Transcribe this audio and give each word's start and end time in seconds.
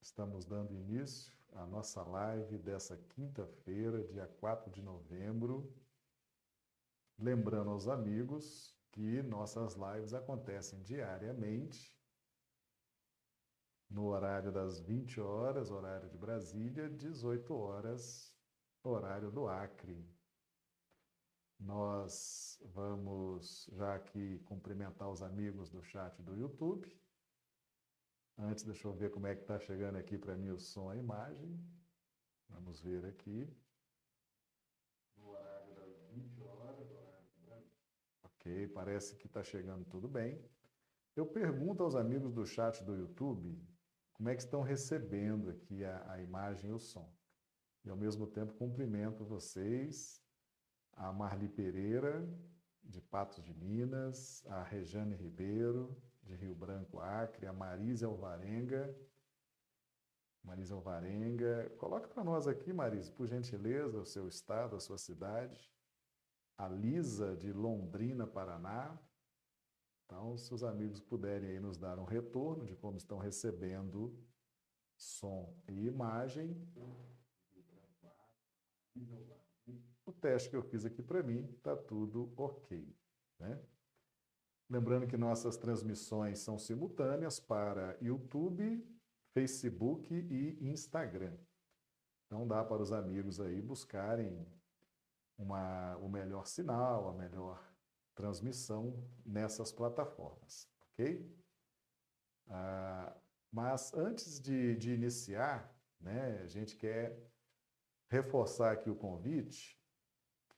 estamos 0.00 0.44
dando 0.46 0.72
início 0.72 1.32
à 1.52 1.66
nossa 1.66 2.00
live 2.04 2.56
dessa 2.58 2.96
quinta-feira, 2.96 4.04
dia 4.04 4.28
4 4.38 4.70
de 4.70 4.80
novembro. 4.80 5.74
Lembrando 7.18 7.70
aos 7.70 7.88
amigos 7.88 8.72
que 8.92 9.20
nossas 9.22 9.74
lives 9.74 10.14
acontecem 10.14 10.80
diariamente, 10.82 11.92
no 13.90 14.06
horário 14.06 14.52
das 14.52 14.78
20 14.78 15.20
horas, 15.20 15.72
horário 15.72 16.08
de 16.08 16.16
Brasília, 16.16 16.88
18 16.88 17.52
horas, 17.52 18.32
horário 18.84 19.32
do 19.32 19.48
Acre. 19.48 20.08
Nós 21.58 22.62
vamos 22.66 23.68
já 23.72 23.96
aqui 23.96 24.38
cumprimentar 24.44 25.10
os 25.10 25.20
amigos 25.20 25.68
do 25.68 25.82
chat 25.82 26.22
do 26.22 26.36
YouTube. 26.36 26.86
Antes, 28.40 28.62
deixa 28.62 28.86
eu 28.86 28.92
ver 28.92 29.10
como 29.10 29.26
é 29.26 29.34
que 29.34 29.42
está 29.42 29.58
chegando 29.58 29.96
aqui 29.96 30.16
para 30.16 30.36
mim 30.36 30.50
o 30.50 30.58
som 30.60 30.88
a 30.88 30.96
imagem. 30.96 31.58
Vamos 32.48 32.80
ver 32.80 33.04
aqui. 33.04 33.52
No 35.16 35.30
horário 35.30 35.74
das 35.74 35.98
20 36.12 36.42
horas, 36.44 36.88
horário 36.92 37.66
Ok, 38.22 38.68
parece 38.68 39.16
que 39.16 39.26
está 39.26 39.42
chegando 39.42 39.84
tudo 39.86 40.06
bem. 40.06 40.40
Eu 41.16 41.26
pergunto 41.26 41.82
aos 41.82 41.96
amigos 41.96 42.32
do 42.32 42.46
chat 42.46 42.84
do 42.84 42.94
YouTube 42.94 43.60
como 44.12 44.28
é 44.28 44.36
que 44.36 44.42
estão 44.42 44.62
recebendo 44.62 45.50
aqui 45.50 45.84
a, 45.84 46.12
a 46.12 46.22
imagem 46.22 46.70
e 46.70 46.72
o 46.72 46.78
som. 46.78 47.12
E 47.84 47.90
ao 47.90 47.96
mesmo 47.96 48.24
tempo 48.24 48.54
cumprimento 48.54 49.24
vocês, 49.24 50.22
a 50.92 51.12
Marli 51.12 51.48
Pereira, 51.48 52.24
de 52.84 53.00
Patos 53.00 53.42
de 53.42 53.52
Minas, 53.52 54.46
a 54.46 54.62
Rejane 54.62 55.16
Ribeiro, 55.16 56.00
de 56.28 56.36
Rio 56.36 56.54
Branco, 56.54 57.00
Acre, 57.00 57.46
a 57.46 57.52
Marisa 57.52 58.06
Alvarenga. 58.06 58.94
Marisa 60.44 60.74
Alvarenga. 60.74 61.70
Coloque 61.78 62.08
para 62.08 62.22
nós 62.22 62.46
aqui, 62.46 62.72
Marisa, 62.72 63.10
por 63.12 63.26
gentileza, 63.26 63.98
o 63.98 64.04
seu 64.04 64.28
estado, 64.28 64.76
a 64.76 64.80
sua 64.80 64.98
cidade. 64.98 65.72
A 66.58 66.68
Lisa, 66.68 67.34
de 67.34 67.50
Londrina, 67.52 68.26
Paraná. 68.26 68.98
Então, 70.04 70.36
se 70.36 70.52
os 70.52 70.62
amigos 70.62 71.00
puderem 71.00 71.50
aí 71.50 71.60
nos 71.60 71.78
dar 71.78 71.98
um 71.98 72.04
retorno 72.04 72.66
de 72.66 72.76
como 72.76 72.98
estão 72.98 73.18
recebendo 73.18 74.18
som 74.96 75.56
e 75.66 75.86
imagem. 75.86 76.56
O 80.04 80.12
teste 80.12 80.50
que 80.50 80.56
eu 80.56 80.62
fiz 80.62 80.84
aqui 80.84 81.02
para 81.02 81.22
mim 81.22 81.44
está 81.56 81.76
tudo 81.76 82.32
ok. 82.36 82.94
Né? 83.38 83.60
Lembrando 84.70 85.06
que 85.06 85.16
nossas 85.16 85.56
transmissões 85.56 86.40
são 86.40 86.58
simultâneas 86.58 87.40
para 87.40 87.96
YouTube, 88.02 88.86
Facebook 89.32 90.12
e 90.14 90.58
Instagram. 90.60 91.36
Então 92.26 92.46
dá 92.46 92.62
para 92.62 92.82
os 92.82 92.92
amigos 92.92 93.40
aí 93.40 93.62
buscarem 93.62 94.46
uma, 95.38 95.96
o 95.96 96.08
melhor 96.08 96.46
sinal, 96.46 97.08
a 97.08 97.14
melhor 97.14 97.66
transmissão 98.14 99.08
nessas 99.24 99.72
plataformas, 99.72 100.68
ok? 100.82 101.34
Ah, 102.48 103.16
mas 103.50 103.94
antes 103.94 104.38
de, 104.38 104.76
de 104.76 104.92
iniciar, 104.92 105.74
né, 105.98 106.40
a 106.42 106.46
gente 106.46 106.76
quer 106.76 107.16
reforçar 108.10 108.72
aqui 108.72 108.90
o 108.90 108.96
convite. 108.96 109.80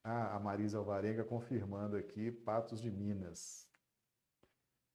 Ah, 0.02 0.34
a 0.34 0.40
Marisa 0.40 0.78
Alvarenga 0.78 1.22
confirmando 1.22 1.96
aqui 1.96 2.32
Patos 2.32 2.80
de 2.80 2.90
Minas. 2.90 3.69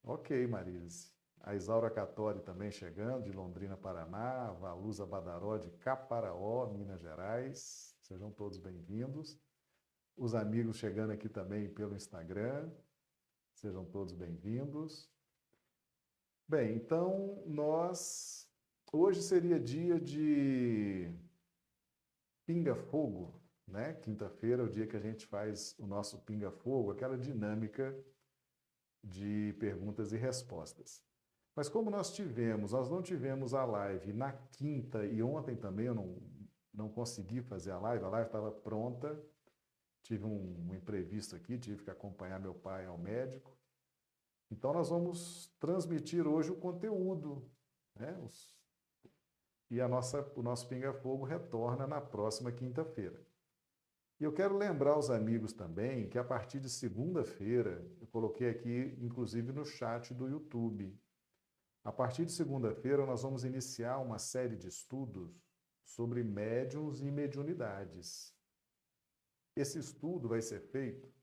Ok, 0.07 0.45
Marise. 0.45 1.11
A 1.41 1.55
Isaura 1.55 1.89
Catori 1.89 2.39
também 2.39 2.69
chegando, 2.69 3.23
de 3.23 3.31
Londrina, 3.31 3.75
Paraná. 3.75 4.49
A 4.49 4.51
Valusa 4.51 5.03
Badaró, 5.03 5.57
de 5.57 5.71
Caparaó, 5.71 6.67
Minas 6.67 7.01
Gerais. 7.01 7.97
Sejam 8.03 8.29
todos 8.29 8.59
bem-vindos. 8.59 9.35
Os 10.15 10.35
amigos 10.35 10.77
chegando 10.77 11.09
aqui 11.09 11.27
também 11.27 11.67
pelo 11.73 11.95
Instagram. 11.95 12.69
Sejam 13.55 13.83
todos 13.83 14.13
bem-vindos. 14.13 15.09
Bem, 16.47 16.75
então 16.75 17.41
nós. 17.47 18.47
Hoje 18.93 19.23
seria 19.23 19.59
dia 19.59 19.99
de 19.99 21.11
pinga-fogo, 22.45 23.41
né? 23.67 23.93
Quinta-feira 23.95 24.61
é 24.61 24.65
o 24.65 24.69
dia 24.69 24.85
que 24.85 24.95
a 24.95 25.01
gente 25.01 25.25
faz 25.25 25.75
o 25.79 25.87
nosso 25.87 26.19
pinga-fogo, 26.19 26.91
aquela 26.91 27.17
dinâmica 27.17 27.99
de 29.05 29.53
perguntas 29.59 30.11
e 30.11 30.17
respostas. 30.17 31.03
Mas 31.55 31.69
como 31.69 31.89
nós 31.89 32.13
tivemos, 32.13 32.73
nós 32.73 32.89
não 32.89 33.01
tivemos 33.01 33.53
a 33.53 33.63
live 33.63 34.11
na 34.11 34.33
quinta 34.33 35.05
e 35.05 35.21
ontem 35.21 35.55
também 35.55 35.85
eu 35.85 35.95
não, 35.95 36.17
não 36.73 36.89
consegui 36.89 37.41
fazer 37.41 37.71
a 37.71 37.79
live, 37.79 38.03
a 38.03 38.09
live 38.09 38.27
estava 38.27 38.51
pronta, 38.51 39.17
tive 40.03 40.25
um, 40.25 40.67
um 40.67 40.75
imprevisto 40.75 41.35
aqui, 41.35 41.57
tive 41.57 41.83
que 41.83 41.89
acompanhar 41.89 42.39
meu 42.39 42.53
pai 42.53 42.85
ao 42.85 42.97
médico. 42.97 43.57
Então 44.51 44.73
nós 44.73 44.89
vamos 44.89 45.47
transmitir 45.59 46.27
hoje 46.27 46.51
o 46.51 46.57
conteúdo, 46.57 47.49
né? 47.95 48.19
Os, 48.23 48.53
e 49.69 49.81
a 49.81 49.87
nossa, 49.87 50.21
o 50.35 50.43
nosso 50.43 50.67
Pinga 50.67 50.93
Fogo 50.93 51.23
retorna 51.23 51.87
na 51.87 51.99
próxima 51.99 52.51
quinta-feira. 52.51 53.24
E 54.17 54.23
eu 54.23 54.31
quero 54.31 54.57
lembrar 54.57 54.91
aos 54.91 55.09
amigos 55.09 55.51
também 55.51 56.07
que 56.07 56.17
a 56.17 56.23
partir 56.23 56.59
de 56.59 56.69
segunda-feira, 56.69 57.85
eu 57.99 58.07
coloquei 58.07 58.49
aqui, 58.49 58.97
inclusive 59.01 59.51
no 59.51 59.65
chat 59.65 60.13
do 60.13 60.29
YouTube, 60.29 60.97
a 61.83 61.91
partir 61.91 62.25
de 62.25 62.31
segunda-feira 62.31 63.05
nós 63.05 63.23
vamos 63.23 63.43
iniciar 63.43 63.97
uma 63.97 64.17
série 64.17 64.55
de 64.55 64.69
estudos 64.69 65.45
sobre 65.83 66.23
médiums 66.23 67.01
e 67.01 67.11
mediunidades. 67.11 68.33
Esse 69.53 69.79
estudo 69.79 70.29
vai 70.29 70.41
ser 70.41 70.61
feito 70.61 71.13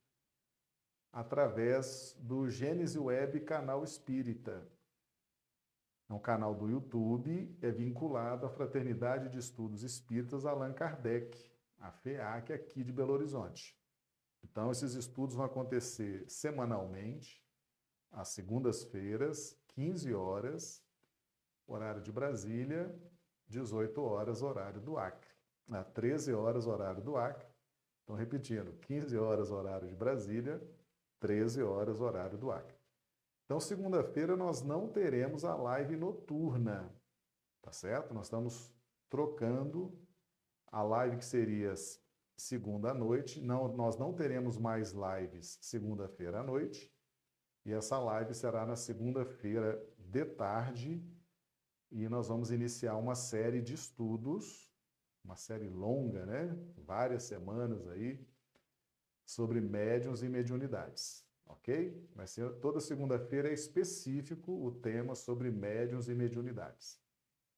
através 1.10 2.14
do 2.20 2.48
Gênese 2.48 2.98
Web 2.98 3.40
Canal 3.40 3.82
Espírita. 3.84 4.66
É 6.08 6.12
um 6.12 6.20
canal 6.20 6.54
do 6.54 6.68
YouTube, 6.68 7.56
é 7.62 7.70
vinculado 7.70 8.44
à 8.44 8.50
Fraternidade 8.50 9.30
de 9.30 9.38
Estudos 9.38 9.82
Espíritas 9.82 10.44
Allan 10.44 10.74
Kardec 10.74 11.51
a 11.82 11.90
FEAC 11.90 12.52
aqui 12.52 12.84
de 12.84 12.92
Belo 12.92 13.12
Horizonte. 13.12 13.76
Então, 14.42 14.70
esses 14.70 14.94
estudos 14.94 15.34
vão 15.34 15.44
acontecer 15.44 16.24
semanalmente, 16.28 17.44
às 18.10 18.28
segundas-feiras, 18.28 19.58
15 19.68 20.14
horas, 20.14 20.84
horário 21.66 22.00
de 22.00 22.12
Brasília, 22.12 22.94
18 23.48 24.00
horas, 24.00 24.42
horário 24.42 24.80
do 24.80 24.96
Acre. 24.96 25.30
A 25.70 25.82
13 25.82 26.32
horas, 26.32 26.66
horário 26.66 27.02
do 27.02 27.16
Acre. 27.16 27.48
Então, 28.04 28.14
repetindo, 28.14 28.72
15 28.80 29.16
horas, 29.16 29.50
horário 29.50 29.88
de 29.88 29.94
Brasília, 29.94 30.62
13 31.20 31.62
horas, 31.62 32.00
horário 32.00 32.38
do 32.38 32.50
Acre. 32.50 32.76
Então, 33.44 33.58
segunda-feira, 33.58 34.36
nós 34.36 34.62
não 34.62 34.88
teremos 34.88 35.44
a 35.44 35.54
live 35.56 35.96
noturna, 35.96 36.94
tá 37.60 37.72
certo? 37.72 38.14
Nós 38.14 38.26
estamos 38.26 38.72
trocando 39.08 40.01
a 40.72 40.82
live 40.82 41.18
que 41.18 41.24
seria 41.24 41.74
segunda 42.34 42.90
à 42.90 42.94
noite. 42.94 43.40
Não, 43.40 43.68
nós 43.76 43.98
não 43.98 44.14
teremos 44.14 44.56
mais 44.56 44.92
lives 44.92 45.58
segunda-feira 45.60 46.40
à 46.40 46.42
noite. 46.42 46.90
E 47.64 47.72
essa 47.72 47.98
live 47.98 48.34
será 48.34 48.64
na 48.64 48.74
segunda-feira 48.74 49.80
de 49.98 50.24
tarde. 50.24 51.06
E 51.90 52.08
nós 52.08 52.28
vamos 52.28 52.50
iniciar 52.50 52.96
uma 52.96 53.14
série 53.14 53.60
de 53.60 53.74
estudos, 53.74 54.72
uma 55.22 55.36
série 55.36 55.68
longa, 55.68 56.24
né? 56.24 56.58
Várias 56.78 57.24
semanas 57.24 57.86
aí, 57.88 58.26
sobre 59.26 59.60
médiums 59.60 60.22
e 60.22 60.28
mediunidades. 60.28 61.22
Ok? 61.44 62.08
Vai 62.14 62.26
ser 62.26 62.50
toda 62.60 62.80
segunda-feira 62.80 63.50
é 63.50 63.52
específico 63.52 64.50
o 64.52 64.72
tema 64.72 65.14
sobre 65.14 65.50
médiums 65.50 66.08
e 66.08 66.14
mediunidades. 66.14 66.98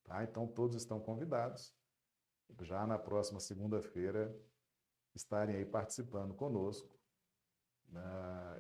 Tá? 0.02 0.25
Então 0.25 0.49
todos 0.49 0.76
estão 0.76 0.99
convidados 0.99 1.73
já 2.62 2.86
na 2.86 2.98
próxima 2.98 3.40
segunda-feira 3.40 4.34
estarem 5.14 5.56
aí 5.56 5.64
participando 5.64 6.34
conosco. 6.34 6.98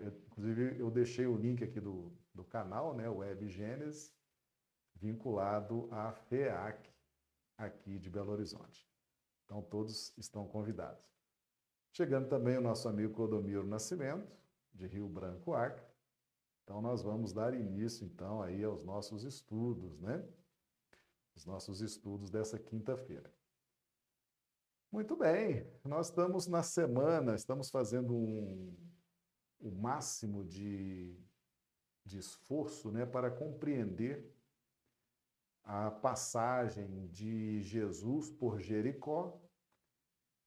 eu, 0.00 0.12
inclusive, 0.26 0.78
eu 0.78 0.90
deixei 0.90 1.26
o 1.26 1.36
link 1.36 1.62
aqui 1.64 1.80
do, 1.80 2.12
do 2.32 2.44
canal, 2.44 2.94
né, 2.94 3.08
Web 3.08 3.48
Gênesis, 3.48 4.12
vinculado 4.94 5.88
à 5.90 6.12
FEAC 6.12 6.90
aqui 7.58 7.98
de 7.98 8.08
Belo 8.08 8.32
Horizonte. 8.32 8.88
Então, 9.44 9.62
todos 9.62 10.16
estão 10.16 10.46
convidados. 10.46 11.04
Chegando 11.92 12.28
também 12.28 12.56
o 12.58 12.60
nosso 12.60 12.88
amigo 12.88 13.14
Clodomiro 13.14 13.66
Nascimento, 13.66 14.36
de 14.72 14.86
Rio 14.86 15.08
Branco, 15.08 15.54
Acre. 15.54 15.84
Então, 16.64 16.80
nós 16.80 17.02
vamos 17.02 17.32
dar 17.32 17.54
início, 17.54 18.04
então, 18.06 18.42
aí 18.42 18.64
aos 18.64 18.82
nossos 18.82 19.22
estudos, 19.22 20.00
né? 20.00 20.26
Os 21.36 21.44
nossos 21.44 21.80
estudos 21.80 22.30
dessa 22.30 22.58
quinta-feira. 22.58 23.32
Muito 24.94 25.16
bem, 25.16 25.68
nós 25.82 26.06
estamos 26.06 26.46
na 26.46 26.62
semana, 26.62 27.34
estamos 27.34 27.68
fazendo 27.68 28.14
um, 28.14 28.72
o 29.58 29.68
máximo 29.72 30.44
de, 30.44 31.18
de 32.04 32.16
esforço 32.16 32.92
né, 32.92 33.04
para 33.04 33.28
compreender 33.28 34.24
a 35.64 35.90
passagem 35.90 37.08
de 37.08 37.60
Jesus 37.60 38.30
por 38.30 38.60
Jericó, 38.60 39.36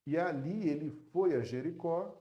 e 0.06 0.18
ali 0.18 0.70
ele 0.70 0.92
foi 0.92 1.36
a 1.36 1.42
Jericó 1.42 2.18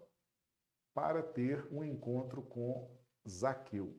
para 0.93 1.23
ter 1.23 1.73
um 1.73 1.85
encontro 1.85 2.43
com 2.43 2.91
Zaqueu. 3.25 3.97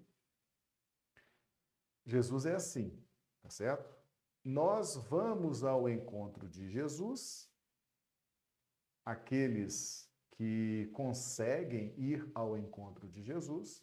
Jesus 2.05 2.45
é 2.45 2.55
assim, 2.55 3.01
tá 3.41 3.49
certo? 3.49 3.95
Nós 4.43 4.97
vamos 4.97 5.63
ao 5.63 5.87
encontro 5.87 6.45
de 6.49 6.69
Jesus, 6.69 7.49
aqueles 9.07 10.11
que 10.31 10.89
conseguem 10.91 11.93
ir 11.97 12.29
ao 12.35 12.57
encontro 12.57 13.07
de 13.07 13.23
Jesus, 13.23 13.81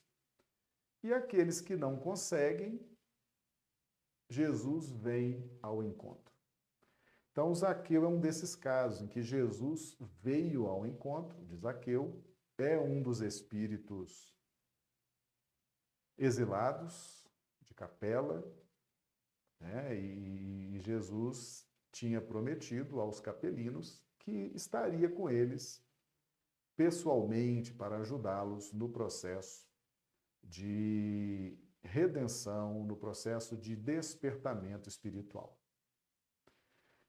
e 1.03 1.15
aqueles 1.15 1.63
que 1.63 1.75
não 1.75 1.99
conseguem, 1.99 2.79
Jesus 4.29 4.91
vem 4.91 5.51
ao 5.63 5.83
encontro. 5.83 6.35
Então, 7.33 7.55
Zaqueu 7.55 8.05
é 8.05 8.07
um 8.09 8.21
desses 8.21 8.55
casos 8.55 9.01
em 9.01 9.09
que 9.09 9.23
Jesus 9.23 9.97
veio 10.23 10.67
ao 10.67 10.87
encontro 10.87 11.43
de 11.47 11.57
Zaqueu, 11.57 12.23
é 12.59 12.79
um 12.79 13.03
dos 13.03 13.23
espíritos 13.23 14.37
exilados 16.19 17.27
de 17.63 17.73
capela, 17.73 18.45
né? 19.59 19.97
e 19.97 20.79
Jesus 20.81 21.67
tinha 21.91 22.21
prometido 22.21 23.01
aos 23.01 23.21
capelinos 23.21 24.04
que 24.25 24.51
estaria 24.55 25.09
com 25.09 25.29
eles 25.29 25.85
pessoalmente 26.77 27.73
para 27.73 27.99
ajudá-los 27.99 28.73
no 28.73 28.89
processo 28.89 29.69
de 30.43 31.57
redenção, 31.83 32.83
no 32.85 32.97
processo 32.97 33.57
de 33.57 33.77
despertamento 33.77 34.89
espiritual. 34.89 35.59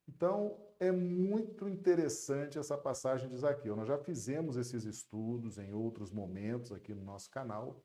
Então, 0.08 0.62
é 0.80 0.92
muito 0.92 1.68
interessante 1.68 2.60
essa 2.60 2.78
passagem 2.78 3.28
de 3.28 3.38
Zaqueu. 3.38 3.76
Nós 3.76 3.88
já 3.88 3.98
fizemos 3.98 4.56
esses 4.58 4.84
estudos 4.84 5.58
em 5.58 5.74
outros 5.74 6.12
momentos 6.12 6.72
aqui 6.72 6.94
no 6.94 7.04
nosso 7.04 7.32
canal. 7.32 7.84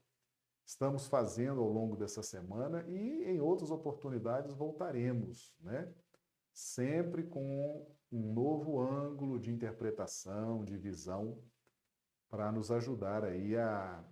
Estamos 0.67 1.07
fazendo 1.07 1.61
ao 1.61 1.69
longo 1.69 1.97
dessa 1.97 2.23
semana 2.23 2.85
e 2.89 3.25
em 3.25 3.41
outras 3.41 3.71
oportunidades 3.71 4.53
voltaremos, 4.53 5.55
né? 5.61 5.93
Sempre 6.53 7.25
com 7.25 7.87
um 8.13 8.33
novo 8.33 8.81
ângulo 8.81 9.39
de 9.39 9.51
interpretação, 9.51 10.65
de 10.65 10.77
visão, 10.77 11.43
para 12.29 12.51
nos 12.51 12.71
ajudar 12.71 13.25
aí 13.25 13.57
a 13.57 14.05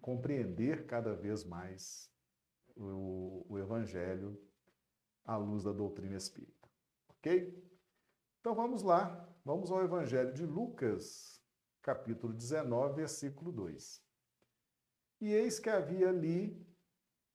compreender 0.00 0.86
cada 0.86 1.14
vez 1.14 1.44
mais 1.44 2.10
o, 2.76 3.44
o 3.48 3.58
Evangelho 3.58 4.40
à 5.24 5.36
luz 5.36 5.64
da 5.64 5.72
doutrina 5.72 6.16
espírita. 6.16 6.68
Ok? 7.08 7.62
Então 8.40 8.54
vamos 8.54 8.82
lá, 8.82 9.28
vamos 9.44 9.70
ao 9.70 9.82
Evangelho 9.82 10.32
de 10.32 10.46
Lucas, 10.46 11.42
capítulo 11.82 12.32
19, 12.32 12.94
versículo 12.94 13.50
2. 13.50 14.02
E 15.20 15.32
eis 15.32 15.58
que 15.58 15.70
havia 15.70 16.10
ali 16.10 16.64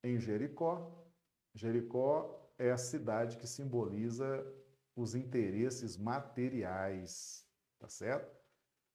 em 0.02 0.18
Jericó, 0.18 1.06
Jericó 1.54 2.50
é 2.58 2.70
a 2.70 2.78
cidade 2.78 3.36
que 3.36 3.46
simboliza 3.46 4.24
os 4.94 5.14
interesses 5.14 5.96
materiais, 5.96 7.46
tá 7.78 7.88
certo? 7.88 8.42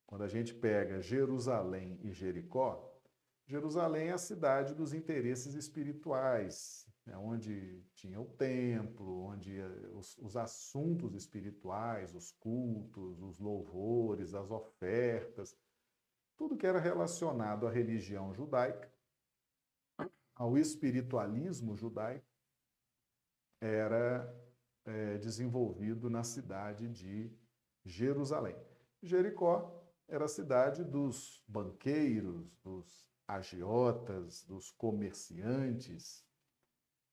Quando 0.06 0.24
a 0.24 0.27
gente 0.27 0.54
pega 0.54 1.01
Jerusalém 1.01 2.00
e 2.04 2.12
Jericó, 2.12 2.98
Jerusalém 3.46 4.10
é 4.10 4.13
a 4.13 4.18
cidade 4.18 4.74
dos 4.74 4.94
interesses 4.94 5.54
espirituais, 5.54 6.86
né, 7.06 7.18
onde 7.18 7.82
tinha 7.94 8.20
o 8.20 8.25
templo, 8.25 9.22
onde 9.24 9.58
eh, 9.58 9.89
os, 9.94 10.18
os, 10.18 10.36
assuntos 10.36 11.16
espirituais, 11.16 12.13
os 12.13 12.32
cultos, 12.32 13.22
os 13.22 13.39
louvores, 13.39 14.34
as 14.34 14.51
ofertas, 14.51 15.58
tudo 16.36 16.58
que 16.58 16.68
era 16.68 16.80
relacionado 16.80 17.66
à 17.66 17.72
religião 17.72 18.34
judaica, 18.34 18.92
ao 20.36 20.58
espiritualismo 20.58 21.75
judaico, 21.75 22.27
era 23.62 24.27
é, 24.88 25.17
desenvolvido 25.17 26.10
na 26.10 26.24
cidade 26.24 26.88
de 26.88 27.32
Jerusalém. 27.86 28.56
Jericó 29.03 29.84
era 30.08 30.25
a 30.25 30.29
cidade 30.29 30.84
dos 30.84 31.44
banqueiros, 31.48 32.58
dos 32.63 33.08
agiotas, 33.27 34.44
dos 34.44 34.72
comerciantes. 34.72 36.25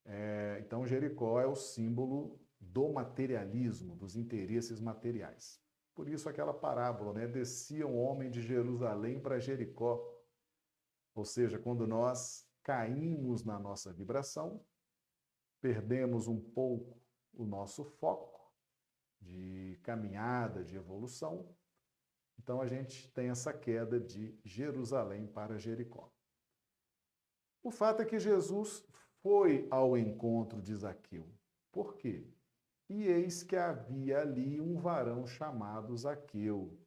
É, 0.04 0.59
então, 0.64 0.87
Jericó 0.87 1.40
é 1.40 1.47
o 1.47 1.57
símbolo 1.57 2.40
do 2.61 2.93
materialismo, 2.93 3.97
dos 3.97 4.16
interesses 4.16 4.81
materiais. 4.81 5.61
Por 5.95 6.09
isso, 6.09 6.28
aquela 6.28 6.54
parábola, 6.54 7.12
né? 7.12 7.26
Descia 7.26 7.87
um 7.87 7.97
homem 7.97 8.31
de 8.31 8.40
Jerusalém 8.40 9.21
para 9.21 9.38
Jericó. 9.38 10.02
Ou 11.14 11.25
seja, 11.25 11.59
quando 11.59 11.87
nós 11.87 12.49
caímos 12.62 13.45
na 13.45 13.59
nossa 13.59 13.93
vibração, 13.93 14.64
perdemos 15.61 16.26
um 16.26 16.40
pouco 16.40 17.03
o 17.37 17.45
nosso 17.45 17.85
foco 17.85 18.53
de 19.21 19.79
caminhada, 19.83 20.64
de 20.64 20.76
evolução, 20.76 21.49
então 22.38 22.61
a 22.61 22.67
gente 22.67 23.09
tem 23.12 23.31
essa 23.31 23.53
queda 23.53 23.99
de 23.99 24.38
Jerusalém 24.45 25.26
para 25.26 25.59
Jericó. 25.59 26.12
O 27.62 27.71
fato 27.71 28.03
é 28.03 28.05
que 28.05 28.19
Jesus 28.19 28.85
foi 29.23 29.67
ao 29.71 29.97
encontro 29.97 30.61
de 30.61 30.75
Zaqueu. 30.75 31.26
Por 31.73 31.97
quê? 31.97 32.29
E 32.88 33.05
eis 33.05 33.43
que 33.43 33.57
havia 33.57 34.21
ali 34.21 34.61
um 34.61 34.76
varão 34.76 35.26
chamado 35.26 35.97
Zaqueu. 35.97 36.79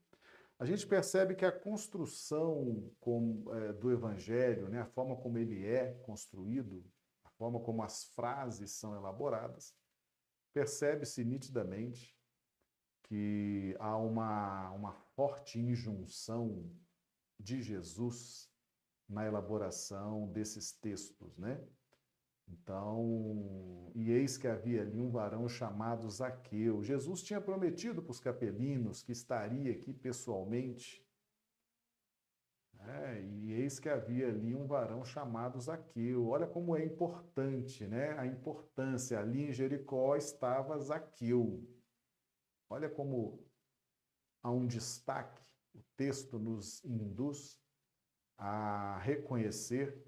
A 0.60 0.66
gente 0.66 0.86
percebe 0.86 1.36
que 1.36 1.46
a 1.46 1.52
construção 1.52 2.92
é, 3.54 3.74
do 3.74 3.92
evangelho, 3.92 4.70
né, 4.70 4.82
a 4.82 4.86
forma 4.86 5.16
como 5.16 5.38
ele 5.38 5.66
é 5.66 5.94
construído, 6.04 6.84
a 7.24 7.30
forma 7.32 7.60
como 7.60 7.84
as 7.84 8.04
frases 8.04 8.72
são 8.72 8.96
elaboradas, 8.96 9.74
percebe-se 10.54 11.24
nitidamente 11.24 12.18
que 13.04 13.76
há 13.80 13.98
uma, 13.98 14.72
uma 14.72 14.92
forte 14.92 15.60
injunção 15.60 16.70
de 17.40 17.62
Jesus 17.62 18.50
na 19.08 19.26
elaboração 19.26 20.28
desses 20.32 20.72
textos, 20.74 21.38
né? 21.38 21.66
Então, 22.50 23.92
e 23.94 24.10
eis 24.12 24.38
que 24.38 24.48
havia 24.48 24.82
ali 24.82 25.00
um 25.00 25.10
varão 25.10 25.50
chamado 25.50 26.10
Zaqueu. 26.10 26.82
Jesus 26.82 27.22
tinha 27.22 27.42
prometido 27.42 28.02
para 28.02 28.12
os 28.12 28.20
capelinos 28.20 29.04
que 29.04 29.12
estaria 29.12 29.72
aqui 29.72 29.94
pessoalmente. 29.94 31.06
É, 32.88 33.22
e 33.22 33.52
eis 33.52 33.80
que 33.80 33.90
havia 33.90 34.30
ali 34.30 34.56
um 34.56 34.66
varão 34.66 35.04
chamado 35.04 35.60
Zaqueu. 35.60 36.28
Olha 36.28 36.48
como 36.48 36.76
é 36.76 36.86
importante, 36.86 37.86
né? 37.86 38.18
A 38.18 38.26
importância. 38.26 39.20
Ali 39.20 39.50
em 39.50 39.54
Jericó 39.54 40.16
estava 40.16 40.80
Zaqueu. 40.80 41.68
Olha 42.70 42.90
como 42.90 43.46
há 44.42 44.52
um 44.52 44.66
destaque, 44.66 45.46
o 45.74 45.82
texto 45.98 46.40
nos 46.40 46.84
induz 46.86 47.60
a 48.38 48.98
reconhecer, 49.00 50.06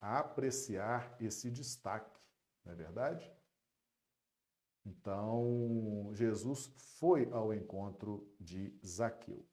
a 0.00 0.18
apreciar 0.18 1.16
esse 1.20 1.50
destaque, 1.50 2.18
não 2.64 2.72
é 2.72 2.76
verdade? 2.76 3.32
Então, 4.84 6.10
Jesus 6.14 6.66
foi 6.98 7.30
ao 7.32 7.54
encontro 7.54 8.30
de 8.40 8.74
Zaqueu. 8.84 9.46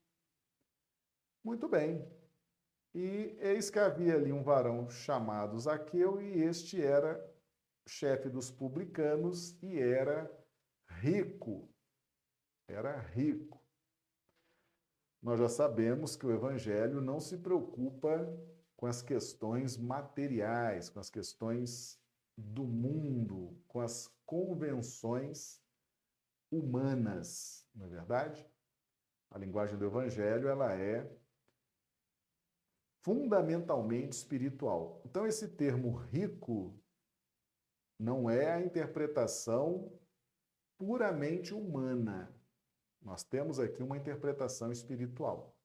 Muito 1.44 1.68
bem. 1.68 2.27
E 2.98 3.38
eis 3.40 3.70
que 3.70 3.80
havia 3.80 4.16
ali 4.16 4.32
um 4.34 4.42
varão 4.42 4.90
chamado 4.90 5.60
Zaqueu, 5.60 6.20
e 6.20 6.42
este 6.42 6.82
era 6.82 7.24
chefe 7.88 8.28
dos 8.28 8.50
publicanos 8.50 9.56
e 9.62 9.80
era 9.80 10.30
rico 10.88 11.70
era 12.68 13.00
rico. 13.00 13.62
Nós 15.22 15.40
já 15.40 15.50
sabemos 15.50 16.16
que 16.16 16.26
o 16.26 16.32
Evangelho 16.32 17.02
não 17.02 17.20
se 17.20 17.38
preocupa 17.38 18.28
com 18.76 18.86
as 18.86 19.02
questões 19.02 19.78
materiais, 19.78 20.90
com 20.90 21.00
as 21.00 21.10
questões 21.10 22.00
do 22.38 22.64
mundo, 22.64 23.58
com 23.68 23.80
as 23.80 24.08
convenções 24.26 25.60
humanas, 26.52 27.66
não 27.74 27.88
é 27.88 27.90
verdade? 27.90 28.48
A 29.32 29.38
linguagem 29.38 29.78
do 29.78 29.86
Evangelho 29.86 30.48
ela 30.48 30.74
é 30.74 31.10
fundamentalmente 33.08 34.18
espiritual. 34.18 35.02
Então 35.06 35.26
esse 35.26 35.48
termo 35.48 35.96
rico 35.96 36.78
não 37.98 38.30
é 38.30 38.52
a 38.52 38.62
interpretação 38.62 39.98
puramente 40.78 41.54
humana. 41.54 42.36
Nós 43.02 43.24
temos 43.24 43.62
aqui 43.62 43.82
uma 43.82 43.96
interpretação 43.96 44.74
espiritual. 44.74 45.58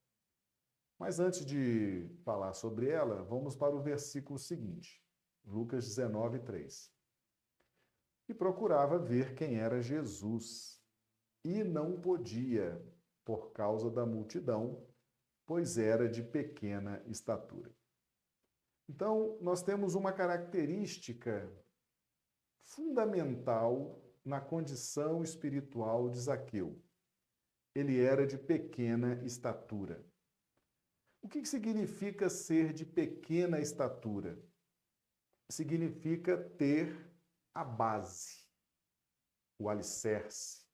Mas 1.01 1.19
antes 1.19 1.45
de 1.45 2.09
falar 2.25 2.53
sobre 2.53 2.89
ela, 2.89 3.25
vamos 3.25 3.57
para 3.57 3.75
o 3.75 3.83
versículo 3.83 4.39
seguinte, 4.39 5.03
Lucas 5.45 5.85
19, 5.85 6.39
3. 6.39 6.93
e 8.29 8.35
procurava 8.35 9.01
ver 9.01 9.35
quem 9.35 9.59
era 9.59 9.83
Jesus. 9.83 10.81
E 11.45 11.65
não 11.65 12.01
podia, 12.01 12.81
por 13.25 13.51
causa 13.51 13.91
da 13.91 14.07
multidão, 14.07 14.87
pois 15.47 15.79
era 15.79 16.09
de 16.09 16.23
pequena 16.23 17.03
estatura. 17.07 17.71
Então, 18.89 19.39
nós 19.41 19.63
temos 19.63 19.95
uma 19.95 20.13
característica 20.13 21.51
fundamental 22.63 24.03
na 24.25 24.41
condição 24.41 25.23
espiritual 25.23 26.09
de 26.11 26.21
Zaqueu. 26.21 26.81
Ele 27.75 28.01
era 28.01 28.27
de 28.27 28.39
pequena 28.39 29.23
estatura. 29.25 30.05
O 31.23 31.29
que 31.29 31.45
significa 31.45 32.29
ser 32.29 32.73
de 32.73 32.85
pequena 32.85 33.61
estatura? 33.61 34.39
Significa 35.51 36.37
ter 36.37 37.13
a 37.55 37.65
base, 37.65 38.47
o 39.59 39.69
alicerce, 39.69 40.67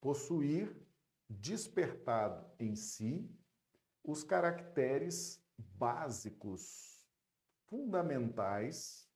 possuir 0.00 0.74
despertado 1.28 2.50
em 2.58 2.74
si 2.74 3.30
os 4.02 4.22
caracteres 4.24 5.42
básicos, 5.58 7.06
fundamentais, 7.66 9.08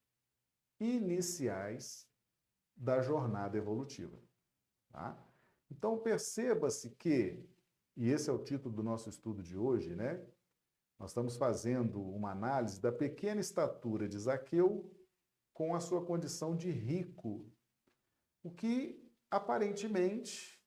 iniciais 0.78 2.08
da 2.76 3.00
jornada 3.00 3.56
evolutiva. 3.56 4.18
Tá? 4.90 5.16
Então 5.70 5.98
perceba-se 5.98 6.90
que, 6.90 7.42
e 7.96 8.10
esse 8.10 8.28
é 8.28 8.32
o 8.32 8.42
título 8.42 8.74
do 8.74 8.82
nosso 8.82 9.08
estudo 9.08 9.42
de 9.42 9.56
hoje, 9.56 9.94
né? 9.94 10.22
Nós 10.98 11.10
estamos 11.10 11.36
fazendo 11.36 12.00
uma 12.00 12.30
análise 12.30 12.80
da 12.80 12.92
pequena 12.92 13.40
estatura 13.40 14.08
de 14.08 14.18
Zaqueu 14.18 14.88
com 15.52 15.74
a 15.74 15.80
sua 15.80 16.04
condição 16.04 16.56
de 16.56 16.70
rico, 16.70 17.44
o 18.42 18.50
que 18.50 19.02
aparentemente, 19.30 20.61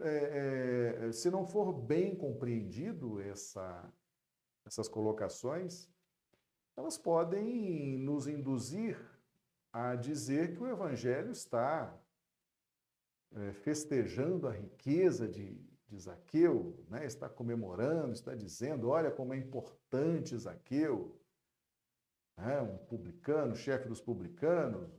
é, 0.00 1.06
é, 1.08 1.12
se 1.12 1.30
não 1.30 1.46
for 1.46 1.72
bem 1.72 2.14
compreendido 2.14 3.20
essa, 3.20 3.92
essas 4.64 4.88
colocações, 4.88 5.88
elas 6.76 6.96
podem 6.96 7.98
nos 7.98 8.26
induzir 8.26 8.98
a 9.72 9.94
dizer 9.94 10.54
que 10.54 10.62
o 10.62 10.68
Evangelho 10.68 11.30
está 11.30 11.98
é, 13.32 13.52
festejando 13.52 14.46
a 14.46 14.52
riqueza 14.52 15.26
de, 15.26 15.54
de 15.88 15.98
Zaqueu, 15.98 16.84
né? 16.88 17.06
está 17.06 17.28
comemorando, 17.28 18.12
está 18.12 18.34
dizendo: 18.34 18.88
olha 18.88 19.10
como 19.10 19.32
é 19.32 19.38
importante 19.38 20.36
Zaqueu, 20.36 21.18
né? 22.36 22.60
um 22.60 22.76
publicano, 22.78 23.56
chefe 23.56 23.88
dos 23.88 24.00
publicanos, 24.00 24.90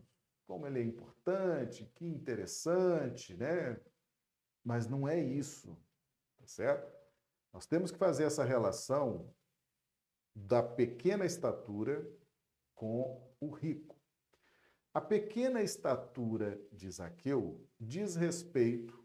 como 0.47 0.67
ele 0.67 0.79
é 0.79 0.83
importante, 0.83 1.85
que 1.95 2.05
interessante, 2.05 3.35
né? 3.35 3.79
Mas 4.63 4.87
não 4.87 5.07
é 5.07 5.19
isso, 5.19 5.77
tá 6.37 6.47
certo? 6.47 6.91
Nós 7.51 7.65
temos 7.65 7.91
que 7.91 7.97
fazer 7.97 8.23
essa 8.23 8.43
relação 8.43 9.33
da 10.35 10.63
pequena 10.63 11.25
estatura 11.25 12.09
com 12.73 13.31
o 13.39 13.49
rico. 13.51 13.95
A 14.93 15.01
pequena 15.01 15.61
estatura 15.61 16.59
de 16.71 16.89
Zaqueu 16.89 17.67
diz 17.79 18.15
respeito 18.15 19.03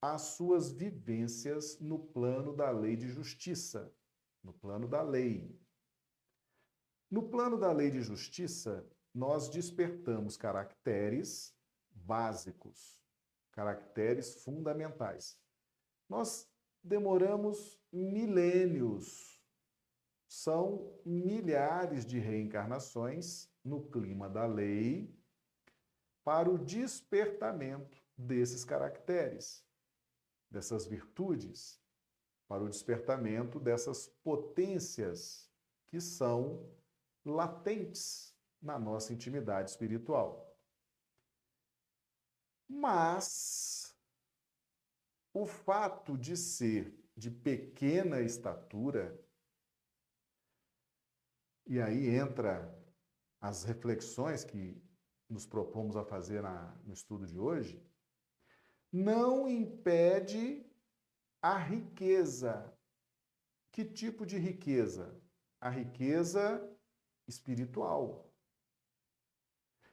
às 0.00 0.22
suas 0.22 0.70
vivências 0.70 1.78
no 1.78 1.98
plano 1.98 2.54
da 2.54 2.70
lei 2.70 2.96
de 2.96 3.08
justiça, 3.08 3.94
no 4.42 4.52
plano 4.52 4.88
da 4.88 5.02
lei. 5.02 5.58
No 7.10 7.28
plano 7.28 7.58
da 7.58 7.72
lei 7.72 7.90
de 7.90 8.00
justiça, 8.00 8.86
nós 9.12 9.48
despertamos 9.48 10.36
caracteres 10.36 11.54
básicos, 11.90 12.99
caracteres 13.52 14.42
fundamentais. 14.44 15.38
Nós 16.08 16.48
demoramos 16.82 17.80
milênios 17.92 19.40
são 20.30 20.96
milhares 21.04 22.06
de 22.06 22.20
reencarnações 22.20 23.50
no 23.64 23.90
clima 23.90 24.28
da 24.28 24.46
lei 24.46 25.12
para 26.22 26.48
o 26.48 26.56
despertamento 26.56 28.00
desses 28.16 28.64
caracteres, 28.64 29.66
dessas 30.48 30.86
virtudes, 30.86 31.82
para 32.46 32.62
o 32.62 32.68
despertamento 32.68 33.58
dessas 33.58 34.06
potências 34.22 35.50
que 35.88 36.00
são 36.00 36.70
latentes 37.24 38.32
na 38.62 38.78
nossa 38.78 39.12
intimidade 39.12 39.70
espiritual. 39.70 40.49
Mas 42.72 43.92
o 45.34 45.44
fato 45.44 46.16
de 46.16 46.36
ser 46.36 46.96
de 47.16 47.30
pequena 47.30 48.20
estatura 48.20 49.20
e 51.66 51.80
aí 51.80 52.08
entra 52.08 52.72
as 53.40 53.64
reflexões 53.64 54.44
que 54.44 54.80
nos 55.28 55.46
propomos 55.46 55.96
a 55.96 56.04
fazer 56.04 56.42
na, 56.42 56.76
no 56.84 56.92
estudo 56.92 57.26
de 57.26 57.38
hoje, 57.38 57.80
não 58.92 59.48
impede 59.48 60.64
a 61.40 61.56
riqueza. 61.56 62.72
Que 63.70 63.84
tipo 63.84 64.26
de 64.26 64.36
riqueza? 64.36 65.20
A 65.60 65.70
riqueza 65.70 66.68
espiritual. 67.28 68.32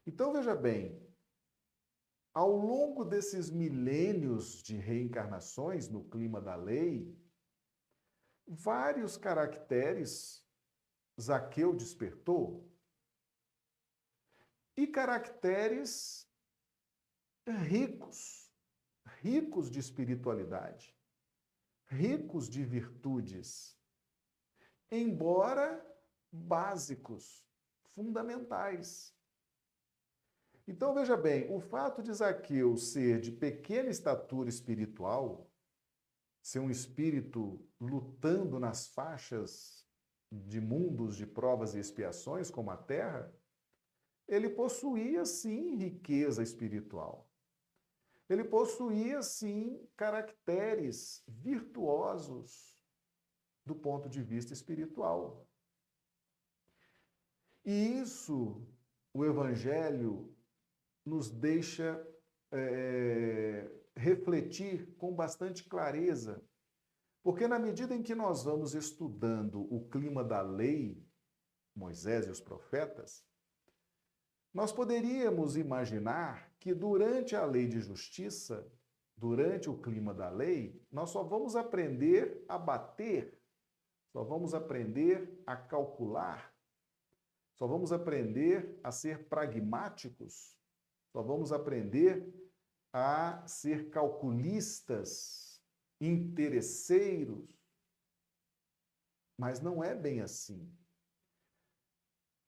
Então 0.05 0.33
veja 0.33 0.55
bem, 0.55 1.06
ao 2.37 2.55
longo 2.55 3.03
desses 3.03 3.49
milênios 3.49 4.61
de 4.61 4.77
reencarnações 4.77 5.89
no 5.89 6.03
clima 6.03 6.39
da 6.39 6.55
lei, 6.55 7.19
vários 8.45 9.17
caracteres 9.17 10.45
Zaqueu 11.19 11.73
despertou? 11.73 12.71
E 14.75 14.85
caracteres 14.85 16.29
ricos, 17.47 18.53
ricos 19.19 19.71
de 19.71 19.79
espiritualidade, 19.79 20.95
ricos 21.87 22.47
de 22.47 22.63
virtudes, 22.63 23.75
embora 24.91 25.83
básicos, 26.31 27.43
fundamentais. 27.95 29.16
Então 30.67 30.93
veja 30.93 31.15
bem, 31.15 31.49
o 31.49 31.61
fato 31.61 32.03
de 32.03 32.13
Zaqueu 32.13 32.75
ser 32.75 33.21
de 33.21 33.31
pequena 33.31 33.89
estatura 33.89 34.49
espiritual, 34.49 35.49
ser 36.41 36.59
um 36.59 36.69
espírito 36.69 37.65
lutando 37.79 38.59
nas 38.59 38.87
faixas 38.87 39.87
de 40.29 40.59
mundos 40.59 41.15
de 41.15 41.25
provas 41.25 41.73
e 41.73 41.79
expiações, 41.79 42.51
como 42.51 42.69
a 42.69 42.75
Terra, 42.75 43.33
ele 44.27 44.49
possuía 44.49 45.25
sim 45.25 45.77
riqueza 45.77 46.43
espiritual. 46.43 47.29
Ele 48.29 48.43
possuía 48.43 49.21
sim 49.23 49.87
caracteres 49.95 51.23
virtuosos 51.25 52.77
do 53.65 53.73
ponto 53.73 54.09
de 54.09 54.21
vista 54.21 54.51
espiritual. 54.51 55.47
E 57.63 58.01
isso 58.01 58.61
o 59.13 59.23
Evangelho 59.23 60.36
nos 61.07 61.31
deixa 61.31 62.05
é, 62.51 63.71
refletir 63.95 64.93
com 64.97 65.15
bastante 65.15 65.63
clareza. 65.63 66.43
Porque 67.23 67.47
na 67.47 67.57
medida 67.57 67.95
em 67.95 68.03
que 68.03 68.13
nós 68.13 68.43
vamos 68.43 68.73
estudando 68.73 69.61
o 69.73 69.87
clima 69.89 70.23
da 70.23 70.41
lei, 70.41 71.01
Moisés 71.75 72.27
e 72.27 72.29
os 72.29 72.41
profetas, 72.41 73.25
nós 74.53 74.71
poderíamos 74.71 75.55
imaginar 75.55 76.53
que 76.59 76.73
durante 76.73 77.35
a 77.35 77.45
lei 77.45 77.67
de 77.67 77.79
justiça, 77.79 78.69
durante 79.15 79.69
o 79.69 79.77
clima 79.77 80.13
da 80.13 80.29
lei, 80.29 80.81
nós 80.91 81.09
só 81.09 81.23
vamos 81.23 81.55
aprender 81.55 82.43
a 82.47 82.57
bater, 82.57 83.39
só 84.11 84.23
vamos 84.23 84.53
aprender 84.53 85.41
a 85.45 85.55
calcular, 85.55 86.53
só 87.53 87.67
vamos 87.67 87.91
aprender 87.91 88.79
a 88.83 88.91
ser 88.91 89.27
pragmáticos, 89.27 90.56
só 91.17 91.23
vamos 91.23 91.51
aprender 91.51 92.31
a 92.93 93.43
ser 93.47 93.89
calculistas 93.89 95.59
interesseiros. 95.99 97.59
Mas 99.35 99.59
não 99.59 99.83
é 99.83 99.95
bem 99.95 100.21
assim. 100.21 100.71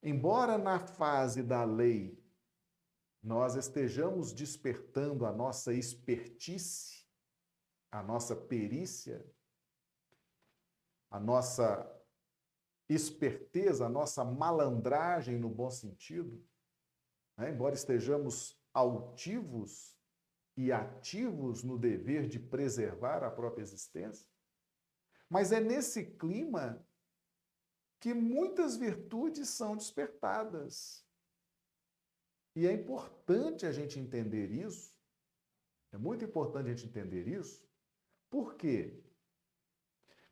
Embora 0.03 0.55
na 0.55 0.77
fase 0.77 1.41
da 1.41 1.63
lei 1.63 2.23
nós 3.23 3.55
estejamos 3.55 4.31
despertando 4.31 5.25
a 5.25 5.31
nossa 5.31 5.73
expertise, 5.73 7.07
a 7.89 8.03
nossa 8.03 8.35
perícia, 8.35 9.25
a 11.09 11.19
nossa 11.19 11.91
esperteza, 12.87 13.87
a 13.87 13.89
nossa 13.89 14.23
malandragem 14.23 15.39
no 15.39 15.49
bom 15.49 15.71
sentido, 15.71 16.47
né? 17.35 17.49
embora 17.49 17.73
estejamos 17.73 18.58
altivos 18.73 19.97
e 20.55 20.71
ativos 20.71 21.63
no 21.63 21.77
dever 21.77 22.27
de 22.27 22.39
preservar 22.39 23.23
a 23.23 23.31
própria 23.31 23.63
existência. 23.63 24.27
Mas 25.29 25.51
é 25.51 25.59
nesse 25.59 26.05
clima 26.17 26.85
que 27.99 28.13
muitas 28.13 28.75
virtudes 28.75 29.49
são 29.49 29.75
despertadas. 29.75 31.05
E 32.55 32.67
é 32.67 32.73
importante 32.73 33.65
a 33.65 33.71
gente 33.71 33.99
entender 33.99 34.51
isso. 34.51 34.93
É 35.91 35.97
muito 35.97 36.25
importante 36.25 36.67
a 36.67 36.73
gente 36.73 36.87
entender 36.87 37.27
isso. 37.27 37.63
Por 38.29 38.55
quê? 38.55 39.01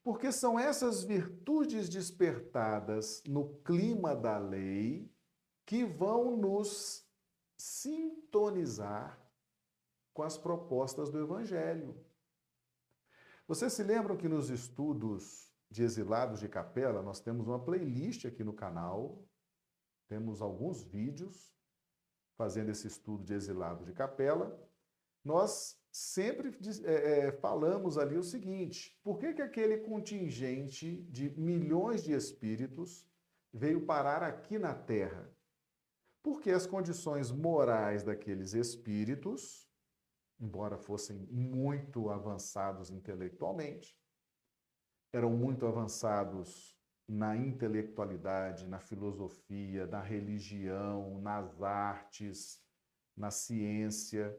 Porque 0.03 0.31
são 0.31 0.59
essas 0.59 1.03
virtudes 1.03 1.89
despertadas 1.89 3.23
no 3.25 3.57
clima 3.59 4.15
da 4.15 4.37
lei 4.37 5.11
que 5.65 5.83
vão 5.83 6.37
nos 6.37 7.06
sintonizar 7.57 9.19
com 10.13 10.23
as 10.23 10.37
propostas 10.37 11.09
do 11.09 11.19
Evangelho. 11.19 11.95
Vocês 13.47 13.73
se 13.73 13.83
lembram 13.83 14.17
que 14.17 14.27
nos 14.27 14.49
estudos 14.49 15.53
de 15.69 15.83
exilados 15.83 16.39
de 16.39 16.47
capela, 16.47 17.01
nós 17.01 17.19
temos 17.19 17.47
uma 17.47 17.59
playlist 17.59 18.25
aqui 18.25 18.43
no 18.43 18.53
canal, 18.53 19.25
temos 20.07 20.41
alguns 20.41 20.83
vídeos 20.83 21.55
fazendo 22.37 22.69
esse 22.69 22.87
estudo 22.87 23.23
de 23.23 23.33
exilados 23.33 23.85
de 23.85 23.93
capela. 23.93 24.57
Nós 25.23 25.77
sempre 25.91 26.57
é, 26.85 27.27
é, 27.27 27.31
falamos 27.31 27.97
ali 27.97 28.17
o 28.17 28.23
seguinte: 28.23 28.97
por 29.03 29.17
que, 29.17 29.33
que 29.33 29.41
aquele 29.41 29.79
contingente 29.79 31.01
de 31.03 31.29
milhões 31.39 32.03
de 32.03 32.13
espíritos 32.13 33.05
veio 33.51 33.85
parar 33.85 34.23
aqui 34.23 34.57
na 34.57 34.73
Terra? 34.73 35.29
Porque 36.27 36.51
as 36.51 36.67
condições 36.67 37.31
morais 37.31 38.03
daqueles 38.03 38.53
espíritos, 38.53 39.65
embora 40.37 40.77
fossem 40.77 41.15
muito 41.31 42.09
avançados 42.09 42.91
intelectualmente, 42.91 43.97
eram 45.13 45.29
muito 45.29 45.65
avançados 45.65 46.77
na 47.07 47.37
intelectualidade, 47.37 48.67
na 48.67 48.77
filosofia, 48.77 49.87
na 49.87 50.01
religião, 50.01 51.17
nas 51.21 51.61
artes, 51.61 52.61
na 53.15 53.31
ciência, 53.31 54.37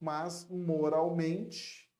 mas 0.00 0.48
moralmente, 0.48 1.94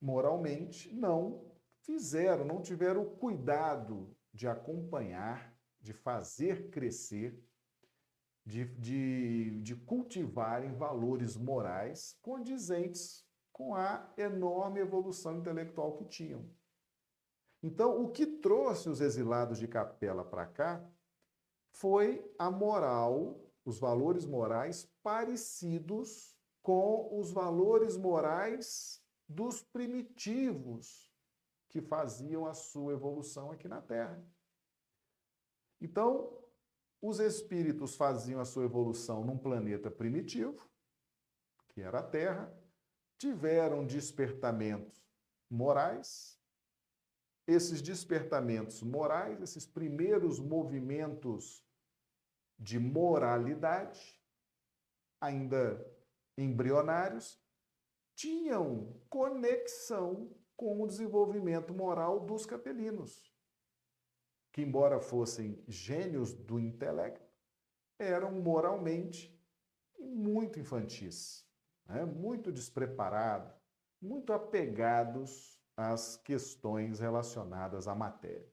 moralmente 0.00 0.90
não 0.94 1.46
fizeram, 1.82 2.46
não 2.46 2.62
tiveram 2.62 3.02
o 3.02 3.16
cuidado 3.18 4.16
de 4.32 4.48
acompanhar, 4.48 5.54
de 5.78 5.92
fazer 5.92 6.70
crescer, 6.70 7.38
de, 8.44 8.64
de, 8.76 9.60
de 9.60 9.76
cultivarem 9.76 10.74
valores 10.74 11.36
morais 11.36 12.16
condizentes 12.22 13.24
com 13.52 13.74
a 13.74 14.10
enorme 14.16 14.80
evolução 14.80 15.36
intelectual 15.36 15.96
que 15.96 16.04
tinham. 16.06 16.48
Então, 17.62 18.02
o 18.02 18.10
que 18.10 18.26
trouxe 18.26 18.88
os 18.88 19.00
exilados 19.00 19.58
de 19.58 19.68
Capela 19.68 20.24
para 20.24 20.46
cá 20.46 20.90
foi 21.72 22.24
a 22.38 22.50
moral, 22.50 23.38
os 23.64 23.78
valores 23.78 24.24
morais 24.24 24.90
parecidos 25.02 26.34
com 26.62 27.18
os 27.18 27.30
valores 27.30 27.96
morais 27.96 29.02
dos 29.28 29.62
primitivos 29.62 31.10
que 31.68 31.80
faziam 31.80 32.46
a 32.46 32.54
sua 32.54 32.94
evolução 32.94 33.52
aqui 33.52 33.68
na 33.68 33.80
Terra. 33.80 34.22
Então, 35.80 36.39
os 37.00 37.18
espíritos 37.18 37.94
faziam 37.94 38.40
a 38.40 38.44
sua 38.44 38.64
evolução 38.64 39.24
num 39.24 39.38
planeta 39.38 39.90
primitivo, 39.90 40.68
que 41.68 41.80
era 41.80 42.00
a 42.00 42.02
Terra, 42.02 42.52
tiveram 43.18 43.86
despertamentos 43.86 45.02
morais. 45.48 46.38
Esses 47.46 47.80
despertamentos 47.80 48.82
morais, 48.82 49.40
esses 49.40 49.66
primeiros 49.66 50.38
movimentos 50.38 51.64
de 52.58 52.78
moralidade, 52.78 54.20
ainda 55.20 55.84
embrionários, 56.36 57.40
tinham 58.14 59.00
conexão 59.08 60.30
com 60.56 60.82
o 60.82 60.86
desenvolvimento 60.86 61.72
moral 61.72 62.20
dos 62.20 62.44
capelinos, 62.44 63.29
que, 64.52 64.62
embora 64.62 65.00
fossem 65.00 65.62
gênios 65.68 66.32
do 66.32 66.58
intelecto, 66.58 67.30
eram 67.98 68.32
moralmente 68.32 69.38
muito 69.98 70.58
infantis, 70.58 71.46
né? 71.86 72.04
muito 72.04 72.50
despreparados, 72.50 73.52
muito 74.00 74.32
apegados 74.32 75.58
às 75.76 76.16
questões 76.16 77.00
relacionadas 77.00 77.86
à 77.86 77.94
matéria. 77.94 78.50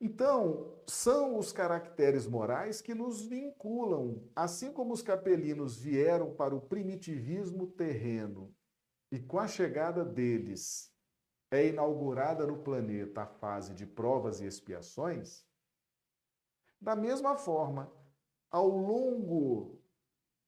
Então, 0.00 0.78
são 0.86 1.38
os 1.38 1.52
caracteres 1.52 2.26
morais 2.26 2.82
que 2.82 2.94
nos 2.94 3.22
vinculam, 3.22 4.30
assim 4.36 4.70
como 4.72 4.92
os 4.92 5.00
capelinos 5.00 5.76
vieram 5.80 6.34
para 6.34 6.54
o 6.54 6.60
primitivismo 6.60 7.66
terreno 7.66 8.54
e 9.10 9.18
com 9.18 9.38
a 9.38 9.48
chegada 9.48 10.04
deles 10.04 10.94
é 11.56 11.68
inaugurada 11.68 12.46
no 12.46 12.58
planeta 12.58 13.22
a 13.22 13.26
fase 13.26 13.74
de 13.74 13.86
provas 13.86 14.40
e 14.40 14.46
expiações, 14.46 15.44
da 16.80 16.94
mesma 16.94 17.36
forma, 17.36 17.90
ao 18.50 18.68
longo 18.68 19.80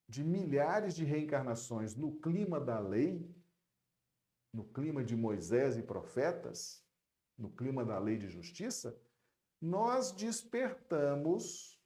de 0.09 0.23
milhares 0.23 0.95
de 0.95 1.05
reencarnações 1.05 1.95
no 1.95 2.13
clima 2.21 2.61
da 2.61 2.79
lei, 2.79 3.29
no 4.53 4.65
clima 4.65 5.05
de 5.05 5.17
Moisés 5.17 5.77
e 5.77 5.83
profetas, 5.83 6.85
no 7.37 7.51
clima 7.51 7.85
da 7.85 7.99
lei 7.99 8.17
de 8.17 8.29
justiça, 8.29 8.99
nós 9.61 10.13
despertamos 10.13 11.79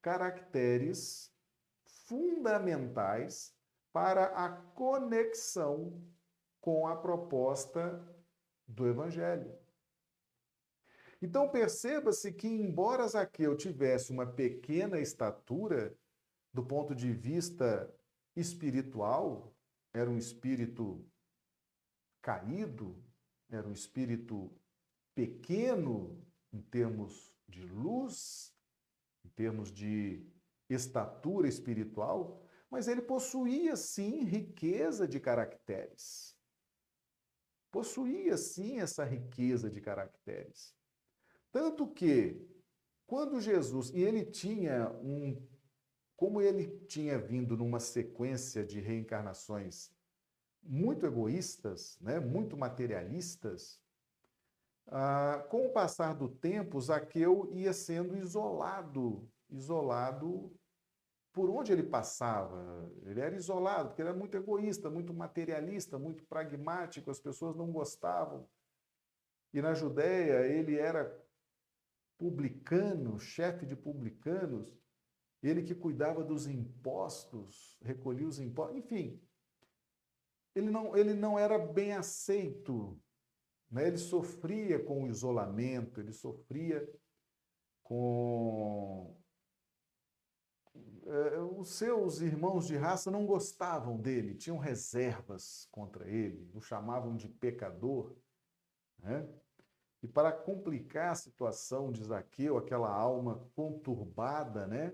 caracteres 0.00 1.32
fundamentais 2.06 3.54
para 3.92 4.26
a 4.26 4.50
conexão 4.50 6.02
com 6.60 6.86
a 6.86 6.96
proposta 6.96 8.04
do 8.68 8.86
Evangelho. 8.86 9.52
Então 11.20 11.48
perceba-se 11.48 12.32
que, 12.32 12.46
embora 12.46 13.08
Zaqueu 13.08 13.56
tivesse 13.56 14.12
uma 14.12 14.26
pequena 14.26 15.00
estatura, 15.00 15.96
do 16.52 16.64
ponto 16.64 16.94
de 16.94 17.12
vista 17.12 17.92
espiritual, 18.36 19.52
era 19.92 20.08
um 20.08 20.16
espírito 20.16 21.04
caído, 22.22 23.02
era 23.50 23.66
um 23.66 23.72
espírito 23.72 24.52
pequeno 25.14 26.24
em 26.52 26.60
termos 26.60 27.32
de 27.48 27.64
luz, 27.64 28.54
em 29.24 29.28
termos 29.30 29.72
de 29.72 30.24
estatura 30.68 31.48
espiritual, 31.48 32.40
mas 32.70 32.86
ele 32.86 33.02
possuía 33.02 33.74
sim 33.74 34.22
riqueza 34.24 35.08
de 35.08 35.18
caracteres. 35.18 36.37
Possuía 37.70 38.36
sim 38.36 38.80
essa 38.80 39.04
riqueza 39.04 39.70
de 39.70 39.80
caracteres. 39.80 40.74
Tanto 41.52 41.86
que, 41.86 42.40
quando 43.06 43.40
Jesus, 43.40 43.90
e 43.90 44.02
ele 44.02 44.24
tinha 44.24 44.90
um, 45.02 45.40
como 46.16 46.40
ele 46.40 46.66
tinha 46.86 47.18
vindo 47.18 47.56
numa 47.56 47.80
sequência 47.80 48.64
de 48.64 48.80
reencarnações 48.80 49.90
muito 50.62 51.06
egoístas, 51.06 51.98
né, 52.00 52.18
muito 52.18 52.56
materialistas, 52.56 53.80
ah, 54.88 55.46
com 55.50 55.66
o 55.66 55.72
passar 55.72 56.14
do 56.14 56.28
tempo, 56.28 56.80
Zaqueu 56.80 57.50
ia 57.52 57.72
sendo 57.72 58.16
isolado, 58.16 59.30
isolado 59.50 60.52
por 61.38 61.50
onde 61.50 61.72
ele 61.72 61.84
passava. 61.84 62.90
Ele 63.06 63.20
era 63.20 63.36
isolado, 63.36 63.90
porque 63.90 64.02
ele 64.02 64.08
era 64.08 64.18
muito 64.18 64.36
egoísta, 64.36 64.90
muito 64.90 65.14
materialista, 65.14 65.96
muito 65.96 66.24
pragmático, 66.24 67.12
as 67.12 67.20
pessoas 67.20 67.54
não 67.54 67.70
gostavam. 67.70 68.48
E 69.54 69.62
na 69.62 69.72
Judéia 69.72 70.44
ele 70.48 70.76
era 70.76 71.16
publicano, 72.18 73.20
chefe 73.20 73.64
de 73.64 73.76
publicanos, 73.76 74.76
ele 75.40 75.62
que 75.62 75.76
cuidava 75.76 76.24
dos 76.24 76.48
impostos, 76.48 77.78
recolhia 77.80 78.26
os 78.26 78.40
impostos, 78.40 78.76
enfim. 78.78 79.22
Ele 80.56 80.70
não, 80.72 80.96
ele 80.96 81.14
não 81.14 81.38
era 81.38 81.56
bem 81.56 81.92
aceito 81.92 83.00
né? 83.70 83.86
Ele 83.86 83.98
sofria 83.98 84.82
com 84.82 85.04
o 85.04 85.06
isolamento, 85.06 86.00
ele 86.00 86.12
sofria 86.12 86.88
com. 87.82 89.14
É, 91.08 91.40
os 91.40 91.70
seus 91.70 92.20
irmãos 92.20 92.66
de 92.66 92.76
raça 92.76 93.10
não 93.10 93.24
gostavam 93.24 93.96
dele, 93.96 94.34
tinham 94.34 94.58
reservas 94.58 95.66
contra 95.72 96.06
ele, 96.06 96.50
o 96.52 96.60
chamavam 96.60 97.16
de 97.16 97.26
pecador. 97.26 98.14
Né? 98.98 99.26
E 100.02 100.06
para 100.06 100.30
complicar 100.30 101.12
a 101.12 101.14
situação 101.14 101.90
de 101.90 102.04
Zaqueu, 102.04 102.58
aquela 102.58 102.92
alma 102.92 103.48
conturbada, 103.54 104.66
né? 104.66 104.92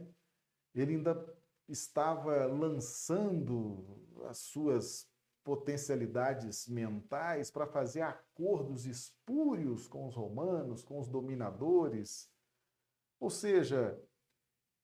ele 0.73 0.95
ainda 0.95 1.37
estava 1.69 2.47
lançando 2.47 4.01
as 4.29 4.39
suas 4.39 5.11
potencialidades 5.43 6.69
mentais 6.69 7.51
para 7.51 7.67
fazer 7.67 8.03
acordos 8.03 8.87
espúrios 8.87 9.89
com 9.89 10.07
os 10.07 10.15
romanos, 10.15 10.85
com 10.85 11.01
os 11.01 11.09
dominadores. 11.09 12.31
Ou 13.19 13.31
seja, 13.31 14.01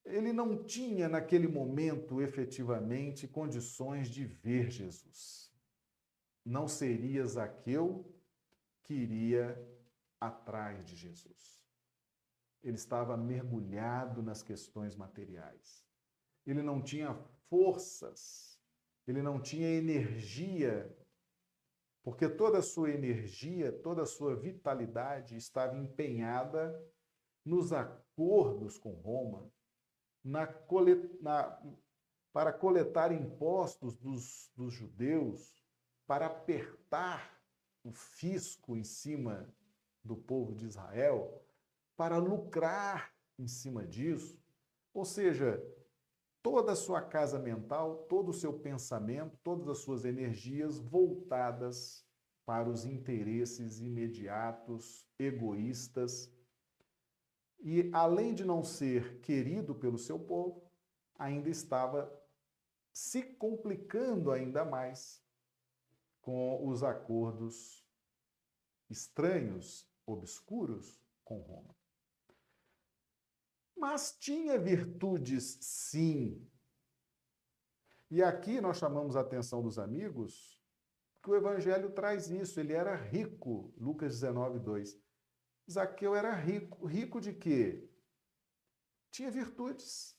ele 0.05 0.33
não 0.33 0.63
tinha 0.63 1.07
naquele 1.07 1.47
momento 1.47 2.21
efetivamente 2.21 3.27
condições 3.27 4.09
de 4.09 4.25
ver 4.25 4.71
Jesus. 4.71 5.51
Não 6.43 6.67
seria 6.67 7.25
Zaqueu 7.25 8.11
que 8.83 8.93
iria 8.93 9.57
atrás 10.19 10.83
de 10.85 10.95
Jesus. 10.95 11.61
Ele 12.63 12.75
estava 12.75 13.15
mergulhado 13.15 14.21
nas 14.21 14.41
questões 14.43 14.95
materiais. 14.95 15.85
Ele 16.45 16.61
não 16.61 16.81
tinha 16.81 17.13
forças, 17.49 18.59
ele 19.07 19.21
não 19.21 19.39
tinha 19.39 19.67
energia, 19.67 20.95
porque 22.03 22.27
toda 22.27 22.59
a 22.59 22.63
sua 22.63 22.89
energia, 22.89 23.71
toda 23.71 24.03
a 24.03 24.07
sua 24.07 24.35
vitalidade 24.35 25.35
estava 25.35 25.77
empenhada 25.77 26.79
nos 27.45 27.71
acordos 27.71 28.77
com 28.77 28.93
Roma, 28.93 29.51
na, 30.23 30.47
na, 31.21 31.61
para 32.31 32.53
coletar 32.53 33.11
impostos 33.11 33.95
dos, 33.95 34.51
dos 34.55 34.73
judeus, 34.73 35.61
para 36.05 36.27
apertar 36.27 37.41
o 37.83 37.91
fisco 37.91 38.75
em 38.75 38.83
cima 38.83 39.47
do 40.03 40.15
povo 40.15 40.53
de 40.53 40.65
Israel, 40.65 41.43
para 41.95 42.17
lucrar 42.17 43.13
em 43.37 43.47
cima 43.47 43.85
disso. 43.85 44.39
Ou 44.93 45.05
seja, 45.05 45.61
toda 46.41 46.73
a 46.73 46.75
sua 46.75 47.01
casa 47.01 47.39
mental, 47.39 48.05
todo 48.09 48.29
o 48.29 48.33
seu 48.33 48.53
pensamento, 48.53 49.37
todas 49.43 49.67
as 49.67 49.79
suas 49.79 50.05
energias 50.05 50.79
voltadas 50.79 52.05
para 52.45 52.69
os 52.69 52.85
interesses 52.85 53.79
imediatos, 53.79 55.07
egoístas 55.17 56.29
e 57.61 57.89
além 57.93 58.33
de 58.33 58.43
não 58.43 58.63
ser 58.63 59.19
querido 59.21 59.75
pelo 59.75 59.97
seu 59.97 60.19
povo, 60.19 60.63
ainda 61.17 61.49
estava 61.49 62.11
se 62.91 63.21
complicando 63.23 64.31
ainda 64.31 64.65
mais 64.65 65.23
com 66.21 66.67
os 66.67 66.83
acordos 66.83 67.85
estranhos, 68.89 69.87
obscuros 70.05 71.01
com 71.23 71.39
Roma. 71.39 71.75
Mas 73.77 74.15
tinha 74.19 74.59
virtudes, 74.59 75.57
sim. 75.61 76.47
E 78.09 78.21
aqui 78.21 78.59
nós 78.59 78.77
chamamos 78.77 79.15
a 79.15 79.21
atenção 79.21 79.61
dos 79.61 79.79
amigos 79.79 80.61
que 81.23 81.29
o 81.29 81.35
Evangelho 81.35 81.91
traz 81.91 82.29
isso. 82.29 82.59
Ele 82.59 82.73
era 82.73 82.95
rico, 82.95 83.73
Lucas 83.77 84.19
19, 84.19 84.59
2. 84.59 85.00
Zaqueu 85.71 86.15
era 86.15 86.33
rico. 86.33 86.85
Rico 86.85 87.19
de 87.19 87.33
quê? 87.33 87.89
Tinha 89.09 89.31
virtudes. 89.31 90.17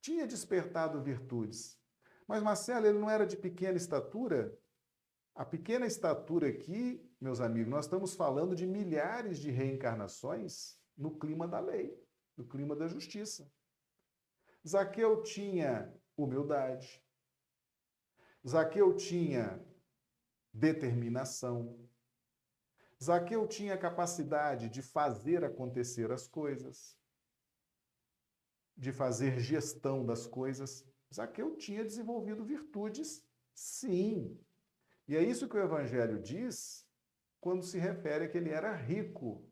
Tinha 0.00 0.26
despertado 0.26 1.02
virtudes. 1.02 1.78
Mas 2.26 2.42
Marcelo, 2.42 2.86
ele 2.86 2.98
não 2.98 3.10
era 3.10 3.26
de 3.26 3.36
pequena 3.36 3.76
estatura? 3.76 4.58
A 5.34 5.44
pequena 5.44 5.86
estatura 5.86 6.48
aqui, 6.48 7.08
meus 7.20 7.40
amigos, 7.40 7.70
nós 7.70 7.84
estamos 7.84 8.14
falando 8.14 8.56
de 8.56 8.66
milhares 8.66 9.38
de 9.38 9.50
reencarnações 9.50 10.78
no 10.96 11.18
clima 11.18 11.46
da 11.46 11.60
lei, 11.60 11.96
no 12.36 12.44
clima 12.46 12.74
da 12.74 12.88
justiça. 12.88 13.50
Zaqueu 14.66 15.22
tinha 15.22 15.94
humildade. 16.16 17.02
Zaqueu 18.46 18.94
tinha 18.96 19.64
determinação. 20.52 21.78
Zaqueu 23.02 23.46
tinha 23.46 23.74
a 23.74 23.78
capacidade 23.78 24.68
de 24.68 24.82
fazer 24.82 25.44
acontecer 25.44 26.10
as 26.10 26.26
coisas, 26.26 26.98
de 28.76 28.92
fazer 28.92 29.38
gestão 29.40 30.04
das 30.04 30.26
coisas. 30.26 30.84
Zaqueu 31.14 31.56
tinha 31.56 31.84
desenvolvido 31.84 32.44
virtudes, 32.44 33.24
sim. 33.54 34.38
E 35.06 35.16
é 35.16 35.22
isso 35.22 35.48
que 35.48 35.56
o 35.56 35.62
Evangelho 35.62 36.20
diz 36.20 36.86
quando 37.40 37.62
se 37.62 37.78
refere 37.78 38.24
a 38.24 38.28
que 38.28 38.36
ele 38.36 38.50
era 38.50 38.74
rico. 38.74 39.48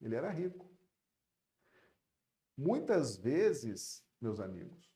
Ele 0.00 0.14
era 0.14 0.30
rico. 0.30 0.70
Muitas 2.56 3.16
vezes, 3.16 4.04
meus 4.20 4.40
amigos, 4.40 4.90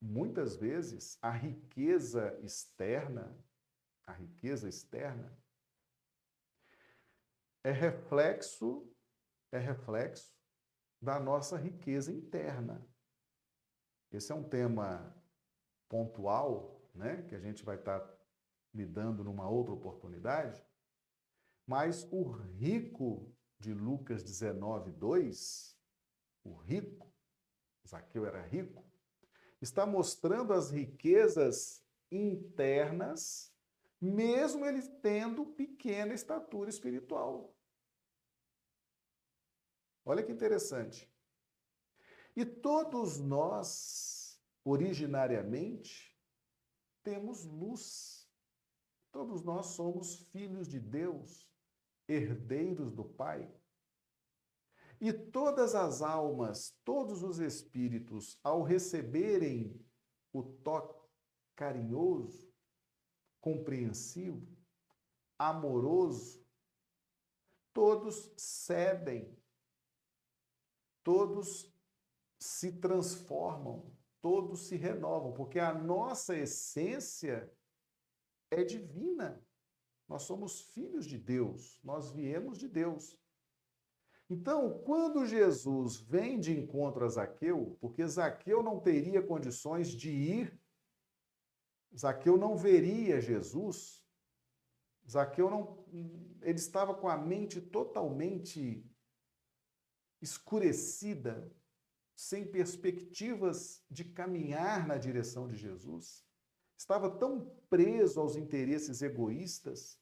muitas 0.00 0.56
vezes 0.56 1.18
a 1.20 1.30
riqueza 1.30 2.38
externa, 2.42 3.38
a 4.06 4.12
riqueza 4.12 4.68
externa, 4.68 5.39
é 7.62 7.70
reflexo, 7.70 8.90
é 9.52 9.58
reflexo 9.58 10.34
da 11.00 11.18
nossa 11.18 11.56
riqueza 11.56 12.12
interna. 12.12 12.86
Esse 14.10 14.32
é 14.32 14.34
um 14.34 14.48
tema 14.48 15.14
pontual, 15.88 16.80
né, 16.94 17.22
que 17.22 17.34
a 17.34 17.40
gente 17.40 17.64
vai 17.64 17.76
estar 17.76 18.00
tá 18.00 18.18
lidando 18.72 19.24
numa 19.24 19.48
outra 19.48 19.74
oportunidade, 19.74 20.64
mas 21.66 22.06
o 22.10 22.30
rico 22.30 23.34
de 23.58 23.74
Lucas 23.74 24.22
19, 24.22 24.92
2, 24.92 25.76
o 26.44 26.54
rico, 26.54 27.12
Zaqueu 27.86 28.24
era 28.24 28.42
rico, 28.42 28.84
está 29.60 29.84
mostrando 29.84 30.52
as 30.52 30.70
riquezas 30.70 31.84
internas 32.10 33.49
mesmo 34.00 34.64
ele 34.64 34.82
tendo 35.02 35.44
pequena 35.44 36.14
estatura 36.14 36.70
espiritual. 36.70 37.54
Olha 40.04 40.22
que 40.22 40.32
interessante. 40.32 41.12
E 42.34 42.46
todos 42.46 43.18
nós, 43.18 44.40
originariamente, 44.64 46.16
temos 47.02 47.44
luz. 47.44 48.28
Todos 49.12 49.42
nós 49.42 49.66
somos 49.66 50.16
filhos 50.30 50.68
de 50.68 50.78
Deus, 50.78 51.48
herdeiros 52.08 52.92
do 52.92 53.04
Pai. 53.04 53.52
E 55.00 55.12
todas 55.12 55.74
as 55.74 56.02
almas, 56.02 56.78
todos 56.84 57.22
os 57.22 57.38
espíritos, 57.38 58.38
ao 58.42 58.62
receberem 58.62 59.84
o 60.32 60.42
toque 60.42 61.08
carinhoso, 61.56 62.49
compreensivo, 63.40 64.46
amoroso, 65.38 66.44
todos 67.72 68.32
cedem, 68.36 69.36
todos 71.02 71.74
se 72.38 72.72
transformam, 72.72 73.90
todos 74.20 74.66
se 74.68 74.76
renovam, 74.76 75.32
porque 75.32 75.58
a 75.58 75.72
nossa 75.72 76.36
essência 76.36 77.50
é 78.50 78.64
divina. 78.64 79.42
Nós 80.08 80.22
somos 80.22 80.60
filhos 80.60 81.06
de 81.06 81.16
Deus, 81.16 81.78
nós 81.82 82.10
viemos 82.10 82.58
de 82.58 82.68
Deus. 82.68 83.18
Então, 84.28 84.78
quando 84.84 85.26
Jesus 85.26 85.96
vem 85.96 86.38
de 86.38 86.56
encontro 86.56 87.04
a 87.04 87.08
Zaqueu, 87.08 87.76
porque 87.80 88.06
Zaqueu 88.06 88.62
não 88.62 88.78
teria 88.80 89.22
condições 89.22 89.88
de 89.88 90.10
ir 90.10 90.59
Zaqueu 91.96 92.36
não 92.36 92.56
veria 92.56 93.20
Jesus. 93.20 94.04
Zaqueu 95.08 95.50
não. 95.50 95.84
Ele 96.42 96.58
estava 96.58 96.94
com 96.94 97.08
a 97.08 97.16
mente 97.16 97.60
totalmente 97.60 98.84
escurecida, 100.20 101.50
sem 102.14 102.46
perspectivas 102.46 103.82
de 103.90 104.04
caminhar 104.04 104.86
na 104.86 104.96
direção 104.96 105.48
de 105.48 105.56
Jesus. 105.56 106.24
Estava 106.76 107.10
tão 107.10 107.46
preso 107.68 108.20
aos 108.20 108.36
interesses 108.36 109.02
egoístas, 109.02 109.98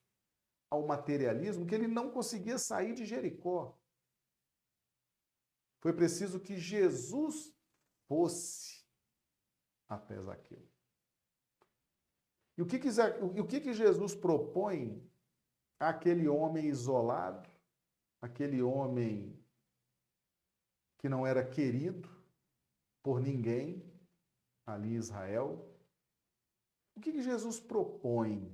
ao 0.70 0.87
materialismo, 0.87 1.66
que 1.66 1.74
ele 1.74 1.88
não 1.88 2.11
conseguia 2.11 2.59
sair 2.59 2.94
de 2.94 3.07
Jericó. 3.07 3.77
Foi 5.81 5.92
preciso 5.92 6.40
que 6.40 6.57
Jesus 6.57 7.55
fosse 8.07 8.85
até 9.88 10.20
Zaqueu. 10.20 10.68
E 12.59 12.62
o 12.62 12.66
que, 12.66 12.77
que, 12.77 12.88
o 13.40 13.47
que, 13.47 13.61
que 13.61 13.73
Jesus 13.73 14.16
propõe 14.16 15.01
àquele 15.79 16.27
homem 16.27 16.66
isolado, 16.66 17.49
aquele 18.21 18.61
homem 18.61 19.38
que 20.99 21.09
não 21.09 21.25
era 21.25 21.49
querido 21.49 22.11
por 23.01 23.21
ninguém 23.21 23.81
ali 24.66 24.94
em 24.94 24.97
Israel? 24.97 25.73
O 26.97 27.01
que, 27.01 27.12
que 27.12 27.23
Jesus 27.23 27.61
propõe? 27.61 28.53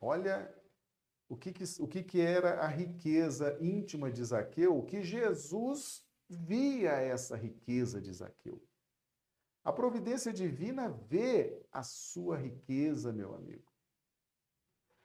Olha 0.00 0.50
o 1.28 1.36
que, 1.36 1.52
que, 1.52 1.64
o 1.78 1.86
que, 1.86 2.02
que 2.02 2.20
era 2.22 2.60
a 2.60 2.66
riqueza 2.66 3.58
íntima 3.60 4.10
de 4.10 4.24
Zaqueu, 4.24 4.74
o 4.74 4.86
que 4.86 5.02
Jesus 5.02 6.02
via 6.30 6.92
essa 6.92 7.36
riqueza 7.36 8.00
de 8.00 8.10
Zaqueu. 8.10 8.58
A 9.66 9.72
providência 9.72 10.32
divina 10.32 10.88
vê 10.88 11.60
a 11.72 11.82
sua 11.82 12.36
riqueza, 12.36 13.12
meu 13.12 13.34
amigo. 13.34 13.68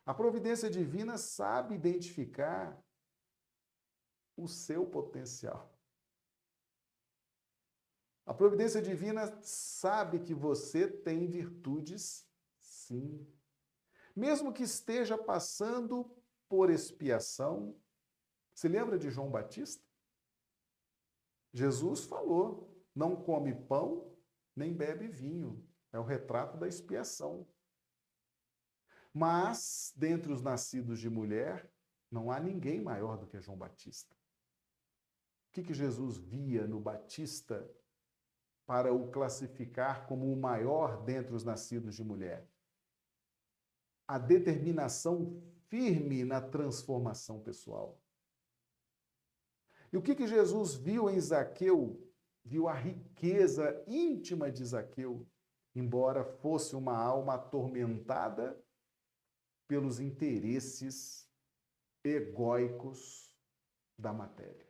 A 0.06 0.14
providência 0.14 0.70
divina 0.70 1.18
sabe 1.18 1.74
identificar 1.74 2.80
o 4.38 4.48
seu 4.48 4.86
potencial. 4.86 5.76
A 8.24 8.36
providência 8.36 8.80
divina 8.84 9.36
sabe 9.42 10.20
que 10.20 10.36
você 10.36 10.88
tem 10.88 11.26
virtudes, 11.26 12.30
sim. 12.60 13.28
Mesmo 14.16 14.54
que 14.54 14.62
esteja 14.62 15.18
passando 15.18 16.16
por 16.48 16.70
expiação. 16.70 17.76
Se 18.54 18.68
lembra 18.68 19.00
de 19.00 19.10
João 19.10 19.32
Batista? 19.32 19.84
Jesus 21.52 22.06
falou: 22.06 22.72
não 22.94 23.16
come 23.16 23.56
pão 23.56 24.12
nem 24.56 24.74
bebe 24.74 25.08
vinho. 25.08 25.66
É 25.92 26.00
o 26.00 26.04
retrato 26.04 26.58
da 26.58 26.68
expiação. 26.68 27.48
Mas, 29.14 29.94
dentre 29.96 30.32
os 30.32 30.42
nascidos 30.42 31.00
de 31.00 31.10
mulher, 31.10 31.70
não 32.10 32.32
há 32.32 32.40
ninguém 32.40 32.82
maior 32.82 33.18
do 33.18 33.28
que 33.28 33.42
João 33.42 33.58
Batista. 33.58 34.16
O 35.50 35.52
que, 35.52 35.64
que 35.64 35.74
Jesus 35.74 36.18
via 36.18 36.66
no 36.66 36.80
Batista 36.80 37.70
para 38.66 38.94
o 38.94 39.12
classificar 39.12 40.08
como 40.08 40.32
o 40.32 40.40
maior 40.40 41.04
dentre 41.04 41.36
os 41.36 41.44
nascidos 41.44 41.96
de 41.96 42.04
mulher? 42.04 42.48
A 44.08 44.18
determinação 44.18 45.42
firme 45.68 46.24
na 46.24 46.42
transformação 46.42 47.42
pessoal. 47.42 48.02
E 49.92 49.98
o 49.98 50.02
que, 50.02 50.16
que 50.16 50.28
Jesus 50.28 50.76
viu 50.76 51.10
em 51.10 51.20
Zaqueu? 51.20 52.02
Viu 52.44 52.68
a 52.68 52.74
riqueza 52.74 53.84
íntima 53.88 54.52
de 54.52 54.66
Zaqueu, 54.66 55.28
embora 55.76 56.24
fosse 56.24 56.76
uma 56.76 56.98
alma 56.98 57.36
atormentada 57.36 58.60
pelos 59.68 60.00
interesses 60.00 61.30
egóicos 62.04 63.32
da 63.98 64.12
matéria. 64.12 64.70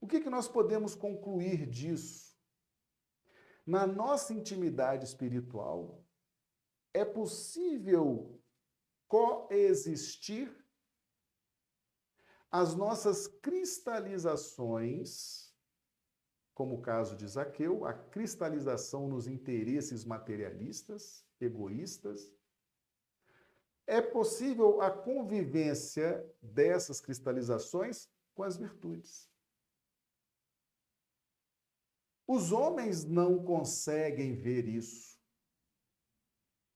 O 0.00 0.06
que, 0.06 0.20
que 0.20 0.30
nós 0.30 0.48
podemos 0.48 0.94
concluir 0.94 1.66
disso? 1.66 2.30
Na 3.66 3.86
nossa 3.86 4.32
intimidade 4.32 5.04
espiritual, 5.04 6.02
é 6.92 7.04
possível 7.04 8.42
coexistir 9.06 10.50
as 12.50 12.74
nossas 12.74 13.28
cristalizações, 13.28 15.49
como 16.54 16.76
o 16.76 16.82
caso 16.82 17.16
de 17.16 17.26
Zaqueu, 17.26 17.84
a 17.84 17.92
cristalização 17.92 19.08
nos 19.08 19.26
interesses 19.26 20.04
materialistas, 20.04 21.24
egoístas, 21.40 22.32
é 23.86 24.00
possível 24.00 24.80
a 24.80 24.90
convivência 24.90 26.24
dessas 26.40 27.00
cristalizações 27.00 28.08
com 28.34 28.42
as 28.42 28.56
virtudes. 28.56 29.28
Os 32.26 32.52
homens 32.52 33.04
não 33.04 33.42
conseguem 33.42 34.34
ver 34.34 34.68
isso. 34.68 35.18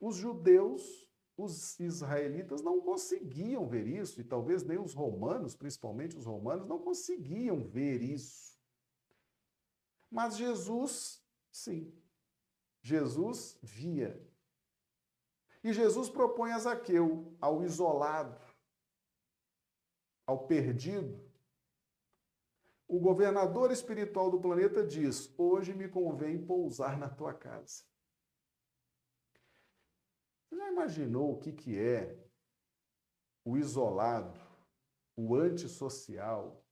Os 0.00 0.16
judeus 0.16 1.04
os 1.36 1.78
israelitas 1.80 2.62
não 2.62 2.80
conseguiam 2.80 3.66
ver 3.66 3.86
isso, 3.86 4.20
e 4.20 4.24
talvez 4.24 4.62
nem 4.62 4.78
os 4.78 4.94
romanos, 4.94 5.56
principalmente 5.56 6.16
os 6.16 6.26
romanos, 6.26 6.66
não 6.66 6.78
conseguiam 6.78 7.64
ver 7.64 8.02
isso. 8.02 8.53
Mas 10.14 10.36
Jesus, 10.36 11.20
sim, 11.50 11.92
Jesus 12.80 13.58
via. 13.60 14.24
E 15.64 15.72
Jesus 15.72 16.08
propõe 16.08 16.52
a 16.52 16.58
Zaqueu, 16.60 17.36
ao 17.40 17.64
isolado, 17.64 18.40
ao 20.24 20.46
perdido. 20.46 21.20
O 22.86 23.00
governador 23.00 23.72
espiritual 23.72 24.30
do 24.30 24.40
planeta 24.40 24.86
diz: 24.86 25.36
Hoje 25.36 25.74
me 25.74 25.88
convém 25.88 26.46
pousar 26.46 26.96
na 26.96 27.08
tua 27.08 27.34
casa. 27.34 27.82
Você 30.44 30.56
já 30.56 30.70
imaginou 30.70 31.32
o 31.32 31.40
que, 31.40 31.52
que 31.52 31.76
é 31.76 32.24
o 33.44 33.58
isolado, 33.58 34.40
o 35.16 35.34
antissocial, 35.34 36.64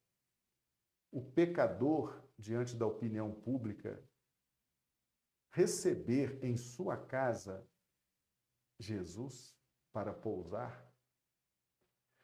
o 1.11 1.21
pecador 1.21 2.22
diante 2.43 2.77
da 2.77 2.85
opinião 2.87 3.33
pública 3.33 4.03
receber 5.53 6.43
em 6.43 6.57
sua 6.57 6.97
casa 6.97 7.65
Jesus 8.79 9.57
para 9.93 10.13
pousar? 10.13 10.93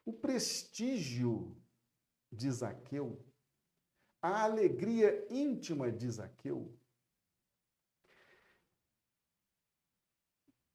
O 0.04 0.12
prestígio 0.12 1.56
de 2.32 2.50
Zaqueu, 2.50 3.24
a 4.20 4.42
alegria 4.42 5.26
íntima 5.30 5.92
de 5.92 6.10
Zaqueu, 6.10 6.76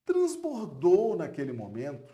transbordou 0.06 1.18
naquele 1.18 1.52
momento 1.52 2.14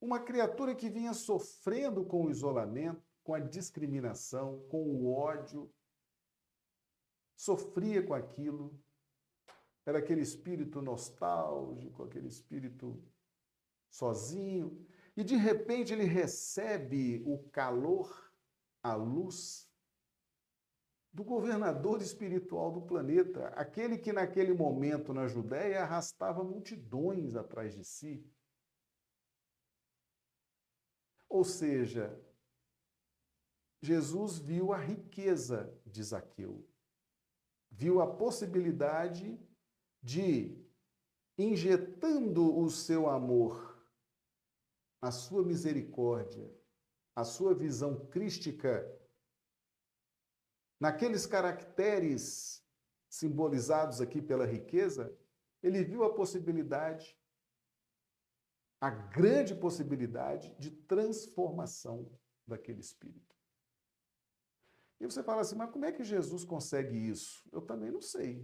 uma 0.00 0.20
criatura 0.20 0.74
que 0.74 0.88
vinha 0.88 1.12
sofrendo 1.12 2.04
com 2.06 2.24
o 2.24 2.30
isolamento, 2.30 3.02
com 3.22 3.34
a 3.34 3.40
discriminação, 3.40 4.66
com 4.68 4.82
o 4.82 5.12
ódio, 5.12 5.70
sofria 7.36 8.02
com 8.02 8.14
aquilo. 8.14 8.78
Era 9.86 9.98
aquele 9.98 10.22
espírito 10.22 10.80
nostálgico, 10.80 12.04
aquele 12.04 12.28
espírito 12.28 13.02
sozinho, 13.90 14.86
e 15.16 15.22
de 15.22 15.36
repente 15.36 15.92
ele 15.92 16.04
recebe 16.04 17.22
o 17.26 17.38
calor, 17.50 18.32
a 18.82 18.94
luz 18.94 19.70
do 21.12 21.22
governador 21.22 22.02
espiritual 22.02 22.72
do 22.72 22.82
planeta, 22.82 23.46
aquele 23.50 23.96
que 23.96 24.12
naquele 24.12 24.52
momento 24.52 25.14
na 25.14 25.28
Judéia 25.28 25.82
arrastava 25.82 26.42
multidões 26.42 27.36
atrás 27.36 27.72
de 27.72 27.84
si. 27.84 28.28
Ou 31.28 31.44
seja, 31.44 32.20
Jesus 33.80 34.38
viu 34.38 34.72
a 34.72 34.78
riqueza 34.78 35.72
de 35.86 36.02
Zaqueu, 36.02 36.66
viu 37.76 38.00
a 38.00 38.06
possibilidade 38.06 39.38
de, 40.02 40.56
injetando 41.36 42.56
o 42.56 42.70
seu 42.70 43.08
amor, 43.08 43.84
a 45.00 45.10
sua 45.10 45.44
misericórdia, 45.44 46.50
a 47.14 47.24
sua 47.24 47.54
visão 47.54 48.06
crística 48.06 48.90
naqueles 50.80 51.26
caracteres 51.26 52.62
simbolizados 53.08 54.00
aqui 54.00 54.20
pela 54.20 54.46
riqueza, 54.46 55.16
ele 55.62 55.82
viu 55.82 56.04
a 56.04 56.14
possibilidade, 56.14 57.18
a 58.80 58.90
grande 58.90 59.54
possibilidade 59.54 60.54
de 60.58 60.70
transformação 60.70 62.10
daquele 62.46 62.80
espírito. 62.80 63.33
E 65.04 65.06
você 65.06 65.22
fala 65.22 65.42
assim, 65.42 65.54
mas 65.54 65.70
como 65.70 65.84
é 65.84 65.92
que 65.92 66.02
Jesus 66.02 66.44
consegue 66.44 66.96
isso? 66.96 67.46
Eu 67.52 67.60
também 67.60 67.90
não 67.90 68.00
sei. 68.00 68.42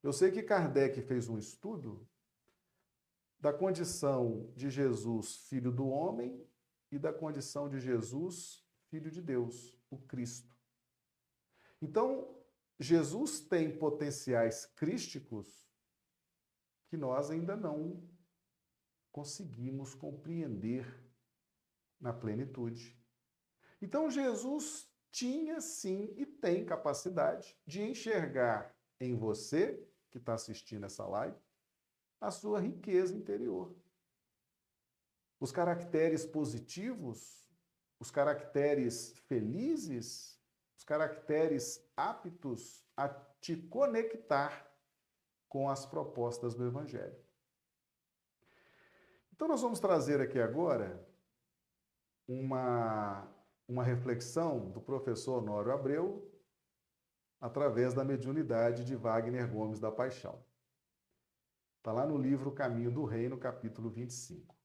Eu 0.00 0.12
sei 0.12 0.30
que 0.30 0.44
Kardec 0.44 1.02
fez 1.02 1.28
um 1.28 1.36
estudo 1.36 2.08
da 3.40 3.52
condição 3.52 4.52
de 4.54 4.70
Jesus, 4.70 5.48
filho 5.48 5.72
do 5.72 5.88
homem, 5.88 6.46
e 6.92 7.00
da 7.00 7.12
condição 7.12 7.68
de 7.68 7.80
Jesus, 7.80 8.64
filho 8.90 9.10
de 9.10 9.20
Deus, 9.20 9.76
o 9.90 9.98
Cristo. 9.98 10.56
Então, 11.82 12.32
Jesus 12.78 13.40
tem 13.40 13.76
potenciais 13.76 14.66
crísticos 14.66 15.68
que 16.88 16.96
nós 16.96 17.28
ainda 17.28 17.56
não 17.56 18.08
conseguimos 19.10 19.96
compreender 19.96 20.86
na 22.00 22.12
plenitude. 22.12 22.96
Então, 23.82 24.08
Jesus 24.08 24.89
tinha 25.10 25.60
sim 25.60 26.12
e 26.16 26.24
tem 26.24 26.64
capacidade 26.64 27.56
de 27.66 27.82
enxergar 27.82 28.74
em 29.00 29.16
você, 29.16 29.86
que 30.10 30.18
está 30.18 30.34
assistindo 30.34 30.86
essa 30.86 31.06
live, 31.06 31.36
a 32.20 32.30
sua 32.30 32.60
riqueza 32.60 33.14
interior. 33.14 33.74
Os 35.38 35.50
caracteres 35.50 36.26
positivos, 36.26 37.48
os 37.98 38.10
caracteres 38.10 39.12
felizes, 39.26 40.38
os 40.76 40.84
caracteres 40.84 41.82
aptos 41.96 42.84
a 42.96 43.08
te 43.08 43.56
conectar 43.56 44.70
com 45.48 45.68
as 45.68 45.84
propostas 45.86 46.54
do 46.54 46.66
Evangelho. 46.66 47.18
Então, 49.32 49.48
nós 49.48 49.62
vamos 49.62 49.80
trazer 49.80 50.20
aqui 50.20 50.38
agora 50.38 51.06
uma, 52.28 53.26
uma 53.70 53.84
reflexão 53.84 54.68
do 54.68 54.80
professor 54.80 55.40
Honório 55.40 55.70
Abreu, 55.70 56.28
através 57.40 57.94
da 57.94 58.04
mediunidade 58.04 58.84
de 58.84 58.96
Wagner 58.96 59.48
Gomes 59.48 59.78
da 59.78 59.92
Paixão. 59.92 60.44
Está 61.78 61.92
lá 61.92 62.04
no 62.04 62.18
livro 62.18 62.50
Caminho 62.50 62.90
do 62.90 63.04
Reino, 63.04 63.38
capítulo 63.38 63.88
25. 63.88 64.58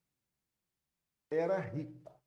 Era 1.30 1.60
rico, 1.60 2.20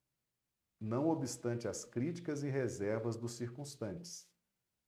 não 0.80 1.08
obstante 1.08 1.66
as 1.66 1.84
críticas 1.84 2.44
e 2.44 2.48
reservas 2.48 3.16
dos 3.16 3.32
circunstantes. 3.32 4.30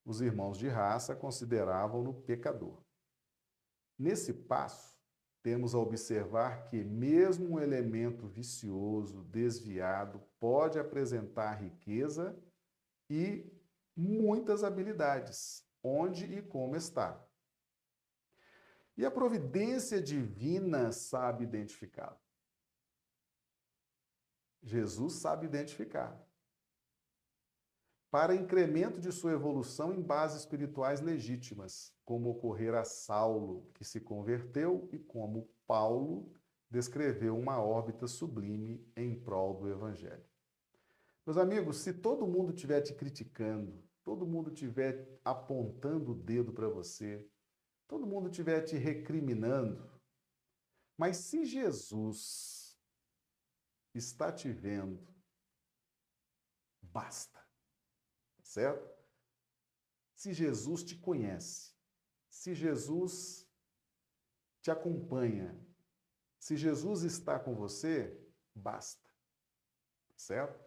Os 0.04 0.20
irmãos 0.20 0.56
de 0.56 0.68
raça 0.68 1.16
consideravam-no 1.16 2.14
pecador. 2.22 2.84
Nesse 3.98 4.32
passo, 4.32 4.89
temos 5.42 5.74
a 5.74 5.78
observar 5.78 6.68
que, 6.68 6.84
mesmo 6.84 7.54
um 7.54 7.60
elemento 7.60 8.26
vicioso, 8.26 9.24
desviado, 9.24 10.20
pode 10.38 10.78
apresentar 10.78 11.54
riqueza 11.54 12.38
e 13.08 13.50
muitas 13.96 14.62
habilidades, 14.62 15.66
onde 15.82 16.24
e 16.26 16.42
como 16.42 16.76
está. 16.76 17.22
E 18.96 19.04
a 19.04 19.10
providência 19.10 20.00
divina 20.00 20.92
sabe 20.92 21.44
identificá-lo. 21.44 22.18
Jesus 24.62 25.14
sabe 25.14 25.46
identificar. 25.46 26.22
Para 28.10 28.34
incremento 28.34 29.00
de 29.00 29.12
sua 29.12 29.32
evolução 29.32 29.94
em 29.94 30.02
bases 30.02 30.40
espirituais 30.40 31.00
legítimas, 31.00 31.94
como 32.04 32.30
ocorrer 32.30 32.74
a 32.74 32.84
Saulo, 32.84 33.70
que 33.74 33.84
se 33.84 34.00
converteu, 34.00 34.88
e 34.92 34.98
como 34.98 35.48
Paulo 35.66 36.28
descreveu 36.68 37.38
uma 37.38 37.62
órbita 37.62 38.08
sublime 38.08 38.84
em 38.96 39.14
prol 39.14 39.54
do 39.54 39.68
Evangelho. 39.68 40.24
Meus 41.24 41.36
amigos, 41.36 41.78
se 41.78 41.92
todo 41.92 42.26
mundo 42.26 42.52
estiver 42.52 42.80
te 42.80 42.94
criticando, 42.94 43.80
todo 44.02 44.26
mundo 44.26 44.52
estiver 44.52 45.20
apontando 45.24 46.12
o 46.12 46.14
dedo 46.14 46.52
para 46.52 46.68
você, 46.68 47.28
todo 47.86 48.06
mundo 48.06 48.28
estiver 48.28 48.62
te 48.62 48.76
recriminando, 48.76 49.88
mas 50.96 51.16
se 51.18 51.44
Jesus 51.44 52.76
está 53.94 54.32
te 54.32 54.50
vendo, 54.50 55.06
basta, 56.82 57.39
certo? 58.50 58.90
Se 60.14 60.32
Jesus 60.32 60.82
te 60.82 60.96
conhece, 60.96 61.72
se 62.28 62.52
Jesus 62.52 63.48
te 64.60 64.70
acompanha, 64.70 65.56
se 66.38 66.56
Jesus 66.56 67.04
está 67.04 67.38
com 67.38 67.54
você, 67.54 68.18
basta, 68.54 69.08
certo? 70.16 70.60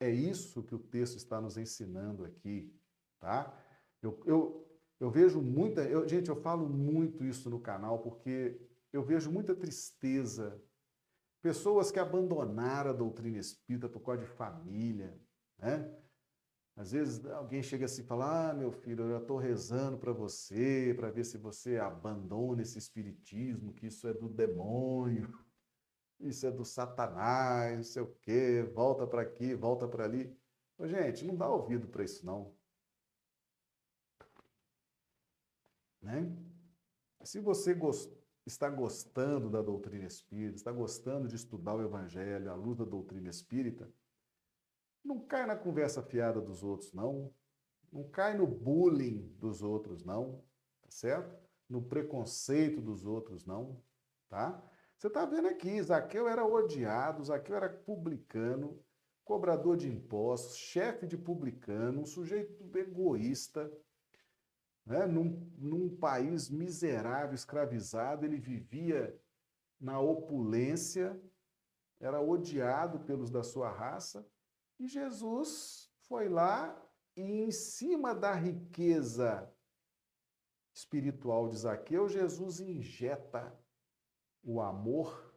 É 0.00 0.10
isso 0.10 0.64
que 0.64 0.74
o 0.74 0.78
texto 0.78 1.16
está 1.16 1.40
nos 1.40 1.56
ensinando 1.56 2.24
aqui, 2.24 2.74
tá? 3.20 3.56
Eu, 4.02 4.20
eu, 4.26 4.80
eu 4.98 5.10
vejo 5.10 5.40
muita. 5.40 5.82
Eu, 5.82 6.08
gente, 6.08 6.28
eu 6.28 6.36
falo 6.36 6.68
muito 6.68 7.24
isso 7.24 7.48
no 7.48 7.60
canal 7.60 8.00
porque 8.00 8.60
eu 8.92 9.02
vejo 9.02 9.30
muita 9.30 9.54
tristeza. 9.54 10.60
Pessoas 11.40 11.90
que 11.90 11.98
abandonaram 11.98 12.90
a 12.90 12.94
doutrina 12.94 13.38
espírita 13.38 13.88
por 13.88 14.00
causa 14.00 14.22
de 14.22 14.28
família, 14.28 15.18
né? 15.58 15.96
Às 16.78 16.92
vezes 16.92 17.26
alguém 17.26 17.60
chega 17.60 17.86
assim 17.86 18.02
e 18.02 18.06
fala: 18.06 18.50
Ah, 18.50 18.54
meu 18.54 18.70
filho, 18.70 19.02
eu 19.02 19.10
já 19.10 19.18
estou 19.18 19.36
rezando 19.36 19.98
para 19.98 20.12
você, 20.12 20.94
para 20.96 21.10
ver 21.10 21.24
se 21.24 21.36
você 21.36 21.76
abandona 21.76 22.62
esse 22.62 22.78
espiritismo, 22.78 23.74
que 23.74 23.88
isso 23.88 24.06
é 24.06 24.14
do 24.14 24.28
demônio 24.28 25.28
isso 26.20 26.46
é 26.46 26.52
do 26.52 26.64
Satanás, 26.64 27.76
não 27.76 27.82
sei 27.82 28.02
o 28.02 28.14
quê, 28.22 28.62
volta 28.62 29.06
para 29.08 29.22
aqui, 29.22 29.54
volta 29.54 29.88
para 29.88 30.04
ali. 30.04 30.32
Ô, 30.78 30.86
gente, 30.86 31.24
não 31.24 31.34
dá 31.36 31.48
ouvido 31.48 31.88
para 31.88 32.04
isso, 32.04 32.24
não. 32.24 32.54
Né? 36.00 36.32
Se 37.24 37.40
você 37.40 37.74
gost... 37.74 38.12
está 38.46 38.70
gostando 38.70 39.50
da 39.50 39.60
doutrina 39.60 40.06
espírita, 40.06 40.54
está 40.54 40.70
gostando 40.70 41.26
de 41.26 41.34
estudar 41.34 41.74
o 41.74 41.82
Evangelho 41.82 42.52
à 42.52 42.54
luz 42.54 42.78
da 42.78 42.84
doutrina 42.84 43.28
espírita, 43.28 43.92
não 45.04 45.20
cai 45.20 45.46
na 45.46 45.56
conversa 45.56 46.02
fiada 46.02 46.40
dos 46.40 46.62
outros, 46.62 46.92
não. 46.92 47.32
Não 47.92 48.08
cai 48.10 48.36
no 48.36 48.46
bullying 48.46 49.34
dos 49.38 49.62
outros, 49.62 50.04
não. 50.04 50.44
Tá 50.82 50.90
certo? 50.90 51.36
No 51.68 51.82
preconceito 51.82 52.80
dos 52.80 53.04
outros, 53.04 53.44
não. 53.46 53.82
Tá? 54.28 54.62
Você 54.96 55.06
está 55.06 55.24
vendo 55.24 55.48
aqui, 55.48 55.80
Zaqueu 55.82 56.28
era 56.28 56.44
odiado, 56.44 57.24
Zaqueu 57.24 57.56
era 57.56 57.68
publicano, 57.68 58.82
cobrador 59.24 59.76
de 59.76 59.88
impostos, 59.88 60.56
chefe 60.56 61.06
de 61.06 61.16
publicano, 61.16 62.00
um 62.00 62.06
sujeito 62.06 62.76
egoísta, 62.76 63.70
né? 64.84 65.06
num, 65.06 65.50
num 65.56 65.96
país 65.96 66.50
miserável, 66.50 67.34
escravizado, 67.34 68.24
ele 68.24 68.38
vivia 68.38 69.16
na 69.80 70.00
opulência, 70.00 71.20
era 72.00 72.20
odiado 72.20 73.00
pelos 73.00 73.30
da 73.30 73.42
sua 73.42 73.70
raça, 73.70 74.26
e 74.78 74.86
Jesus 74.86 75.90
foi 76.08 76.28
lá 76.28 76.80
e, 77.16 77.42
em 77.42 77.50
cima 77.50 78.14
da 78.14 78.32
riqueza 78.32 79.52
espiritual 80.72 81.48
de 81.48 81.56
Zaqueu, 81.56 82.08
Jesus 82.08 82.60
injeta 82.60 83.58
o 84.42 84.60
amor, 84.60 85.34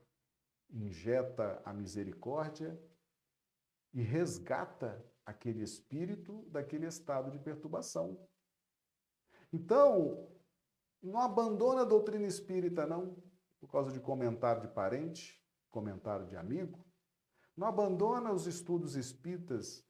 injeta 0.70 1.62
a 1.66 1.74
misericórdia 1.74 2.80
e 3.94 4.02
resgata 4.02 5.04
aquele 5.26 5.64
espírito 5.64 6.44
daquele 6.50 6.86
estado 6.86 7.32
de 7.32 7.40
perturbação. 7.40 8.26
Então, 9.52 10.30
não 11.02 11.20
abandona 11.20 11.82
a 11.82 11.86
doutrina 11.86 12.28
espírita, 12.28 12.86
não, 12.86 13.22
por 13.60 13.70
causa 13.72 13.92
de 13.92 14.00
comentário 14.00 14.62
de 14.62 14.68
parente, 14.68 15.44
comentário 15.70 16.28
de 16.28 16.38
amigo. 16.38 16.86
Não 17.62 17.68
abandona 17.68 18.34
os 18.34 18.48
estudos 18.48 18.96
espíritas 18.96 19.86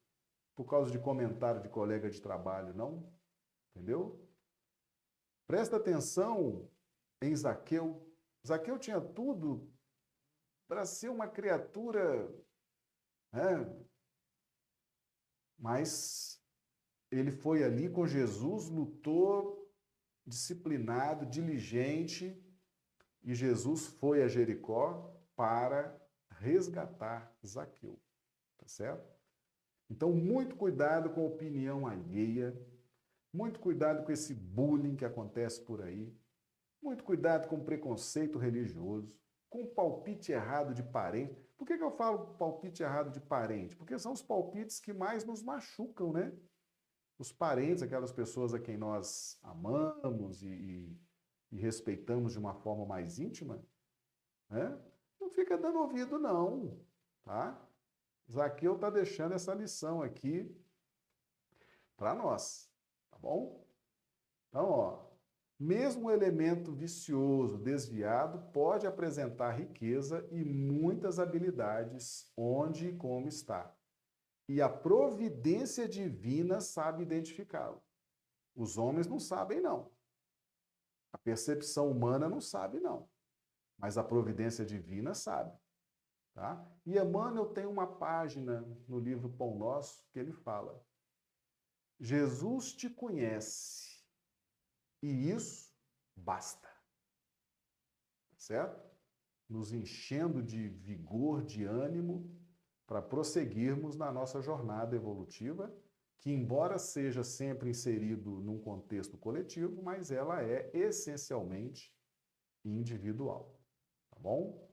por 0.57 0.65
causa 0.65 0.91
de 0.91 0.99
comentário 0.99 1.61
de 1.61 1.69
colega 1.69 2.09
de 2.09 2.21
trabalho, 2.21 2.73
não. 2.73 3.09
Entendeu? 3.73 4.29
Presta 5.47 5.77
atenção 5.77 6.69
em 7.21 7.33
Zaqueu, 7.33 8.05
Zaqueu 8.45 8.77
tinha 8.77 8.99
tudo 8.99 9.71
para 10.67 10.85
ser 10.85 11.07
uma 11.07 11.29
criatura, 11.29 12.27
né? 13.31 13.73
mas 15.57 16.43
ele 17.09 17.31
foi 17.31 17.63
ali 17.63 17.89
com 17.89 18.05
Jesus, 18.05 18.67
lutou, 18.67 19.73
disciplinado, 20.25 21.25
diligente, 21.25 22.37
e 23.23 23.33
Jesus 23.33 23.87
foi 23.87 24.23
a 24.23 24.27
Jericó 24.27 25.17
para 25.37 26.00
resgatar 26.41 27.31
Zaqueu. 27.45 27.99
Tá 28.57 28.67
certo? 28.67 29.07
Então, 29.89 30.11
muito 30.11 30.55
cuidado 30.55 31.09
com 31.09 31.21
a 31.21 31.27
opinião 31.27 31.85
alheia, 31.85 32.55
muito 33.33 33.59
cuidado 33.59 34.03
com 34.03 34.11
esse 34.11 34.33
bullying 34.33 34.95
que 34.95 35.05
acontece 35.05 35.61
por 35.61 35.81
aí. 35.81 36.13
Muito 36.81 37.03
cuidado 37.03 37.47
com 37.47 37.63
preconceito 37.63 38.39
religioso, 38.39 39.15
com 39.49 39.67
palpite 39.67 40.31
errado 40.31 40.73
de 40.73 40.81
parente. 40.81 41.39
Por 41.57 41.67
que, 41.67 41.77
que 41.77 41.83
eu 41.83 41.91
falo 41.91 42.35
palpite 42.35 42.81
errado 42.81 43.11
de 43.11 43.19
parente? 43.19 43.75
Porque 43.75 43.99
são 43.99 44.13
os 44.13 44.23
palpites 44.23 44.79
que 44.79 44.91
mais 44.91 45.23
nos 45.23 45.43
machucam, 45.43 46.11
né? 46.11 46.33
Os 47.19 47.31
parentes, 47.31 47.83
aquelas 47.83 48.11
pessoas 48.11 48.53
a 48.53 48.59
quem 48.59 48.77
nós 48.77 49.37
amamos 49.43 50.41
e, 50.41 50.47
e, 50.47 50.99
e 51.51 51.57
respeitamos 51.57 52.31
de 52.31 52.39
uma 52.39 52.55
forma 52.55 52.83
mais 52.85 53.19
íntima, 53.19 53.63
né? 54.49 54.75
Fica 55.33 55.57
dando 55.57 55.79
ouvido, 55.79 56.19
não, 56.19 56.79
tá? 57.23 57.59
Zaqueu 58.29 58.75
está 58.75 58.89
deixando 58.89 59.33
essa 59.33 59.53
lição 59.53 60.01
aqui 60.01 60.49
para 61.97 62.15
nós, 62.15 62.69
tá 63.09 63.17
bom? 63.17 63.65
Então, 64.49 64.69
ó, 64.69 65.11
mesmo 65.59 66.07
o 66.07 66.11
elemento 66.11 66.71
vicioso, 66.71 67.57
desviado, 67.57 68.51
pode 68.51 68.87
apresentar 68.87 69.51
riqueza 69.51 70.27
e 70.31 70.43
muitas 70.43 71.19
habilidades 71.19 72.31
onde 72.35 72.87
e 72.87 72.97
como 72.97 73.27
está. 73.27 73.71
E 74.47 74.61
a 74.61 74.67
providência 74.67 75.87
divina 75.87 76.59
sabe 76.59 77.03
identificá-lo. 77.03 77.81
Os 78.55 78.77
homens 78.77 79.07
não 79.07 79.19
sabem, 79.19 79.61
não. 79.61 79.91
A 81.13 81.17
percepção 81.17 81.91
humana 81.91 82.27
não 82.27 82.41
sabe, 82.41 82.79
não. 82.79 83.07
Mas 83.81 83.97
a 83.97 84.03
providência 84.03 84.63
divina 84.63 85.15
sabe. 85.15 85.51
Tá? 86.35 86.63
E 86.85 86.97
Emmanuel 86.97 87.47
tem 87.47 87.65
uma 87.65 87.87
página 87.87 88.61
no 88.87 88.99
livro 88.99 89.27
Pão 89.27 89.57
Nosso 89.57 90.07
que 90.11 90.19
ele 90.19 90.31
fala: 90.31 90.79
Jesus 91.99 92.73
te 92.73 92.89
conhece 92.89 94.01
e 95.01 95.31
isso 95.31 95.75
basta. 96.15 96.69
Certo? 98.37 98.79
Nos 99.49 99.73
enchendo 99.73 100.41
de 100.43 100.69
vigor, 100.69 101.43
de 101.43 101.65
ânimo, 101.65 102.39
para 102.87 103.01
prosseguirmos 103.01 103.95
na 103.95 104.11
nossa 104.11 104.41
jornada 104.41 104.95
evolutiva, 104.95 105.73
que, 106.19 106.31
embora 106.31 106.77
seja 106.77 107.23
sempre 107.23 107.69
inserido 107.69 108.41
num 108.41 108.59
contexto 108.59 109.17
coletivo, 109.17 109.81
mas 109.81 110.11
ela 110.11 110.43
é 110.43 110.69
essencialmente 110.73 111.93
individual. 112.63 113.60
Bom? 114.21 114.69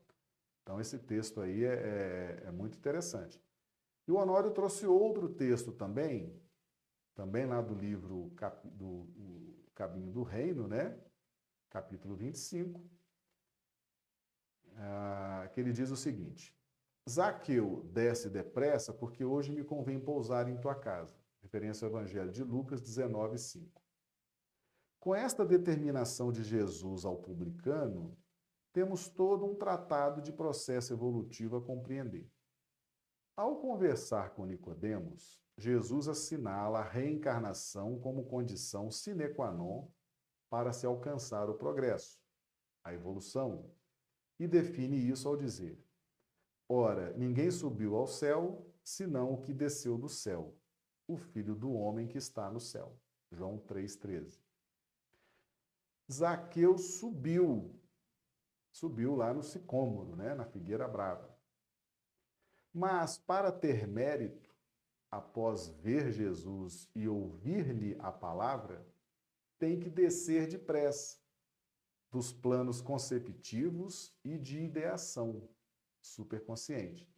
Então, 0.62 0.80
esse 0.80 0.98
texto 0.98 1.40
aí 1.40 1.64
é, 1.64 1.74
é, 1.74 2.42
é 2.46 2.50
muito 2.50 2.76
interessante. 2.76 3.40
E 4.06 4.12
o 4.12 4.16
Honório 4.16 4.50
trouxe 4.50 4.86
outro 4.86 5.28
texto 5.28 5.72
também, 5.72 6.38
também 7.14 7.46
lá 7.46 7.60
do 7.60 7.74
livro 7.74 8.30
Cap, 8.36 8.68
do 8.68 9.06
Caminho 9.74 10.12
do 10.12 10.22
Reino, 10.22 10.68
né? 10.68 10.98
capítulo 11.70 12.16
25, 12.16 12.82
ah, 14.76 15.48
que 15.52 15.60
ele 15.60 15.72
diz 15.72 15.90
o 15.90 15.96
seguinte: 15.96 16.54
Zaqueu, 17.08 17.88
desce 17.92 18.28
depressa, 18.28 18.92
porque 18.92 19.24
hoje 19.24 19.52
me 19.52 19.64
convém 19.64 20.00
pousar 20.00 20.48
em 20.48 20.56
tua 20.56 20.74
casa. 20.74 21.16
Referência 21.42 21.86
ao 21.86 21.90
Evangelho 21.90 22.30
de 22.30 22.42
Lucas 22.42 22.80
19, 22.80 23.38
5. 23.38 23.82
Com 24.98 25.14
esta 25.14 25.44
determinação 25.44 26.32
de 26.32 26.42
Jesus 26.42 27.04
ao 27.04 27.16
publicano, 27.16 28.16
temos 28.78 29.08
todo 29.08 29.44
um 29.44 29.56
tratado 29.56 30.22
de 30.22 30.32
processo 30.32 30.92
evolutivo 30.92 31.56
a 31.56 31.60
compreender. 31.60 32.30
Ao 33.36 33.56
conversar 33.56 34.30
com 34.30 34.46
Nicodemos, 34.46 35.42
Jesus 35.56 36.06
assinala 36.06 36.78
a 36.78 36.88
reencarnação 36.88 37.98
como 37.98 38.26
condição 38.26 38.88
sine 38.88 39.34
qua 39.34 39.50
non 39.50 39.88
para 40.48 40.72
se 40.72 40.86
alcançar 40.86 41.50
o 41.50 41.58
progresso, 41.58 42.20
a 42.84 42.94
evolução, 42.94 43.68
e 44.38 44.46
define 44.46 44.96
isso 44.96 45.26
ao 45.26 45.36
dizer: 45.36 45.76
Ora, 46.68 47.12
ninguém 47.14 47.50
subiu 47.50 47.96
ao 47.96 48.06
céu, 48.06 48.64
senão 48.84 49.34
o 49.34 49.42
que 49.42 49.52
desceu 49.52 49.98
do 49.98 50.08
céu, 50.08 50.56
o 51.08 51.16
Filho 51.16 51.56
do 51.56 51.72
homem 51.72 52.06
que 52.06 52.16
está 52.16 52.48
no 52.48 52.60
céu. 52.60 52.96
João 53.32 53.58
3,13. 53.58 54.40
Zaqueu 56.10 56.78
subiu, 56.78 57.77
subiu 58.70 59.14
lá 59.14 59.32
no 59.32 59.42
sicômoro, 59.42 60.16
né, 60.16 60.34
na 60.34 60.44
figueira 60.44 60.86
brava. 60.86 61.36
Mas 62.72 63.18
para 63.18 63.50
ter 63.50 63.86
mérito, 63.86 64.54
após 65.10 65.68
ver 65.68 66.12
Jesus 66.12 66.88
e 66.94 67.08
ouvir-lhe 67.08 67.96
a 67.98 68.12
palavra, 68.12 68.86
tem 69.58 69.80
que 69.80 69.90
descer 69.90 70.46
depressa 70.46 71.18
dos 72.10 72.32
planos 72.32 72.80
conceptivos 72.80 74.14
e 74.24 74.38
de 74.38 74.60
ideação 74.60 75.48
superconsciente, 76.00 77.08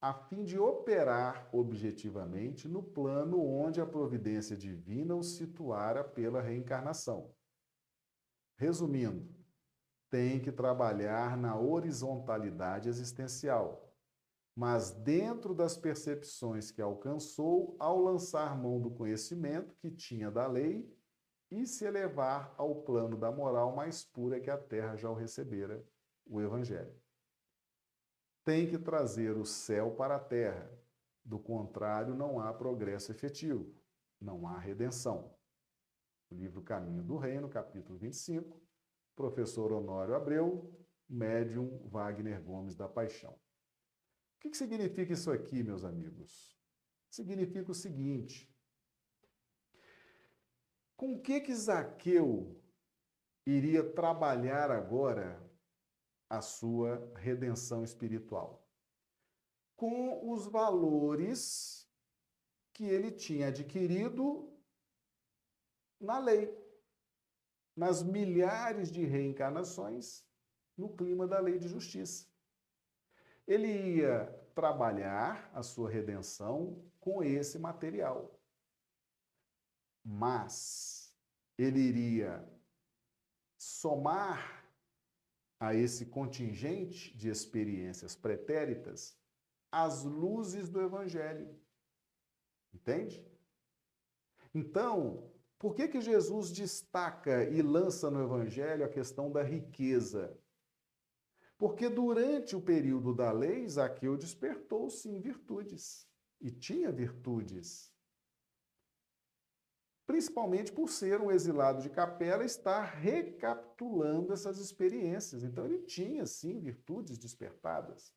a 0.00 0.12
fim 0.12 0.44
de 0.44 0.58
operar 0.58 1.48
objetivamente 1.52 2.66
no 2.66 2.82
plano 2.82 3.40
onde 3.40 3.80
a 3.80 3.86
providência 3.86 4.56
divina 4.56 5.14
o 5.14 5.22
situara 5.22 6.02
pela 6.02 6.40
reencarnação. 6.40 7.32
Resumindo, 8.56 9.35
tem 10.16 10.40
que 10.40 10.50
trabalhar 10.50 11.36
na 11.36 11.60
horizontalidade 11.60 12.88
existencial, 12.88 13.94
mas 14.56 14.90
dentro 14.90 15.54
das 15.54 15.76
percepções 15.76 16.70
que 16.70 16.80
alcançou 16.80 17.76
ao 17.78 18.00
lançar 18.00 18.56
mão 18.56 18.80
do 18.80 18.90
conhecimento 18.90 19.74
que 19.74 19.90
tinha 19.90 20.30
da 20.30 20.46
lei 20.46 20.90
e 21.50 21.66
se 21.66 21.84
elevar 21.84 22.54
ao 22.56 22.76
plano 22.76 23.14
da 23.14 23.30
moral 23.30 23.76
mais 23.76 24.06
pura 24.06 24.40
que 24.40 24.48
a 24.48 24.56
terra 24.56 24.96
já 24.96 25.10
o 25.10 25.14
recebera, 25.14 25.86
o 26.24 26.40
Evangelho 26.40 26.98
tem 28.42 28.66
que 28.66 28.78
trazer 28.78 29.36
o 29.36 29.44
céu 29.44 29.90
para 29.96 30.16
a 30.16 30.20
terra. 30.20 30.70
Do 31.22 31.38
contrário, 31.38 32.14
não 32.14 32.40
há 32.40 32.54
progresso 32.54 33.12
efetivo, 33.12 33.74
não 34.18 34.48
há 34.48 34.58
redenção. 34.58 35.36
O 36.30 36.34
livro 36.34 36.62
Caminho 36.62 37.02
do 37.02 37.18
Reino, 37.18 37.50
capítulo 37.50 37.98
25, 37.98 38.65
professor 39.16 39.72
Honório 39.72 40.14
Abreu, 40.14 40.70
médium 41.08 41.80
Wagner 41.88 42.40
Gomes 42.42 42.76
da 42.76 42.86
Paixão. 42.86 43.32
O 43.32 44.40
que, 44.40 44.50
que 44.50 44.56
significa 44.56 45.12
isso 45.12 45.32
aqui, 45.32 45.62
meus 45.62 45.84
amigos? 45.84 46.56
Significa 47.10 47.72
o 47.72 47.74
seguinte: 47.74 48.54
com 50.94 51.20
que 51.20 51.40
que 51.40 51.54
Zaqueu 51.54 52.62
iria 53.46 53.82
trabalhar 53.82 54.70
agora 54.70 55.42
a 56.28 56.42
sua 56.42 57.12
redenção 57.16 57.84
espiritual. 57.84 58.68
Com 59.76 60.32
os 60.32 60.46
valores 60.46 61.88
que 62.72 62.84
ele 62.84 63.12
tinha 63.12 63.48
adquirido 63.48 64.52
na 66.00 66.18
lei, 66.18 66.65
nas 67.76 68.02
milhares 68.02 68.90
de 68.90 69.04
reencarnações 69.04 70.24
no 70.76 70.88
clima 70.96 71.26
da 71.26 71.38
lei 71.38 71.58
de 71.58 71.68
justiça. 71.68 72.26
Ele 73.46 73.98
ia 73.98 74.26
trabalhar 74.54 75.50
a 75.54 75.62
sua 75.62 75.90
redenção 75.90 76.82
com 76.98 77.22
esse 77.22 77.58
material. 77.58 78.40
Mas 80.02 81.14
ele 81.58 81.80
iria 81.80 82.48
somar 83.56 84.64
a 85.58 85.74
esse 85.74 86.06
contingente 86.06 87.16
de 87.16 87.28
experiências 87.28 88.14
pretéritas 88.14 89.18
as 89.70 90.04
luzes 90.04 90.68
do 90.68 90.80
Evangelho. 90.80 91.54
Entende? 92.72 93.26
Então, 94.54 95.30
por 95.58 95.74
que, 95.74 95.88
que 95.88 96.00
Jesus 96.00 96.50
destaca 96.50 97.44
e 97.44 97.62
lança 97.62 98.10
no 98.10 98.22
Evangelho 98.22 98.84
a 98.84 98.88
questão 98.88 99.30
da 99.30 99.42
riqueza? 99.42 100.38
Porque 101.58 101.88
durante 101.88 102.54
o 102.54 102.60
período 102.60 103.14
da 103.14 103.32
lei, 103.32 103.66
Zaqueu 103.66 104.16
despertou 104.16 104.90
sim 104.90 105.20
virtudes. 105.20 106.06
E 106.38 106.50
tinha 106.50 106.92
virtudes 106.92 107.90
principalmente 110.06 110.70
por 110.70 110.88
ser 110.88 111.20
um 111.20 111.32
exilado 111.32 111.82
de 111.82 111.90
capela, 111.90 112.44
está 112.44 112.80
recapitulando 112.80 114.32
essas 114.32 114.58
experiências. 114.58 115.42
Então 115.42 115.64
ele 115.66 115.80
tinha, 115.80 116.24
sim, 116.24 116.60
virtudes 116.60 117.18
despertadas. 117.18 118.14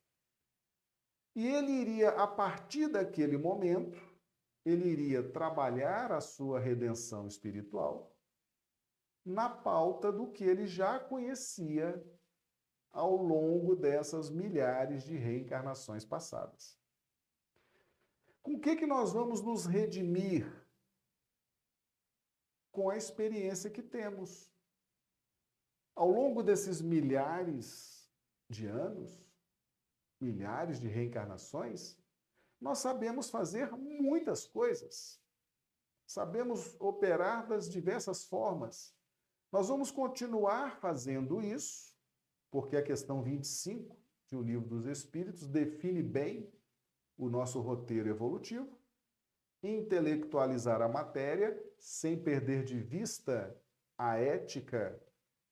E 1.35 1.47
ele 1.47 1.71
iria, 1.71 2.09
a 2.11 2.27
partir 2.27 2.87
daquele 2.87 3.37
momento, 3.37 3.99
ele 4.69 4.89
iria 4.89 5.23
trabalhar 5.23 6.11
a 6.11 6.21
sua 6.21 6.59
redenção 6.59 7.27
espiritual 7.27 8.15
na 9.25 9.49
pauta 9.49 10.11
do 10.11 10.31
que 10.31 10.43
ele 10.43 10.65
já 10.65 10.99
conhecia 10.99 12.03
ao 12.91 13.15
longo 13.15 13.75
dessas 13.75 14.29
milhares 14.29 15.03
de 15.03 15.15
reencarnações 15.15 16.05
passadas. 16.05 16.79
Com 18.41 18.55
o 18.55 18.59
que, 18.59 18.75
que 18.75 18.87
nós 18.87 19.11
vamos 19.11 19.41
nos 19.41 19.65
redimir 19.65 20.47
com 22.71 22.89
a 22.89 22.95
experiência 22.95 23.69
que 23.69 23.83
temos. 23.83 24.49
Ao 25.93 26.09
longo 26.09 26.41
desses 26.41 26.81
milhares 26.81 28.09
de 28.49 28.67
anos, 28.67 29.21
milhares 30.17 30.79
de 30.79 30.87
reencarnações, 30.87 31.97
nós 32.59 32.79
sabemos 32.79 33.29
fazer 33.29 33.71
muitas 33.71 34.45
coisas. 34.45 35.19
Sabemos 36.05 36.75
operar 36.79 37.47
das 37.47 37.69
diversas 37.69 38.23
formas. 38.25 38.95
Nós 39.51 39.67
vamos 39.67 39.91
continuar 39.91 40.79
fazendo 40.79 41.41
isso, 41.41 41.95
porque 42.51 42.75
a 42.77 42.83
questão 42.83 43.21
25 43.21 43.95
de 44.27 44.35
O 44.35 44.41
Livro 44.41 44.67
dos 44.67 44.85
Espíritos 44.85 45.47
define 45.47 46.03
bem 46.03 46.51
o 47.17 47.29
nosso 47.29 47.59
roteiro 47.59 48.09
evolutivo 48.09 48.79
intelectualizar 49.61 50.81
a 50.81 50.87
matéria 50.87 51.61
sem 51.77 52.17
perder 52.17 52.63
de 52.63 52.79
vista 52.79 53.55
a 53.97 54.17
ética 54.17 54.99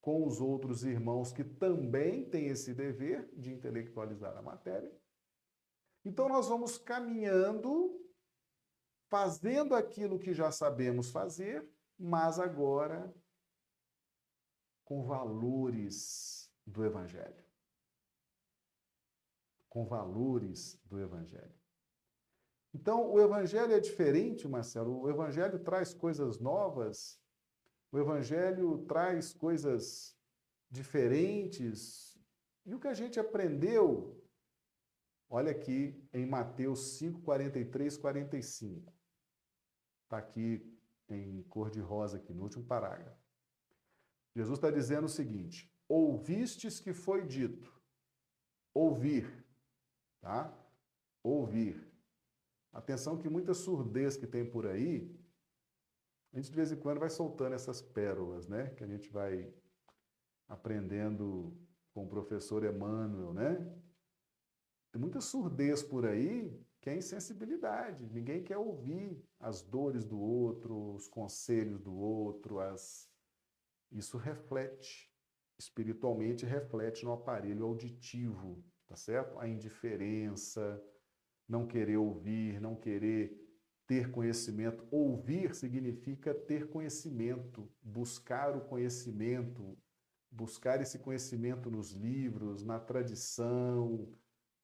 com 0.02 0.26
os 0.26 0.40
outros 0.40 0.84
irmãos 0.84 1.34
que 1.34 1.44
também 1.44 2.24
têm 2.24 2.48
esse 2.48 2.74
dever 2.74 3.30
de 3.36 3.52
intelectualizar 3.52 4.38
a 4.38 4.42
matéria. 4.42 4.92
Então 6.08 6.30
nós 6.30 6.48
vamos 6.48 6.78
caminhando, 6.78 8.02
fazendo 9.10 9.76
aquilo 9.76 10.18
que 10.18 10.34
já 10.34 10.50
sabemos 10.54 11.12
fazer, 11.12 11.70
mas 12.00 12.40
agora 12.40 13.14
com 14.86 15.04
valores 15.04 16.50
do 16.66 16.86
Evangelho. 16.86 17.44
Com 19.68 19.86
valores 19.86 20.80
do 20.86 20.98
Evangelho. 20.98 21.54
Então, 22.74 23.12
o 23.12 23.20
Evangelho 23.20 23.74
é 23.74 23.80
diferente, 23.82 24.48
Marcelo. 24.48 25.02
O 25.02 25.10
Evangelho 25.10 25.60
traz 25.60 25.94
coisas 25.94 26.40
novas, 26.40 27.20
o 27.92 28.00
Evangelho 28.00 28.86
traz 28.86 29.34
coisas 29.34 30.18
diferentes. 30.72 32.18
E 32.66 32.74
o 32.74 32.80
que 32.80 32.88
a 32.88 32.94
gente 32.94 33.20
aprendeu, 33.20 34.17
olha 35.30 35.52
aqui 35.52 36.08
em 36.14 36.26
Mateus 36.26 36.98
5, 36.98 37.22
43, 37.22 37.98
45. 37.98 38.94
Está 40.04 40.18
aqui 40.18 40.78
em 41.10 41.44
cor 41.44 41.70
de 41.70 41.80
rosa, 41.80 42.18
aqui 42.18 42.34
no 42.34 42.44
último 42.44 42.66
parágrafo. 42.66 43.22
Jesus 44.36 44.58
está 44.58 44.70
dizendo 44.70 45.06
o 45.06 45.10
seguinte: 45.10 45.72
ouvistes 45.88 46.80
que 46.80 46.94
foi 46.94 47.26
dito. 47.26 47.76
Ouvir, 48.74 49.46
tá? 50.22 50.54
Ouvir. 51.24 51.92
Atenção 52.72 53.18
que 53.18 53.28
muita 53.28 53.54
surdez 53.54 54.16
que 54.16 54.28
tem 54.28 54.48
por 54.48 54.68
aí, 54.68 55.12
a 56.32 56.38
gente 56.38 56.50
de 56.50 56.56
vez 56.56 56.72
em 56.72 56.76
quando 56.76 57.00
vai 57.00 57.10
soltando 57.10 57.54
essas 57.54 57.82
pérolas, 57.82 58.48
né? 58.48 58.70
Que 58.76 58.84
a 58.84 58.88
gente 58.88 59.10
vai 59.10 59.52
aprendendo 60.48 61.58
com 61.92 62.06
o 62.06 62.08
professor 62.08 62.64
Emmanuel, 62.64 63.34
né? 63.34 63.76
Tem 64.98 65.02
muita 65.04 65.22
surdez 65.22 65.84
por 65.84 66.08
aí 66.08 66.60
que 66.82 66.90
é 66.90 66.98
insensibilidade. 66.98 68.10
Ninguém 68.12 68.42
quer 68.42 68.58
ouvir 68.58 69.24
as 69.40 69.62
dores 69.62 70.04
do 70.04 70.20
outro, 70.20 70.96
os 70.96 71.08
conselhos 71.08 71.80
do 71.80 71.96
outro, 71.96 72.60
as... 72.60 73.08
isso 73.92 74.18
reflete, 74.18 75.14
espiritualmente 75.56 76.48
reflete 76.48 77.06
no 77.06 77.14
aparelho 77.14 77.64
auditivo, 77.64 78.66
tá 78.88 78.96
certo? 78.96 79.38
A 79.38 79.48
indiferença, 79.48 80.84
não 81.48 81.68
querer 81.68 81.98
ouvir, 81.98 82.60
não 82.60 82.76
querer 82.76 83.40
ter 83.86 84.10
conhecimento. 84.10 84.84
Ouvir 84.90 85.54
significa 85.54 86.34
ter 86.34 86.70
conhecimento, 86.70 87.72
buscar 87.84 88.58
o 88.58 88.62
conhecimento, 88.62 89.78
buscar 90.32 90.82
esse 90.82 90.98
conhecimento 90.98 91.70
nos 91.70 91.92
livros, 91.92 92.64
na 92.64 92.80
tradição 92.80 94.12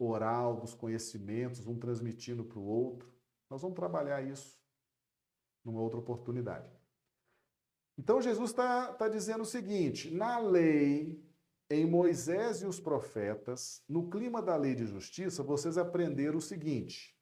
oral 0.06 0.60
dos 0.60 0.74
conhecimentos, 0.74 1.66
um 1.68 1.78
transmitindo 1.78 2.44
para 2.44 2.60
o 2.60 2.66
outro. 2.66 3.12
Nós 3.50 3.62
vamos 3.62 3.76
trabalhar 3.76 4.22
isso 4.22 4.60
numa 5.64 5.82
outra 5.82 6.00
oportunidade. 6.00 6.70
Então 7.98 8.22
Jesus 8.22 8.50
está 8.50 8.94
tá 8.94 9.08
dizendo 9.08 9.42
o 9.42 9.46
seguinte: 9.46 10.12
na 10.12 10.40
lei, 10.40 11.24
em 11.70 11.86
Moisés 11.86 12.62
e 12.62 12.66
os 12.66 12.80
profetas, 12.80 13.84
no 13.88 14.10
clima 14.10 14.42
da 14.42 14.56
lei 14.56 14.76
de 14.76 14.86
justiça, 14.86 15.44
vocês 15.44 15.78
aprenderam 15.78 16.38
o 16.38 16.42
seguinte: 16.42 17.18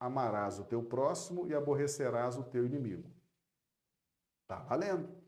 amarás 0.00 0.58
o 0.58 0.64
teu 0.64 0.82
próximo 0.82 1.46
e 1.46 1.54
aborrecerás 1.54 2.36
o 2.36 2.44
teu 2.44 2.64
inimigo. 2.64 3.10
Está 4.42 4.58
valendo. 4.60 5.22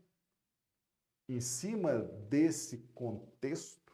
Em 1.29 1.41
cima 1.41 1.99
desse 1.99 2.77
contexto, 2.93 3.86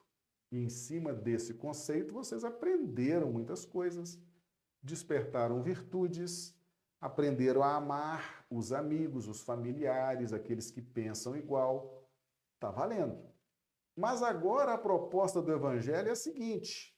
em 0.58 0.70
cima 0.70 1.14
desse 1.14 1.54
conceito, 1.54 2.14
vocês 2.14 2.43
aprenderam 2.43 3.32
muitas 3.32 3.66
coisas, 3.66 4.20
despertaram 4.82 5.62
virtudes, 5.64 6.56
aprenderam 7.01 7.64
a 7.64 7.76
amar 7.76 8.45
os 8.49 8.72
amigos, 8.72 9.28
os 9.28 9.41
familiares, 9.41 10.32
aqueles 10.32 10.72
que 10.72 10.82
pensam 10.82 11.36
igual. 11.36 12.08
Está 12.56 12.72
valendo. 12.72 13.34
Mas 13.95 14.24
agora 14.24 14.74
a 14.74 14.78
proposta 14.78 15.41
do 15.41 15.51
Evangelho 15.51 16.10
é 16.10 16.12
a 16.12 16.16
seguinte: 16.16 16.97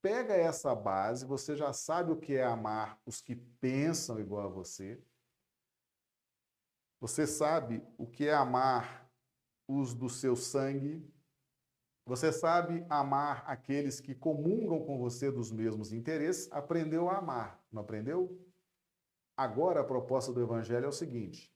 pega 0.00 0.34
essa 0.34 0.74
base, 0.74 1.26
você 1.26 1.56
já 1.56 1.72
sabe 1.72 2.12
o 2.12 2.16
que 2.16 2.34
é 2.34 2.44
amar 2.44 3.00
os 3.04 3.20
que 3.20 3.34
pensam 3.34 4.20
igual 4.20 4.46
a 4.46 4.52
você. 4.52 5.02
Você 7.00 7.26
sabe 7.26 7.82
o 7.98 8.06
que 8.06 8.26
é 8.26 8.34
amar 8.34 9.10
os 9.68 9.94
do 9.94 10.08
seu 10.08 10.34
sangue. 10.36 11.04
Você 12.06 12.32
sabe 12.32 12.86
amar 12.88 13.42
aqueles 13.48 14.00
que 14.00 14.14
comungam 14.14 14.84
com 14.86 14.96
você 14.96 15.28
dos 15.28 15.50
mesmos 15.50 15.92
interesses. 15.92 16.50
Aprendeu 16.52 17.10
a 17.10 17.18
amar, 17.18 17.60
não 17.70 17.82
aprendeu? 17.82 18.40
Agora 19.36 19.80
a 19.80 19.84
proposta 19.84 20.32
do 20.32 20.40
Evangelho 20.40 20.84
é 20.84 20.88
o 20.88 20.92
seguinte: 20.92 21.52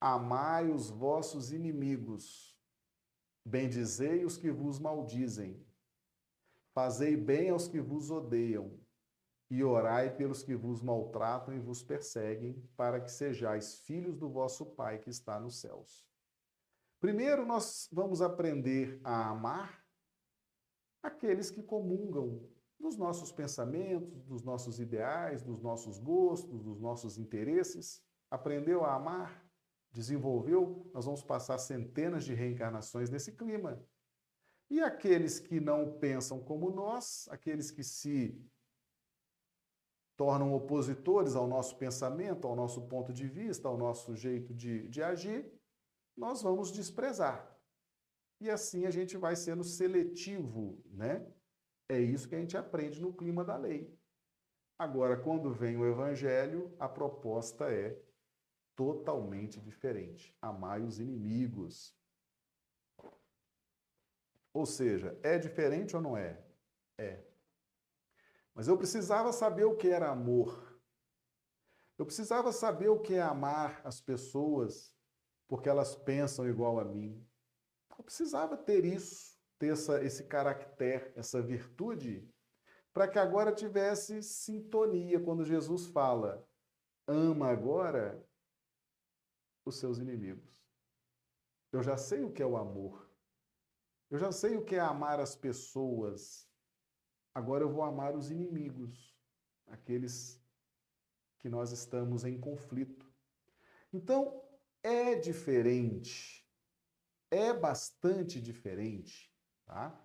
amai 0.00 0.68
os 0.68 0.90
vossos 0.90 1.52
inimigos, 1.52 2.58
bendizei 3.44 4.24
os 4.24 4.36
que 4.36 4.50
vos 4.50 4.80
maldizem, 4.80 5.64
fazei 6.74 7.16
bem 7.16 7.50
aos 7.50 7.68
que 7.68 7.80
vos 7.80 8.10
odeiam, 8.10 8.76
e 9.48 9.62
orai 9.62 10.16
pelos 10.16 10.42
que 10.42 10.56
vos 10.56 10.82
maltratam 10.82 11.54
e 11.54 11.60
vos 11.60 11.80
perseguem, 11.80 12.60
para 12.76 13.00
que 13.00 13.10
sejais 13.10 13.78
filhos 13.78 14.16
do 14.16 14.28
vosso 14.28 14.66
Pai 14.66 14.98
que 14.98 15.10
está 15.10 15.38
nos 15.38 15.60
céus. 15.60 16.07
Primeiro, 17.00 17.46
nós 17.46 17.88
vamos 17.92 18.20
aprender 18.20 19.00
a 19.04 19.28
amar 19.30 19.84
aqueles 21.02 21.50
que 21.50 21.62
comungam 21.62 22.48
dos 22.78 22.96
nossos 22.96 23.30
pensamentos, 23.30 24.24
dos 24.24 24.42
nossos 24.42 24.80
ideais, 24.80 25.42
dos 25.42 25.60
nossos 25.60 25.98
gostos, 25.98 26.62
dos 26.62 26.80
nossos 26.80 27.16
interesses. 27.16 28.02
Aprendeu 28.30 28.84
a 28.84 28.94
amar? 28.94 29.48
Desenvolveu? 29.92 30.90
Nós 30.92 31.04
vamos 31.04 31.22
passar 31.22 31.58
centenas 31.58 32.24
de 32.24 32.34
reencarnações 32.34 33.10
nesse 33.10 33.32
clima. 33.32 33.80
E 34.68 34.80
aqueles 34.80 35.38
que 35.38 35.60
não 35.60 35.98
pensam 35.98 36.40
como 36.40 36.70
nós, 36.70 37.26
aqueles 37.30 37.70
que 37.70 37.82
se 37.82 38.38
tornam 40.16 40.52
opositores 40.52 41.36
ao 41.36 41.46
nosso 41.46 41.76
pensamento, 41.78 42.46
ao 42.46 42.56
nosso 42.56 42.82
ponto 42.88 43.12
de 43.12 43.26
vista, 43.26 43.68
ao 43.68 43.78
nosso 43.78 44.14
jeito 44.14 44.52
de, 44.52 44.88
de 44.88 45.02
agir, 45.02 45.57
nós 46.18 46.42
vamos 46.42 46.72
desprezar. 46.72 47.56
E 48.40 48.50
assim 48.50 48.86
a 48.86 48.90
gente 48.90 49.16
vai 49.16 49.36
sendo 49.36 49.62
seletivo, 49.62 50.82
né? 50.86 51.24
É 51.88 51.98
isso 51.98 52.28
que 52.28 52.34
a 52.34 52.40
gente 52.40 52.56
aprende 52.56 53.00
no 53.00 53.14
clima 53.14 53.44
da 53.44 53.56
lei. 53.56 53.96
Agora, 54.78 55.16
quando 55.16 55.52
vem 55.52 55.76
o 55.76 55.86
evangelho, 55.86 56.74
a 56.78 56.88
proposta 56.88 57.72
é 57.72 58.00
totalmente 58.76 59.60
diferente. 59.60 60.36
Amai 60.42 60.82
os 60.82 61.00
inimigos. 61.00 61.96
Ou 64.52 64.66
seja, 64.66 65.18
é 65.22 65.38
diferente 65.38 65.96
ou 65.96 66.02
não 66.02 66.16
é? 66.16 66.44
É. 66.98 67.24
Mas 68.54 68.68
eu 68.68 68.76
precisava 68.76 69.32
saber 69.32 69.64
o 69.64 69.76
que 69.76 69.88
era 69.88 70.10
amor. 70.10 70.80
Eu 71.96 72.04
precisava 72.04 72.52
saber 72.52 72.88
o 72.88 73.00
que 73.00 73.14
é 73.14 73.22
amar 73.22 73.80
as 73.84 74.00
pessoas 74.00 74.97
porque 75.48 75.68
elas 75.68 75.96
pensam 75.96 76.46
igual 76.46 76.78
a 76.78 76.84
mim. 76.84 77.26
Eu 77.98 78.04
precisava 78.04 78.56
ter 78.56 78.84
isso, 78.84 79.36
ter 79.58 79.72
essa, 79.72 80.04
esse 80.04 80.24
caractere, 80.24 81.10
essa 81.16 81.42
virtude, 81.42 82.28
para 82.92 83.08
que 83.08 83.18
agora 83.18 83.50
tivesse 83.50 84.22
sintonia 84.22 85.18
quando 85.18 85.44
Jesus 85.44 85.86
fala: 85.86 86.46
ama 87.06 87.48
agora 87.48 88.24
os 89.64 89.76
seus 89.76 89.98
inimigos. 89.98 90.68
Eu 91.72 91.82
já 91.82 91.96
sei 91.96 92.22
o 92.22 92.32
que 92.32 92.42
é 92.42 92.46
o 92.46 92.56
amor. 92.56 93.08
Eu 94.10 94.18
já 94.18 94.32
sei 94.32 94.56
o 94.56 94.64
que 94.64 94.74
é 94.76 94.80
amar 94.80 95.20
as 95.20 95.34
pessoas. 95.36 96.48
Agora 97.34 97.62
eu 97.62 97.68
vou 97.68 97.82
amar 97.82 98.16
os 98.16 98.30
inimigos, 98.30 99.14
aqueles 99.66 100.42
que 101.38 101.48
nós 101.48 101.72
estamos 101.72 102.24
em 102.24 102.40
conflito. 102.40 103.06
Então, 103.92 104.42
é 104.82 105.14
diferente, 105.14 106.46
é 107.30 107.52
bastante 107.52 108.40
diferente, 108.40 109.32
tá? 109.64 109.98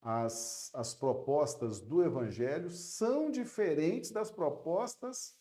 As, 0.00 0.70
as 0.74 0.94
propostas 0.94 1.80
do 1.80 2.02
Evangelho 2.04 2.68
são 2.70 3.30
diferentes 3.30 4.10
das 4.10 4.30
propostas 4.30 5.34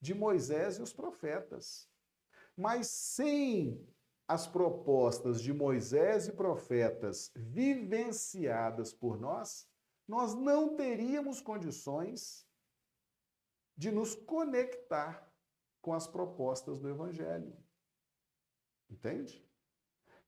de 0.00 0.14
Moisés 0.14 0.76
e 0.76 0.82
os 0.82 0.92
profetas. 0.92 1.88
Mas 2.54 2.88
sem 2.88 3.88
as 4.28 4.46
propostas 4.46 5.40
de 5.40 5.52
Moisés 5.52 6.28
e 6.28 6.32
profetas 6.32 7.30
vivenciadas 7.34 8.92
por 8.92 9.18
nós, 9.18 9.66
nós 10.06 10.34
não 10.34 10.76
teríamos 10.76 11.40
condições 11.40 12.46
de 13.76 13.90
nos 13.90 14.14
conectar 14.14 15.32
com 15.80 15.94
as 15.94 16.06
propostas 16.06 16.78
do 16.78 16.88
Evangelho. 16.88 17.56
Entende? 18.92 19.42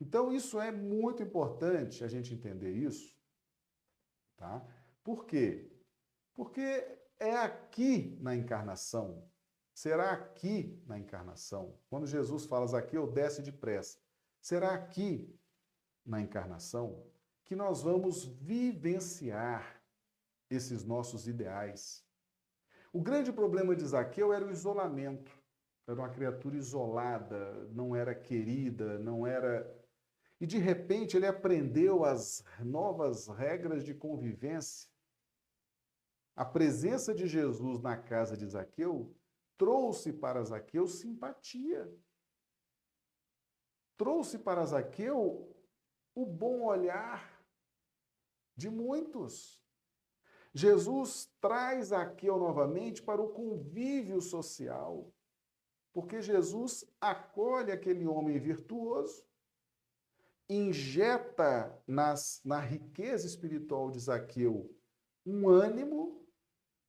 Então, 0.00 0.32
isso 0.32 0.58
é 0.58 0.72
muito 0.72 1.22
importante 1.22 2.02
a 2.02 2.08
gente 2.08 2.32
entender 2.32 2.72
isso. 2.72 3.14
Tá? 4.36 4.66
Por 5.02 5.26
quê? 5.26 5.70
Porque 6.34 6.98
é 7.18 7.36
aqui 7.36 8.18
na 8.20 8.34
encarnação, 8.34 9.30
será 9.72 10.12
aqui 10.12 10.82
na 10.86 10.98
encarnação, 10.98 11.78
quando 11.88 12.06
Jesus 12.06 12.46
fala 12.46 12.66
Zaqueu, 12.66 13.06
desce 13.06 13.42
depressa, 13.42 13.98
será 14.40 14.74
aqui 14.74 15.38
na 16.04 16.20
encarnação 16.20 17.06
que 17.44 17.54
nós 17.54 17.82
vamos 17.82 18.24
vivenciar 18.24 19.82
esses 20.50 20.84
nossos 20.84 21.28
ideais. 21.28 22.04
O 22.92 23.00
grande 23.00 23.32
problema 23.32 23.76
de 23.76 23.86
Zaqueu 23.86 24.32
era 24.32 24.44
o 24.44 24.50
isolamento 24.50 25.43
era 25.86 26.00
uma 26.00 26.08
criatura 26.08 26.56
isolada, 26.56 27.68
não 27.72 27.94
era 27.94 28.14
querida, 28.14 28.98
não 28.98 29.26
era. 29.26 29.70
E 30.40 30.46
de 30.46 30.58
repente 30.58 31.16
ele 31.16 31.26
aprendeu 31.26 32.04
as 32.04 32.42
novas 32.60 33.28
regras 33.28 33.84
de 33.84 33.94
convivência. 33.94 34.88
A 36.34 36.44
presença 36.44 37.14
de 37.14 37.26
Jesus 37.26 37.80
na 37.80 37.96
casa 37.96 38.36
de 38.36 38.46
Zaqueu 38.46 39.14
trouxe 39.56 40.12
para 40.12 40.42
Zaqueu 40.42 40.86
simpatia. 40.86 41.92
Trouxe 43.96 44.38
para 44.38 44.64
Zaqueu 44.64 45.54
o 46.14 46.26
bom 46.26 46.62
olhar 46.62 47.40
de 48.56 48.70
muitos. 48.70 49.62
Jesus 50.52 51.30
traz 51.40 51.88
Zaqueu 51.88 52.38
novamente 52.38 53.02
para 53.02 53.20
o 53.20 53.32
convívio 53.32 54.20
social, 54.20 55.12
porque 55.94 56.20
Jesus 56.20 56.84
acolhe 57.00 57.72
aquele 57.72 58.06
homem 58.06 58.38
virtuoso, 58.38 59.24
injeta 60.48 61.80
nas, 61.86 62.42
na 62.44 62.58
riqueza 62.58 63.26
espiritual 63.26 63.90
de 63.90 64.00
Zaqueu 64.00 64.70
um 65.26 65.48
ânimo, 65.48 66.22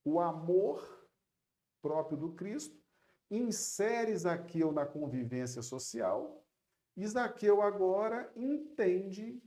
o 0.03 0.19
amor 0.19 1.07
próprio 1.81 2.17
do 2.17 2.33
Cristo, 2.33 2.77
insere 3.31 4.15
Zaqueu 4.17 4.71
na 4.71 4.85
convivência 4.85 5.61
social, 5.61 6.43
e 6.97 7.07
Zaqueu 7.07 7.61
agora 7.61 8.31
entende 8.35 9.41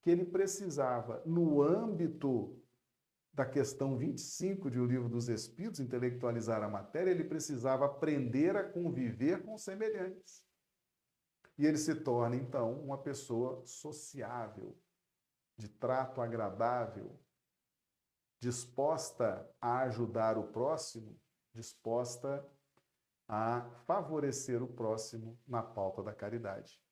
que 0.00 0.10
ele 0.10 0.24
precisava, 0.24 1.22
no 1.26 1.60
âmbito 1.60 2.57
da 3.38 3.46
questão 3.46 3.96
25 3.96 4.68
de 4.68 4.80
O 4.80 4.84
Livro 4.84 5.08
dos 5.08 5.28
Espíritos, 5.28 5.78
intelectualizar 5.78 6.60
a 6.60 6.68
matéria, 6.68 7.12
ele 7.12 7.22
precisava 7.22 7.86
aprender 7.86 8.56
a 8.56 8.68
conviver 8.68 9.44
com 9.44 9.56
semelhantes. 9.56 10.42
E 11.56 11.64
ele 11.64 11.78
se 11.78 11.94
torna, 11.94 12.34
então, 12.34 12.82
uma 12.82 12.98
pessoa 12.98 13.64
sociável, 13.64 14.76
de 15.56 15.68
trato 15.68 16.20
agradável, 16.20 17.16
disposta 18.40 19.48
a 19.60 19.82
ajudar 19.82 20.36
o 20.36 20.48
próximo, 20.48 21.16
disposta 21.54 22.44
a 23.28 23.70
favorecer 23.86 24.60
o 24.64 24.66
próximo 24.66 25.38
na 25.46 25.62
pauta 25.62 26.02
da 26.02 26.12
caridade. 26.12 26.82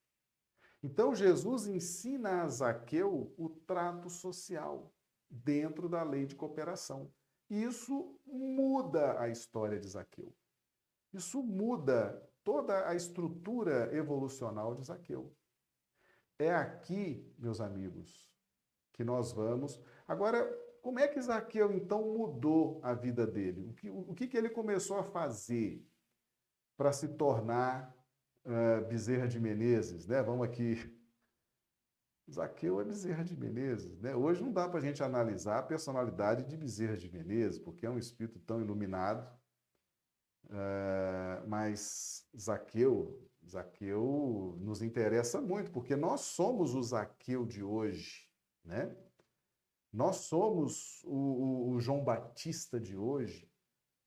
Então, 0.81 1.13
Jesus 1.13 1.67
ensina 1.67 2.43
a 2.43 2.49
Zaqueu 2.49 3.35
o 3.37 3.49
trato 3.49 4.09
social 4.09 4.96
dentro 5.31 5.89
da 5.89 6.03
lei 6.03 6.27
de 6.27 6.35
cooperação. 6.35 7.11
E 7.49 7.63
isso 7.63 8.19
muda 8.27 9.21
a 9.21 9.29
história 9.29 9.79
de 9.79 9.89
Zaqueu. 9.89 10.35
Isso 11.13 11.43
muda 11.43 12.23
toda 12.45 12.89
a 12.89 12.95
estrutura 12.95 13.95
evolucional 13.95 14.75
de 14.75 14.85
Zaqueu. 14.85 15.33
É 16.39 16.55
aqui, 16.55 17.33
meus 17.39 17.61
amigos, 17.61 18.31
que 18.93 19.05
nós 19.05 19.33
vamos. 19.33 19.81
Agora, 20.07 20.45
como 20.83 20.99
é 20.99 21.09
que 21.09 21.21
Zaqueu 21.21 21.73
então 21.73 22.03
mudou 22.13 22.81
a 22.83 22.95
vida 22.95 23.27
dele? 23.27 23.67
O 23.69 23.75
que, 23.75 23.91
o 23.91 24.15
que, 24.15 24.27
que 24.29 24.37
ele 24.37 24.51
começou 24.51 24.99
a 24.99 25.03
fazer 25.03 25.85
para 26.77 26.93
se 26.93 27.09
tornar 27.09 27.95
uh, 28.45 28.87
Bezerra 28.87 29.27
de 29.27 29.41
Menezes? 29.41 30.07
Né? 30.07 30.23
Vamos 30.23 30.47
aqui 30.47 30.96
Zaqueu 32.31 32.81
é 32.81 32.85
Bezerra 32.85 33.25
de 33.25 33.37
Menezes. 33.37 34.01
Né? 34.01 34.15
Hoje 34.15 34.43
não 34.43 34.53
dá 34.53 34.69
para 34.69 34.79
a 34.79 34.83
gente 34.83 35.03
analisar 35.03 35.59
a 35.59 35.63
personalidade 35.63 36.45
de 36.45 36.57
Bezerra 36.57 36.97
de 36.97 37.11
Menezes, 37.11 37.59
porque 37.59 37.87
é 37.87 37.91
um 37.91 37.99
espírito 37.99 38.41
tão 38.41 38.61
iluminado. 38.61 39.29
É, 40.49 41.43
mas 41.47 42.29
Zaqueu, 42.39 43.21
Zaqueu 43.49 44.57
nos 44.61 44.83
interessa 44.83 45.41
muito, 45.41 45.71
porque 45.71 45.95
nós 45.95 46.23
somos 46.23 46.75
o 46.75 46.83
Zaqueu 46.83 47.47
de 47.47 47.63
hoje. 47.63 48.29
Né? 48.65 48.97
Nós 49.93 50.17
somos 50.17 51.03
o, 51.05 51.17
o, 51.17 51.71
o 51.71 51.81
João 51.81 52.03
Batista 52.03 52.81
de 52.81 52.97
hoje. 52.97 53.49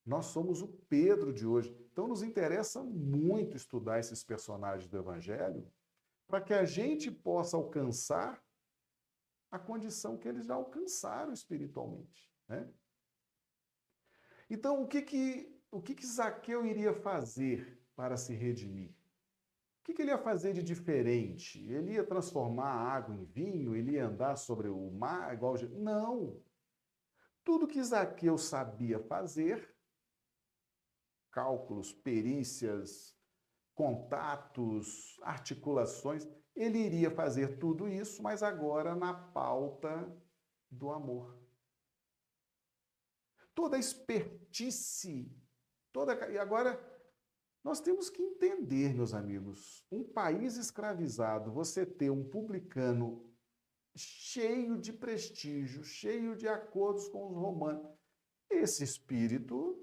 Nós 0.06 0.26
somos 0.28 0.62
o 0.62 0.68
Pedro 0.90 1.32
de 1.32 1.46
hoje. 1.46 1.74
Então 1.92 2.08
nos 2.08 2.22
interessa 2.22 2.84
muito 2.84 3.56
estudar 3.56 4.00
esses 4.00 4.24
personagens 4.24 4.90
do 4.90 4.98
Evangelho 4.98 5.66
para 6.30 6.40
que 6.40 6.54
a 6.54 6.64
gente 6.64 7.10
possa 7.10 7.58
alcançar 7.58 8.40
a 9.50 9.58
condição 9.58 10.16
que 10.16 10.28
eles 10.28 10.46
já 10.46 10.54
alcançaram 10.54 11.34
espiritualmente. 11.34 12.32
Né? 12.48 12.72
Então, 14.48 14.84
o 14.84 14.88
que 14.88 15.02
que, 15.02 15.60
o 15.72 15.82
que 15.82 15.96
que 15.96 16.06
Zaqueu 16.06 16.64
iria 16.68 16.94
fazer 16.94 17.82
para 17.96 18.16
se 18.16 18.36
redimir? 18.36 18.92
O 18.92 19.84
que, 19.86 19.94
que 19.96 20.04
ele 20.04 20.12
ia 20.12 20.20
fazer 20.20 20.54
de 20.54 20.62
diferente? 20.62 21.68
Ele 21.68 21.94
ia 21.94 22.06
transformar 22.06 22.74
a 22.74 22.94
água 22.94 23.16
em 23.16 23.26
vinho? 23.26 23.76
Ele 23.76 23.94
ia 23.94 24.06
andar 24.06 24.36
sobre 24.36 24.70
o 24.70 24.92
mar 24.92 25.34
igual... 25.34 25.56
Não! 25.72 26.40
Tudo 27.44 27.68
que 27.68 27.84
Zaqueu 27.84 28.38
sabia 28.38 29.00
fazer, 29.00 29.76
cálculos, 31.32 31.92
perícias, 31.92 33.19
contatos, 33.80 35.18
articulações. 35.22 36.28
Ele 36.54 36.78
iria 36.78 37.10
fazer 37.10 37.60
tudo 37.60 37.88
isso, 37.88 38.22
mas 38.22 38.44
agora 38.44 38.94
na 38.94 39.14
pauta 39.14 39.90
do 40.70 40.92
amor. 40.92 41.42
Toda 43.56 43.78
a 43.78 43.80
expertise, 43.80 45.34
toda. 45.94 46.30
E 46.30 46.38
agora, 46.38 46.78
nós 47.64 47.80
temos 47.80 48.10
que 48.10 48.22
entender, 48.22 48.94
meus 48.94 49.14
amigos, 49.14 49.88
um 49.90 50.04
país 50.04 50.58
escravizado, 50.58 51.50
você 51.50 51.86
ter 51.86 52.10
um 52.10 52.30
publicano 52.30 53.34
cheio 53.96 54.78
de 54.78 54.92
prestígio, 54.92 55.86
cheio 55.86 56.36
de 56.36 56.50
acordos 56.50 57.08
com 57.08 57.30
os 57.30 57.36
romanos, 57.38 57.98
esse 58.50 58.84
espírito 58.84 59.82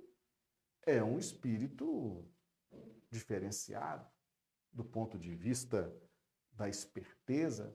é 0.83 1.03
um 1.03 1.19
espírito 1.19 2.31
diferenciado 3.17 4.07
do 4.73 4.85
ponto 4.85 5.19
de 5.19 5.35
vista 5.35 5.91
da 6.53 6.69
esperteza, 6.69 7.75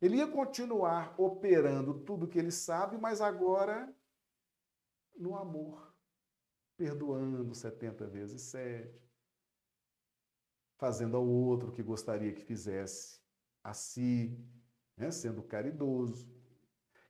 ele 0.00 0.16
ia 0.16 0.26
continuar 0.26 1.14
operando 1.18 2.00
tudo 2.00 2.26
que 2.26 2.38
ele 2.38 2.50
sabe, 2.50 2.98
mas 2.98 3.20
agora 3.20 3.94
no 5.16 5.36
amor, 5.36 5.94
perdoando 6.76 7.54
70 7.54 8.08
vezes 8.08 8.42
7, 8.42 9.00
fazendo 10.76 11.16
ao 11.16 11.24
outro 11.24 11.68
o 11.68 11.72
que 11.72 11.82
gostaria 11.82 12.32
que 12.32 12.42
fizesse 12.42 13.20
a 13.62 13.72
si, 13.72 14.36
né, 14.96 15.12
sendo 15.12 15.42
caridoso. 15.42 16.28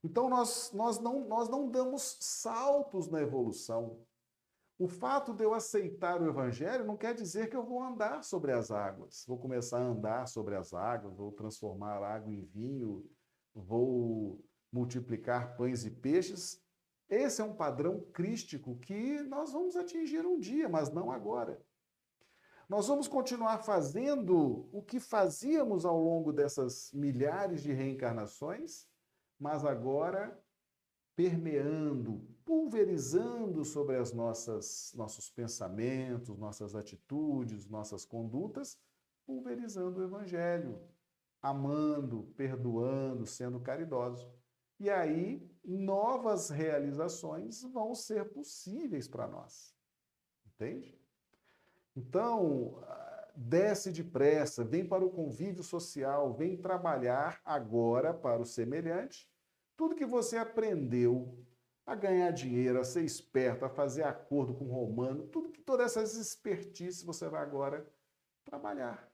Então 0.05 0.29
nós, 0.29 0.73
nós, 0.73 0.99
não, 0.99 1.27
nós 1.27 1.49
não 1.49 1.71
damos 1.71 2.19
saltos 2.21 3.09
na 3.09 3.23
evolução. 3.23 4.05
O 4.83 4.89
fato 4.89 5.33
de 5.33 5.45
eu 5.45 5.55
aceitar 5.55 6.21
o 6.21 6.29
Evangelho 6.29 6.85
não 6.85 6.97
quer 6.97 7.15
dizer 7.15 7.49
que 7.49 7.55
eu 7.55 7.63
vou 7.63 7.81
andar 7.81 8.25
sobre 8.25 8.51
as 8.51 8.73
águas, 8.73 9.25
vou 9.29 9.39
começar 9.39 9.79
a 9.79 9.87
andar 9.87 10.27
sobre 10.27 10.57
as 10.57 10.75
águas, 10.75 11.15
vou 11.17 11.31
transformar 11.31 12.03
água 12.03 12.35
em 12.35 12.43
vinho, 12.43 13.09
vou 13.55 14.45
multiplicar 14.73 15.57
pães 15.57 15.85
e 15.85 15.91
peixes. 15.93 16.61
Esse 17.09 17.41
é 17.41 17.45
um 17.45 17.55
padrão 17.55 18.01
crístico 18.13 18.77
que 18.81 19.23
nós 19.23 19.53
vamos 19.53 19.77
atingir 19.77 20.27
um 20.27 20.41
dia, 20.41 20.69
mas 20.69 20.93
não 20.93 21.13
agora. 21.13 21.65
Nós 22.69 22.89
vamos 22.89 23.07
continuar 23.07 23.59
fazendo 23.59 24.69
o 24.73 24.83
que 24.83 24.99
fazíamos 24.99 25.85
ao 25.85 26.03
longo 26.03 26.33
dessas 26.33 26.91
milhares 26.93 27.63
de 27.63 27.73
reencarnações, 27.73 28.89
mas 29.39 29.65
agora 29.65 30.37
permeando, 31.15 32.27
pulverizando 32.45 33.65
sobre 33.65 33.97
as 33.97 34.13
nossas 34.13 34.93
nossos 34.95 35.31
pensamentos, 35.31 36.37
nossas 36.39 36.75
atitudes, 36.75 37.67
nossas 37.69 38.05
condutas, 38.05 38.79
pulverizando 39.25 40.01
o 40.01 40.05
evangelho, 40.05 40.81
amando, 41.41 42.25
perdoando, 42.37 43.27
sendo 43.27 43.61
caridoso. 43.61 44.33
E 44.79 44.91
aí 44.91 45.49
novas 45.65 46.51
realizações 46.51 47.63
vão 47.63 47.95
ser 47.95 48.33
possíveis 48.33 49.07
para 49.07 49.29
nós. 49.29 49.75
Entende? 50.47 51.01
Então, 51.95 52.83
desce 53.37 53.93
depressa, 53.93 54.65
vem 54.65 54.87
para 54.87 55.05
o 55.05 55.11
convívio 55.11 55.63
social, 55.63 56.33
vem 56.35 56.57
trabalhar 56.57 57.41
agora 57.45 58.13
para 58.13 58.41
o 58.41 58.47
semelhante. 58.47 59.31
Tudo 59.77 59.95
que 59.95 60.07
você 60.07 60.37
aprendeu 60.37 61.39
a 61.85 61.95
ganhar 61.95 62.31
dinheiro, 62.31 62.81
a 62.81 62.85
ser 62.85 63.03
esperto, 63.03 63.65
a 63.65 63.69
fazer 63.69 64.05
acordo 64.05 64.55
com 64.55 64.65
o 64.65 64.73
romano, 64.73 65.27
tudo 65.29 65.51
que 65.51 65.61
todas 65.61 65.97
essas 65.97 66.15
expertises 66.15 67.03
você 67.03 67.29
vai 67.29 67.43
agora 67.43 67.87
trabalhar. 68.45 69.11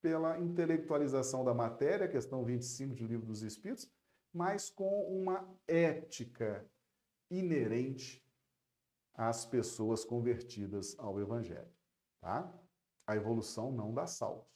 Pela 0.00 0.38
intelectualização 0.38 1.44
da 1.44 1.52
matéria, 1.52 2.08
questão 2.08 2.44
25 2.44 2.94
do 2.94 3.06
Livro 3.06 3.26
dos 3.26 3.42
Espíritos, 3.42 3.90
mas 4.32 4.70
com 4.70 5.02
uma 5.08 5.46
ética 5.66 6.68
inerente 7.30 8.24
às 9.14 9.44
pessoas 9.44 10.04
convertidas 10.04 10.98
ao 10.98 11.20
Evangelho. 11.20 11.72
Tá? 12.20 12.52
A 13.06 13.16
evolução 13.16 13.72
não 13.72 13.92
dá 13.92 14.06
saltos. 14.06 14.48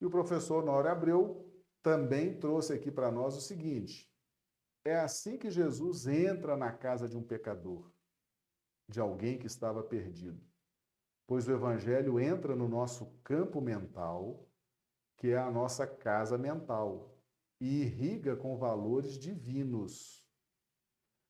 E 0.00 0.06
o 0.06 0.10
professor 0.10 0.64
Nório 0.64 0.90
Abreu 0.90 1.48
também 1.82 2.38
trouxe 2.38 2.72
aqui 2.72 2.90
para 2.90 3.10
nós 3.10 3.36
o 3.36 3.40
seguinte: 3.40 4.07
é 4.88 5.00
assim 5.00 5.38
que 5.38 5.50
Jesus 5.50 6.06
entra 6.06 6.56
na 6.56 6.72
casa 6.72 7.08
de 7.08 7.16
um 7.16 7.22
pecador. 7.22 7.90
de 8.88 9.00
alguém 9.00 9.38
que 9.38 9.46
estava 9.46 9.82
perdido. 9.82 10.42
Pois 11.26 11.46
o 11.46 11.52
Evangelho 11.52 12.18
entra 12.18 12.56
no 12.56 12.66
nosso 12.66 13.04
campo 13.22 13.60
mental, 13.60 14.48
que 15.18 15.28
é 15.28 15.36
a 15.36 15.50
nossa 15.50 15.86
casa 15.86 16.38
mental, 16.38 17.14
e 17.60 17.82
irriga 17.82 18.34
com 18.34 18.56
valores 18.56 19.18
divinos, 19.18 20.24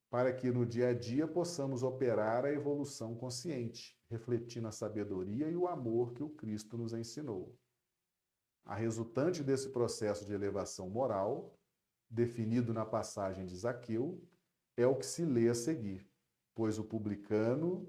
para 0.09 0.33
que 0.33 0.53
no 0.53 0.65
dia 0.65 0.91
a 0.91 0.95
dia 0.95 1.27
possamos 1.27 1.83
operar 1.83 2.45
a 2.45 2.53
evolução 2.53 3.17
consciente, 3.17 3.99
refletindo 4.09 4.69
a 4.69 4.73
sabedoria 4.73 5.49
e 5.49 5.57
o 5.57 5.67
amor 5.67 6.13
que 6.13 6.23
o 6.23 6.31
Cristo 6.31 6.79
nos 6.79 6.93
ensinou. 6.93 7.59
A 8.65 8.77
resultante 8.77 9.43
desse 9.43 9.71
processo 9.71 10.25
de 10.25 10.33
elevação 10.33 10.89
moral, 10.89 11.58
definido 12.11 12.73
na 12.73 12.85
passagem 12.85 13.45
de 13.47 13.57
Zaqueu, 13.57 14.23
é 14.77 14.87
o 14.87 14.97
que 14.97 15.07
se 15.07 15.25
lê 15.25 15.49
a 15.49 15.55
seguir, 15.55 16.09
pois 16.55 16.79
o 16.79 16.85
publicano 16.85 17.89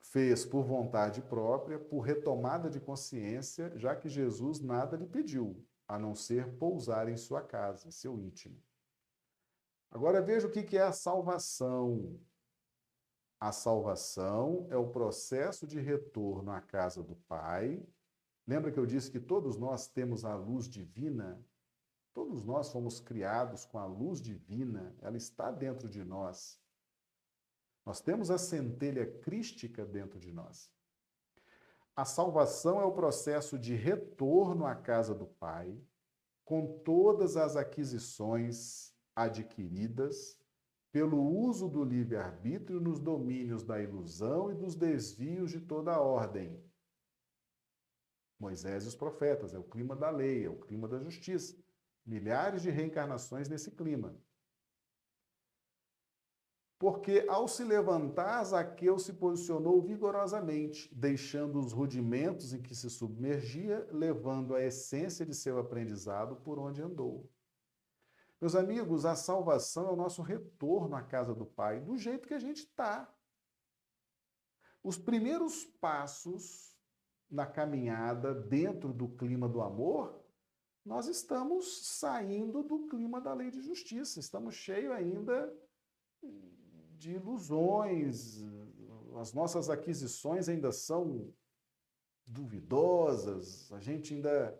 fez 0.00 0.44
por 0.44 0.64
vontade 0.64 1.22
própria, 1.22 1.78
por 1.78 2.00
retomada 2.00 2.70
de 2.70 2.80
consciência, 2.80 3.72
já 3.76 3.96
que 3.96 4.08
Jesus 4.08 4.60
nada 4.60 4.96
lhe 4.96 5.06
pediu, 5.06 5.64
a 5.88 5.98
não 5.98 6.14
ser 6.14 6.56
pousar 6.56 7.08
em 7.08 7.16
sua 7.16 7.42
casa, 7.42 7.90
seu 7.90 8.18
íntimo. 8.18 8.62
Agora 9.90 10.20
veja 10.20 10.46
o 10.46 10.50
que 10.50 10.76
é 10.76 10.82
a 10.82 10.92
salvação. 10.92 12.20
A 13.38 13.52
salvação 13.52 14.66
é 14.70 14.76
o 14.76 14.88
processo 14.88 15.66
de 15.66 15.78
retorno 15.78 16.50
à 16.50 16.60
casa 16.60 17.02
do 17.02 17.14
Pai. 17.28 17.84
Lembra 18.46 18.72
que 18.72 18.78
eu 18.78 18.86
disse 18.86 19.10
que 19.10 19.20
todos 19.20 19.56
nós 19.56 19.86
temos 19.86 20.24
a 20.24 20.34
luz 20.34 20.68
divina? 20.68 21.40
Todos 22.14 22.44
nós 22.44 22.70
fomos 22.70 23.00
criados 23.00 23.64
com 23.64 23.76
a 23.76 23.84
luz 23.84 24.22
divina, 24.22 24.94
ela 25.02 25.16
está 25.16 25.50
dentro 25.50 25.88
de 25.88 26.04
nós. 26.04 26.60
Nós 27.84 28.00
temos 28.00 28.30
a 28.30 28.38
centelha 28.38 29.04
crística 29.20 29.84
dentro 29.84 30.20
de 30.20 30.32
nós. 30.32 30.72
A 31.96 32.04
salvação 32.04 32.80
é 32.80 32.84
o 32.84 32.92
processo 32.92 33.58
de 33.58 33.74
retorno 33.74 34.64
à 34.64 34.74
casa 34.76 35.14
do 35.14 35.26
Pai, 35.26 35.76
com 36.44 36.78
todas 36.84 37.36
as 37.36 37.56
aquisições 37.56 38.94
adquiridas 39.14 40.38
pelo 40.92 41.20
uso 41.20 41.68
do 41.68 41.82
livre-arbítrio 41.82 42.80
nos 42.80 43.00
domínios 43.00 43.64
da 43.64 43.82
ilusão 43.82 44.52
e 44.52 44.54
dos 44.54 44.76
desvios 44.76 45.50
de 45.50 45.60
toda 45.60 45.92
a 45.92 46.00
ordem. 46.00 46.62
Moisés 48.38 48.84
e 48.84 48.88
os 48.88 48.94
profetas, 48.94 49.54
é 49.54 49.58
o 49.58 49.64
clima 49.64 49.96
da 49.96 50.10
lei, 50.10 50.44
é 50.44 50.48
o 50.48 50.60
clima 50.60 50.86
da 50.86 51.00
justiça. 51.00 51.56
Milhares 52.04 52.62
de 52.62 52.70
reencarnações 52.70 53.48
nesse 53.48 53.70
clima. 53.70 54.14
Porque 56.78 57.24
ao 57.28 57.48
se 57.48 57.64
levantar, 57.64 58.44
Zaqueu 58.44 58.98
se 58.98 59.14
posicionou 59.14 59.80
vigorosamente, 59.80 60.94
deixando 60.94 61.58
os 61.58 61.72
rudimentos 61.72 62.52
em 62.52 62.60
que 62.60 62.74
se 62.74 62.90
submergia, 62.90 63.88
levando 63.90 64.54
a 64.54 64.62
essência 64.62 65.24
de 65.24 65.34
seu 65.34 65.58
aprendizado 65.58 66.36
por 66.36 66.58
onde 66.58 66.82
andou. 66.82 67.30
Meus 68.40 68.54
amigos, 68.54 69.06
a 69.06 69.14
salvação 69.14 69.88
é 69.88 69.92
o 69.92 69.96
nosso 69.96 70.20
retorno 70.20 70.94
à 70.96 71.02
casa 71.02 71.34
do 71.34 71.46
Pai, 71.46 71.80
do 71.80 71.96
jeito 71.96 72.28
que 72.28 72.34
a 72.34 72.38
gente 72.38 72.58
está. 72.58 73.10
Os 74.82 74.98
primeiros 74.98 75.64
passos 75.80 76.76
na 77.30 77.46
caminhada 77.46 78.34
dentro 78.34 78.92
do 78.92 79.08
clima 79.08 79.48
do 79.48 79.62
amor, 79.62 80.23
nós 80.84 81.06
estamos 81.08 81.86
saindo 81.86 82.62
do 82.62 82.86
clima 82.86 83.20
da 83.20 83.32
lei 83.32 83.50
de 83.50 83.60
justiça, 83.62 84.20
estamos 84.20 84.54
cheios 84.54 84.92
ainda 84.92 85.52
de 86.98 87.12
ilusões, 87.12 88.42
as 89.16 89.32
nossas 89.32 89.70
aquisições 89.70 90.48
ainda 90.48 90.72
são 90.72 91.32
duvidosas, 92.26 93.72
a 93.72 93.80
gente 93.80 94.14
ainda. 94.14 94.58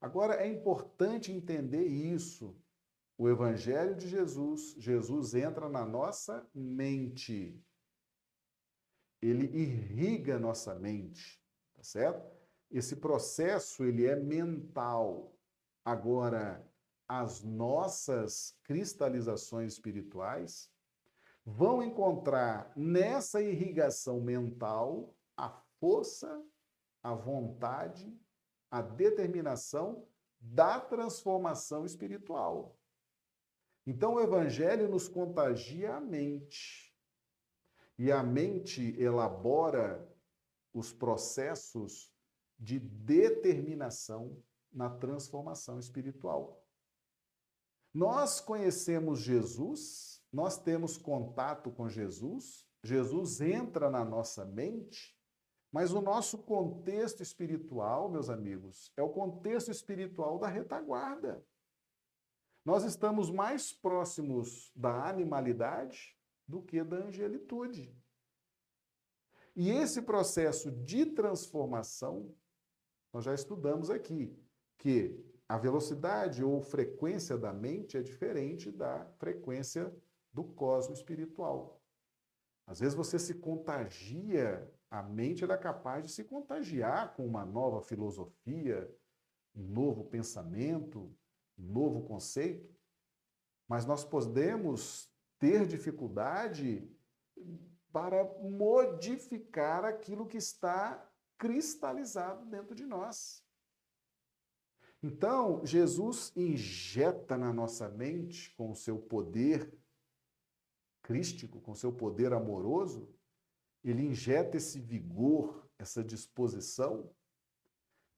Agora 0.00 0.34
é 0.34 0.48
importante 0.48 1.30
entender 1.30 1.84
isso. 1.86 2.56
O 3.16 3.28
Evangelho 3.28 3.94
de 3.94 4.08
Jesus, 4.08 4.74
Jesus 4.78 5.34
entra 5.34 5.68
na 5.68 5.84
nossa 5.84 6.44
mente. 6.52 7.56
Ele 9.20 9.46
irriga 9.56 10.38
nossa 10.38 10.74
mente, 10.74 11.40
tá 11.74 11.84
certo? 11.84 12.28
Esse 12.68 12.96
processo 12.96 13.84
ele 13.84 14.06
é 14.06 14.16
mental. 14.16 15.31
Agora, 15.84 16.64
as 17.08 17.42
nossas 17.42 18.56
cristalizações 18.62 19.72
espirituais 19.74 20.70
vão 21.44 21.82
encontrar 21.82 22.72
nessa 22.76 23.42
irrigação 23.42 24.20
mental 24.20 25.14
a 25.36 25.50
força, 25.80 26.42
a 27.02 27.14
vontade, 27.14 28.16
a 28.70 28.80
determinação 28.80 30.06
da 30.40 30.80
transformação 30.80 31.84
espiritual. 31.84 32.78
Então 33.86 34.14
o 34.14 34.20
evangelho 34.20 34.88
nos 34.88 35.08
contagia 35.08 35.96
a 35.96 36.00
mente. 36.00 36.96
E 37.98 38.10
a 38.10 38.22
mente 38.22 38.96
elabora 39.00 40.08
os 40.72 40.92
processos 40.92 42.12
de 42.58 42.78
determinação 42.78 44.42
na 44.72 44.88
transformação 44.88 45.78
espiritual. 45.78 46.64
Nós 47.92 48.40
conhecemos 48.40 49.20
Jesus 49.20 50.12
nós 50.32 50.56
temos 50.56 50.96
contato 50.96 51.70
com 51.70 51.88
Jesus, 51.88 52.66
Jesus 52.82 53.40
entra 53.42 53.90
na 53.90 54.02
nossa 54.02 54.46
mente, 54.46 55.14
mas 55.70 55.92
o 55.92 56.00
nosso 56.00 56.38
contexto 56.38 57.22
espiritual, 57.22 58.10
meus 58.10 58.30
amigos, 58.30 58.90
é 58.96 59.02
o 59.02 59.10
contexto 59.10 59.70
espiritual 59.70 60.38
da 60.38 60.48
retaguarda. 60.48 61.44
Nós 62.64 62.84
estamos 62.84 63.30
mais 63.30 63.72
próximos 63.72 64.72
da 64.74 65.08
animalidade 65.08 66.16
do 66.48 66.62
que 66.62 66.82
da 66.82 66.96
angelitude. 66.96 67.94
E 69.54 69.70
esse 69.70 70.00
processo 70.00 70.70
de 70.70 71.06
transformação, 71.06 72.34
nós 73.12 73.24
já 73.24 73.34
estudamos 73.34 73.90
aqui, 73.90 74.34
que 74.82 75.16
a 75.48 75.56
velocidade 75.56 76.42
ou 76.42 76.60
frequência 76.60 77.38
da 77.38 77.52
mente 77.52 77.96
é 77.96 78.02
diferente 78.02 78.68
da 78.68 79.06
frequência 79.16 79.94
do 80.32 80.42
cosmo 80.42 80.92
espiritual. 80.92 81.80
Às 82.66 82.80
vezes 82.80 82.94
você 82.96 83.16
se 83.16 83.34
contagia, 83.34 84.68
a 84.90 85.00
mente 85.00 85.44
é 85.44 85.56
capaz 85.56 86.04
de 86.04 86.10
se 86.10 86.24
contagiar 86.24 87.14
com 87.14 87.24
uma 87.24 87.44
nova 87.44 87.80
filosofia, 87.80 88.92
um 89.54 89.62
novo 89.68 90.04
pensamento, 90.04 91.14
um 91.56 91.72
novo 91.72 92.02
conceito, 92.02 92.74
mas 93.68 93.86
nós 93.86 94.04
podemos 94.04 95.08
ter 95.38 95.64
dificuldade 95.64 96.90
para 97.92 98.24
modificar 98.40 99.84
aquilo 99.84 100.26
que 100.26 100.38
está 100.38 101.08
cristalizado 101.38 102.44
dentro 102.46 102.74
de 102.74 102.84
nós. 102.84 103.44
Então, 105.02 105.66
Jesus 105.66 106.32
injeta 106.36 107.36
na 107.36 107.52
nossa 107.52 107.88
mente, 107.88 108.54
com 108.54 108.70
o 108.70 108.76
seu 108.76 108.98
poder 108.98 109.72
crístico, 111.02 111.60
com 111.60 111.74
seu 111.74 111.92
poder 111.92 112.32
amoroso, 112.32 113.12
ele 113.82 114.02
injeta 114.02 114.56
esse 114.56 114.78
vigor, 114.78 115.68
essa 115.76 116.04
disposição, 116.04 117.12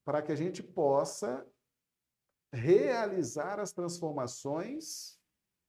para 0.05 0.21
que 0.21 0.31
a 0.31 0.37
gente 0.37 0.63
possa 0.63 1.47
realizar 2.53 3.59
as 3.59 3.73
transformações 3.73 5.19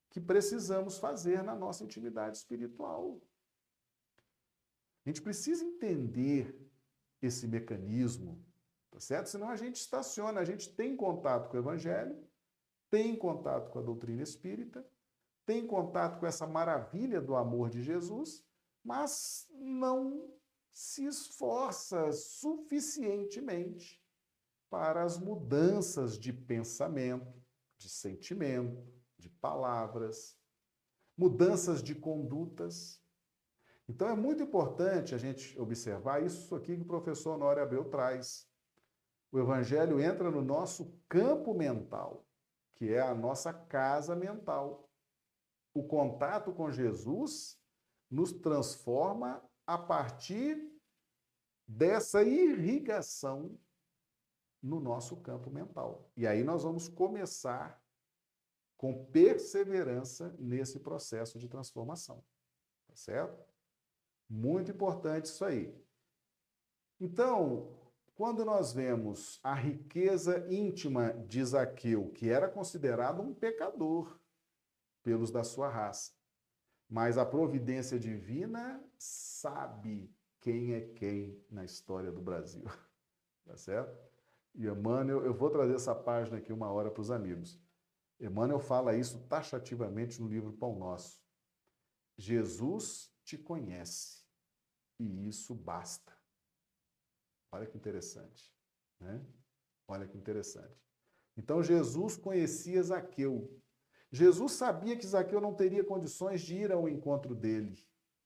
que 0.10 0.20
precisamos 0.20 0.98
fazer 0.98 1.42
na 1.42 1.56
nossa 1.56 1.84
intimidade 1.84 2.38
espiritual. 2.38 3.22
A 5.06 5.10
gente 5.10 5.22
precisa 5.22 5.64
entender 5.64 6.54
esse 7.22 7.48
mecanismo, 7.48 8.44
tá 8.96 9.02
certo? 9.02 9.28
Senão 9.28 9.50
a 9.50 9.58
gente 9.58 9.76
estaciona, 9.76 10.40
a 10.40 10.46
gente 10.46 10.74
tem 10.74 10.96
contato 10.96 11.50
com 11.50 11.58
o 11.58 11.60
evangelho, 11.60 12.18
tem 12.90 13.14
contato 13.14 13.70
com 13.70 13.80
a 13.80 13.82
doutrina 13.82 14.24
espírita, 14.24 14.88
tem 15.46 15.68
contato 15.68 16.18
com 16.18 16.26
essa 16.26 16.48
maravilha 16.48 17.20
do 17.20 17.36
amor 17.36 17.70
de 17.70 17.84
Jesus, 17.84 18.42
mas 18.82 19.48
não 19.52 20.34
se 20.72 21.06
esforça 21.06 22.10
suficientemente 22.14 24.02
para 24.70 25.04
as 25.04 25.18
mudanças 25.20 26.18
de 26.18 26.32
pensamento, 26.32 27.44
de 27.78 27.90
sentimento, 27.90 28.82
de 29.18 29.30
palavras, 29.30 30.40
mudanças 31.18 31.84
de 31.84 31.94
condutas. 31.94 33.04
Então 33.90 34.08
é 34.08 34.16
muito 34.16 34.42
importante 34.42 35.14
a 35.14 35.18
gente 35.18 35.60
observar 35.60 36.24
isso 36.24 36.56
aqui 36.56 36.78
que 36.78 36.84
o 36.84 36.88
professor 36.88 37.36
Honório 37.36 37.62
Abreu 37.62 37.84
traz. 37.90 38.55
O 39.36 39.40
evangelho 39.40 40.00
entra 40.00 40.32
no 40.32 40.42
nosso 40.42 40.98
campo 41.10 41.54
mental, 41.54 42.26
que 42.74 42.94
é 42.94 43.02
a 43.02 43.14
nossa 43.14 43.52
casa 43.52 44.16
mental 44.16 44.90
o 45.74 45.84
contato 45.84 46.54
com 46.54 46.72
Jesus 46.72 47.60
nos 48.10 48.32
transforma 48.32 49.44
a 49.68 49.78
partir 49.78 50.58
dessa 51.68 52.24
irrigação 52.24 53.60
no 54.64 54.80
nosso 54.80 55.18
campo 55.18 55.52
mental. 55.52 56.10
E 56.16 56.26
aí 56.26 56.42
nós 56.42 56.64
vamos 56.64 56.88
começar 56.88 57.84
com 58.78 59.06
perseverança 59.08 60.34
nesse 60.40 60.80
processo 60.80 61.38
de 61.38 61.50
transformação. 61.50 62.24
Tá 62.88 62.96
certo? 62.96 63.46
Muito 64.30 64.72
importante 64.72 65.26
isso 65.26 65.44
aí. 65.44 65.78
Então, 67.02 67.75
quando 68.16 68.46
nós 68.46 68.72
vemos 68.72 69.40
a 69.44 69.54
riqueza 69.54 70.48
íntima 70.50 71.14
de 71.28 71.44
Zaqueu, 71.44 72.12
que 72.12 72.30
era 72.30 72.48
considerado 72.48 73.22
um 73.22 73.34
pecador 73.34 74.18
pelos 75.04 75.30
da 75.30 75.44
sua 75.44 75.70
raça, 75.70 76.14
mas 76.90 77.18
a 77.18 77.26
providência 77.26 78.00
divina 78.00 78.82
sabe 78.98 80.10
quem 80.40 80.74
é 80.74 80.82
quem 80.82 81.44
na 81.52 81.66
história 81.66 82.12
do 82.12 82.22
Brasil. 82.22 82.66
Tá 83.46 83.56
certo? 83.56 83.96
E 84.56 84.66
Emmanuel, 84.66 85.24
eu 85.24 85.32
vou 85.32 85.52
trazer 85.52 85.76
essa 85.76 85.94
página 85.94 86.38
aqui 86.38 86.52
uma 86.52 86.72
hora 86.72 86.90
para 86.90 87.02
os 87.02 87.12
amigos. 87.12 87.62
Emmanuel 88.20 88.60
fala 88.60 88.96
isso 88.96 89.20
taxativamente 89.28 90.20
no 90.20 90.28
livro 90.28 90.52
Pão 90.54 90.80
Nosso. 90.80 91.22
Jesus 92.18 93.14
te 93.24 93.38
conhece 93.38 94.26
e 95.00 95.28
isso 95.28 95.54
basta. 95.54 96.15
Olha 97.56 97.66
que 97.66 97.78
interessante. 97.78 98.54
Né? 99.00 99.26
Olha 99.88 100.06
que 100.06 100.18
interessante. 100.18 100.86
Então 101.38 101.64
Jesus 101.64 102.18
conhecia 102.18 102.84
Zaqueu. 102.84 103.50
Jesus 104.12 104.52
sabia 104.52 104.98
que 104.98 105.08
Zaqueu 105.08 105.40
não 105.40 105.54
teria 105.54 105.84
condições 105.84 106.42
de 106.42 106.56
ir 106.56 106.72
ao 106.72 106.90
encontro 106.90 107.34
dele. 107.34 107.74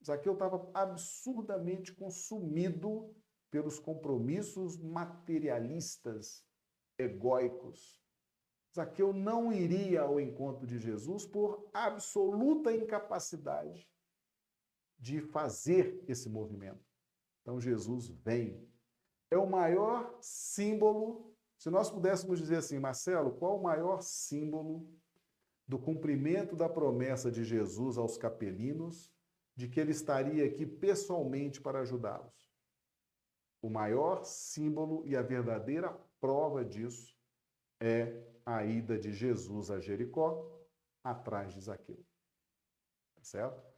Zaqueu 0.04 0.34
estava 0.34 0.70
absurdamente 0.74 1.94
consumido 1.94 3.16
pelos 3.52 3.80
compromissos 3.80 4.78
materialistas, 4.78 6.44
egóicos. 6.98 8.02
Zaqueu 8.76 9.14
não 9.14 9.54
iria 9.54 10.02
ao 10.02 10.20
encontro 10.20 10.66
de 10.66 10.80
Jesus 10.80 11.24
por 11.24 11.70
absoluta 11.72 12.74
incapacidade 12.74 13.88
de 14.98 15.22
fazer 15.22 16.04
esse 16.08 16.28
movimento. 16.30 16.84
Então 17.42 17.60
Jesus 17.60 18.08
vem. 18.08 18.68
É 19.32 19.38
o 19.38 19.50
maior 19.50 20.18
símbolo. 20.22 21.36
Se 21.58 21.70
nós 21.70 21.90
pudéssemos 21.90 22.40
dizer 22.40 22.58
assim, 22.58 22.80
Marcelo, 22.80 23.32
qual 23.32 23.58
o 23.58 23.64
maior 23.64 24.02
símbolo 24.02 24.88
do 25.68 25.78
cumprimento 25.78 26.56
da 26.56 26.68
promessa 26.68 27.32
de 27.32 27.44
Jesus 27.44 27.98
aos 27.98 28.18
capelinos 28.18 29.12
de 29.56 29.68
que 29.68 29.80
ele 29.80 29.92
estaria 29.92 30.46
aqui 30.46 30.66
pessoalmente 30.66 31.62
para 31.62 31.82
ajudá-los? 31.82 32.50
O 33.62 33.70
maior 33.70 34.24
símbolo 34.24 35.06
e 35.06 35.16
a 35.16 35.22
verdadeira 35.22 35.92
prova 36.20 36.64
disso 36.64 37.16
é 37.82 38.24
a 38.46 38.64
ida 38.64 38.98
de 38.98 39.12
Jesus 39.12 39.70
a 39.70 39.80
Jericó 39.80 40.50
atrás 41.04 41.54
de 41.54 41.62
Zaqueu. 41.62 42.04
Tá 43.16 43.24
certo? 43.24 43.70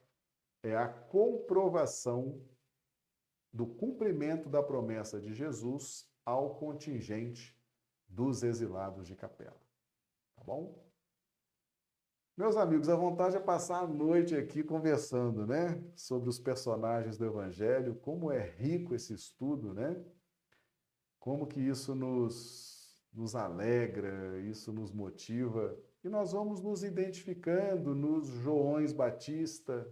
é 0.63 0.75
a 0.75 0.87
comprovação 0.87 2.39
do 3.53 3.65
cumprimento 3.65 4.49
da 4.49 4.63
promessa 4.63 5.19
de 5.19 5.33
Jesus 5.33 6.09
ao 6.25 6.55
contingente 6.55 7.57
dos 8.07 8.43
exilados 8.43 9.07
de 9.07 9.15
Capela. 9.15 9.59
Tá 10.35 10.43
bom? 10.43 10.83
Meus 12.37 12.55
amigos, 12.55 12.89
a 12.89 12.95
vontade 12.95 13.35
é 13.35 13.39
passar 13.39 13.83
a 13.83 13.87
noite 13.87 14.35
aqui 14.35 14.63
conversando, 14.63 15.45
né, 15.45 15.83
sobre 15.95 16.29
os 16.29 16.39
personagens 16.39 17.17
do 17.17 17.25
evangelho, 17.25 17.95
como 17.95 18.31
é 18.31 18.39
rico 18.39 18.95
esse 18.95 19.13
estudo, 19.13 19.73
né? 19.73 20.01
Como 21.19 21.45
que 21.45 21.59
isso 21.59 21.93
nos 21.93 22.71
nos 23.13 23.35
alegra, 23.35 24.39
isso 24.39 24.71
nos 24.71 24.91
motiva, 24.91 25.77
e 26.03 26.09
nós 26.09 26.31
vamos 26.31 26.61
nos 26.61 26.83
identificando 26.83 27.93
nos 27.93 28.27
Joões 28.27 28.93
Batista, 28.93 29.87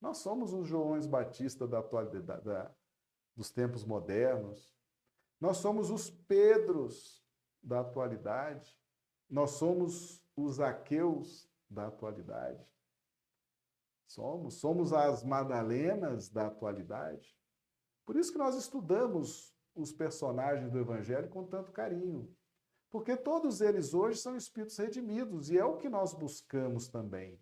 nós 0.00 0.18
somos 0.18 0.52
os 0.52 0.68
Joões 0.68 1.06
Batista 1.06 1.66
da 1.66 1.78
atualidade, 1.78 2.44
da, 2.44 2.70
dos 3.40 3.50
tempos 3.50 3.86
modernos. 3.86 4.76
Nós 5.40 5.56
somos 5.56 5.88
os 5.88 6.10
Pedros 6.10 7.24
da 7.62 7.80
atualidade. 7.80 8.78
Nós 9.30 9.52
somos 9.52 10.22
os 10.36 10.60
Aqueus 10.60 11.50
da 11.66 11.86
atualidade. 11.86 12.62
Somos, 14.06 14.56
somos 14.56 14.92
as 14.92 15.24
Madalenas 15.24 16.28
da 16.28 16.48
atualidade. 16.48 17.34
Por 18.04 18.14
isso 18.14 18.30
que 18.30 18.36
nós 18.36 18.56
estudamos 18.56 19.56
os 19.74 19.90
personagens 19.90 20.70
do 20.70 20.78
Evangelho 20.78 21.30
com 21.30 21.46
tanto 21.46 21.72
carinho. 21.72 22.30
Porque 22.90 23.16
todos 23.16 23.62
eles 23.62 23.94
hoje 23.94 24.20
são 24.20 24.36
espíritos 24.36 24.76
redimidos 24.76 25.48
e 25.48 25.56
é 25.56 25.64
o 25.64 25.78
que 25.78 25.88
nós 25.88 26.12
buscamos 26.12 26.88
também. 26.88 27.40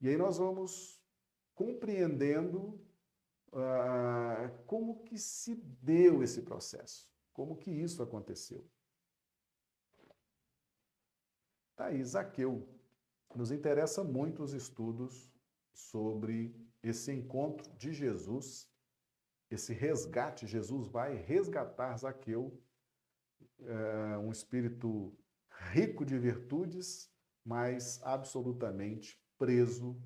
E 0.00 0.08
aí 0.08 0.16
nós 0.16 0.38
vamos 0.38 1.02
compreendendo 1.56 2.80
ah, 3.52 4.50
como 4.66 5.02
que 5.04 5.18
se 5.18 5.54
deu 5.54 6.22
esse 6.22 6.42
processo, 6.42 7.08
como 7.32 7.56
que 7.56 7.70
isso 7.70 8.02
aconteceu. 8.02 8.68
Tá 11.76 11.86
aí, 11.86 12.02
Zaqueu. 12.04 12.68
Nos 13.34 13.52
interessa 13.52 14.02
muito 14.02 14.42
os 14.42 14.52
estudos 14.52 15.30
sobre 15.72 16.54
esse 16.82 17.12
encontro 17.12 17.70
de 17.76 17.92
Jesus, 17.92 18.68
esse 19.50 19.72
resgate. 19.72 20.46
Jesus 20.46 20.88
vai 20.88 21.14
resgatar 21.14 21.96
Zaqueu, 21.96 22.60
é, 23.60 24.18
um 24.18 24.32
espírito 24.32 25.16
rico 25.72 26.04
de 26.04 26.18
virtudes, 26.18 27.12
mas 27.44 28.02
absolutamente 28.02 29.22
preso 29.38 29.96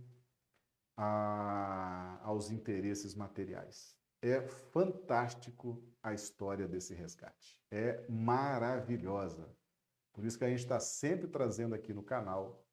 a, 0.97 2.21
aos 2.23 2.51
interesses 2.51 3.15
materiais. 3.15 3.97
É 4.21 4.41
fantástico 4.41 5.83
a 6.03 6.13
história 6.15 6.69
desse 6.69 6.95
resgate. 6.95 7.59
É 7.71 8.05
maravilhosa. 8.09 9.49
Por 10.13 10.25
isso 10.25 10.39
que 10.39 10.45
a 10.45 10.49
gente 10.49 10.61
está 10.61 10.79
sempre 10.79 11.27
trazendo 11.27 11.75
aqui 11.75 11.93
no 11.93 12.03
canal 12.03 12.65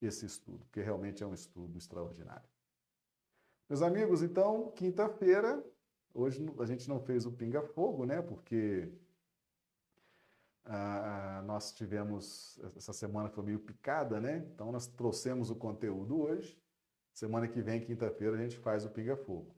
esse 0.00 0.26
estudo, 0.26 0.64
porque 0.66 0.82
realmente 0.82 1.22
é 1.22 1.26
um 1.26 1.32
estudo 1.32 1.78
extraordinário. 1.78 2.48
Meus 3.68 3.82
amigos, 3.82 4.22
então, 4.22 4.70
quinta-feira, 4.72 5.64
hoje 6.12 6.44
a 6.58 6.64
gente 6.64 6.88
não 6.88 7.00
fez 7.00 7.24
o 7.24 7.32
Pinga 7.32 7.62
Fogo, 7.62 8.04
né? 8.04 8.20
Porque 8.20 8.92
ah, 10.64 11.42
nós 11.46 11.72
tivemos, 11.72 12.60
essa 12.76 12.92
semana 12.92 13.28
foi 13.28 13.44
meio 13.44 13.60
picada, 13.60 14.20
né? 14.20 14.38
Então 14.52 14.70
nós 14.72 14.86
trouxemos 14.86 15.50
o 15.50 15.56
conteúdo 15.56 16.20
hoje. 16.20 16.60
Semana 17.16 17.48
que 17.48 17.62
vem, 17.62 17.80
quinta-feira, 17.80 18.36
a 18.36 18.38
gente 18.38 18.58
faz 18.58 18.84
o 18.84 18.90
Pinga 18.90 19.16
Fogo. 19.16 19.56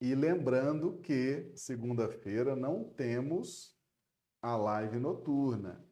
E 0.00 0.14
lembrando 0.14 0.98
que 1.00 1.52
segunda-feira 1.54 2.56
não 2.56 2.82
temos 2.82 3.78
a 4.40 4.56
live 4.56 4.98
noturna. 4.98 5.86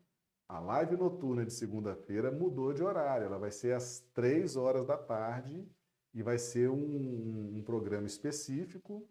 A 0.49 0.59
live 0.61 0.97
noturna 0.97 1.45
de 1.45 1.53
segunda-feira 1.53 2.33
mudou 2.33 2.73
de 2.73 2.83
horário. 2.83 3.27
Ela 3.27 3.37
vai 3.37 3.51
ser 3.51 3.75
às 3.75 4.01
três 4.15 4.57
horas 4.57 4.87
da 4.87 4.97
tarde 4.97 5.69
e 6.15 6.23
vai 6.23 6.39
ser 6.39 6.71
um, 6.71 7.59
um 7.59 7.63
programa 7.63 8.07
específico. 8.07 9.07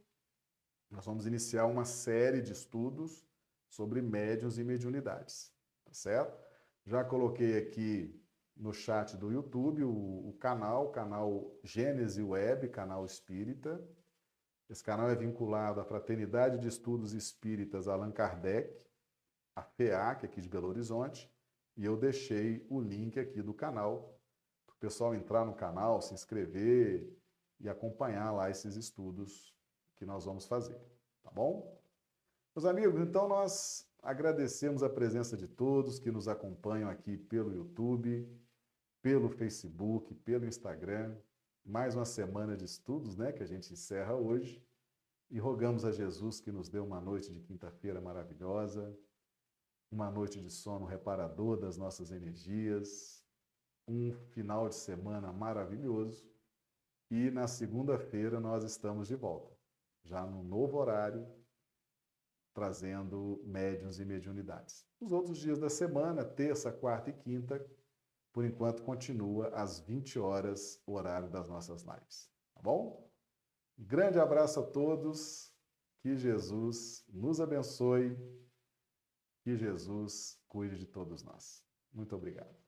Nós 0.89 1.05
vamos 1.05 1.27
iniciar 1.27 1.67
uma 1.67 1.85
série 1.85 2.41
de 2.41 2.51
estudos 2.51 3.27
sobre 3.69 4.01
médios 4.01 4.57
e 4.57 4.63
mediunidades. 4.63 5.53
Tá 5.85 5.93
certo? 5.93 6.35
Já 6.83 7.03
coloquei 7.03 7.59
aqui 7.59 8.22
no 8.55 8.73
chat 8.73 9.17
do 9.17 9.31
YouTube 9.31 9.83
o, 9.83 10.29
o 10.29 10.33
canal, 10.39 10.91
canal 10.91 11.51
Gênese 11.63 12.21
Web, 12.21 12.69
canal 12.69 13.05
espírita. 13.05 13.83
Esse 14.69 14.83
canal 14.83 15.09
é 15.09 15.15
vinculado 15.15 15.79
à 15.79 15.85
Fraternidade 15.85 16.59
de 16.59 16.67
Estudos 16.67 17.13
Espíritas 17.13 17.87
Allan 17.87 18.11
Kardec, 18.11 18.87
a 19.55 19.61
FEAC 19.61 20.25
aqui 20.25 20.41
de 20.41 20.49
Belo 20.49 20.67
Horizonte, 20.67 21.31
e 21.75 21.85
eu 21.85 21.97
deixei 21.97 22.65
o 22.69 22.79
link 22.79 23.19
aqui 23.19 23.41
do 23.41 23.53
canal 23.53 24.17
para 24.65 24.73
o 24.73 24.77
pessoal 24.79 25.13
entrar 25.13 25.45
no 25.45 25.53
canal, 25.53 26.01
se 26.01 26.13
inscrever 26.13 27.11
e 27.59 27.69
acompanhar 27.69 28.31
lá 28.31 28.49
esses 28.49 28.75
estudos 28.75 29.53
que 29.95 30.05
nós 30.05 30.25
vamos 30.25 30.45
fazer, 30.45 30.79
tá 31.21 31.31
bom? 31.31 31.79
Meus 32.55 32.65
amigos, 32.65 32.99
então 33.01 33.27
nós 33.27 33.87
agradecemos 34.01 34.83
a 34.83 34.89
presença 34.89 35.35
de 35.35 35.47
todos 35.47 35.99
que 35.99 36.11
nos 36.11 36.27
acompanham 36.27 36.89
aqui 36.89 37.17
pelo 37.17 37.53
YouTube, 37.53 38.27
pelo 39.03 39.29
Facebook, 39.29 40.15
pelo 40.15 40.45
Instagram. 40.45 41.15
Mais 41.63 41.93
uma 41.93 42.05
semana 42.05 42.55
de 42.55 42.63
estudos, 42.63 43.17
né, 43.17 43.33
que 43.33 43.43
a 43.43 43.45
gente 43.45 43.71
encerra 43.73 44.15
hoje. 44.15 44.65
E 45.29 45.37
rogamos 45.37 45.83
a 45.83 45.91
Jesus 45.91 46.39
que 46.39 46.51
nos 46.51 46.69
dê 46.69 46.79
uma 46.79 47.01
noite 47.01 47.31
de 47.31 47.41
quinta-feira 47.41 47.99
maravilhosa, 47.99 48.97
uma 49.91 50.09
noite 50.09 50.39
de 50.41 50.49
sono 50.49 50.85
reparador 50.85 51.57
das 51.57 51.75
nossas 51.77 52.11
energias, 52.11 53.21
um 53.87 54.13
final 54.31 54.69
de 54.69 54.75
semana 54.75 55.33
maravilhoso 55.33 56.31
E 57.11 57.29
na 57.29 57.47
segunda-feira 57.47 58.39
nós 58.39 58.63
estamos 58.63 59.09
de 59.09 59.15
volta, 59.15 59.53
já 60.03 60.25
no 60.25 60.43
novo 60.43 60.77
horário, 60.77 61.27
trazendo 62.53 63.41
médiuns 63.43 63.99
e 63.99 64.05
mediunidades. 64.05 64.87
Os 64.99 65.11
outros 65.11 65.37
dias 65.37 65.59
da 65.59 65.69
semana, 65.69 66.23
terça, 66.23 66.71
quarta 66.71 67.09
e 67.09 67.13
quinta, 67.13 67.63
por 68.33 68.43
enquanto 68.43 68.83
continua 68.83 69.49
às 69.49 69.79
20 69.79 70.17
horas 70.17 70.81
o 70.87 70.93
horário 70.93 71.29
das 71.29 71.47
nossas 71.47 71.83
lives. 71.83 72.29
Tá 72.55 72.61
bom? 72.61 73.09
Grande 73.77 74.19
abraço 74.19 74.59
a 74.59 74.63
todos. 74.63 75.53
Que 76.01 76.17
Jesus 76.17 77.05
nos 77.07 77.39
abençoe. 77.39 78.17
Que 79.43 79.55
Jesus 79.55 80.41
cuide 80.47 80.77
de 80.77 80.87
todos 80.87 81.23
nós. 81.23 81.63
Muito 81.93 82.15
obrigado. 82.15 82.62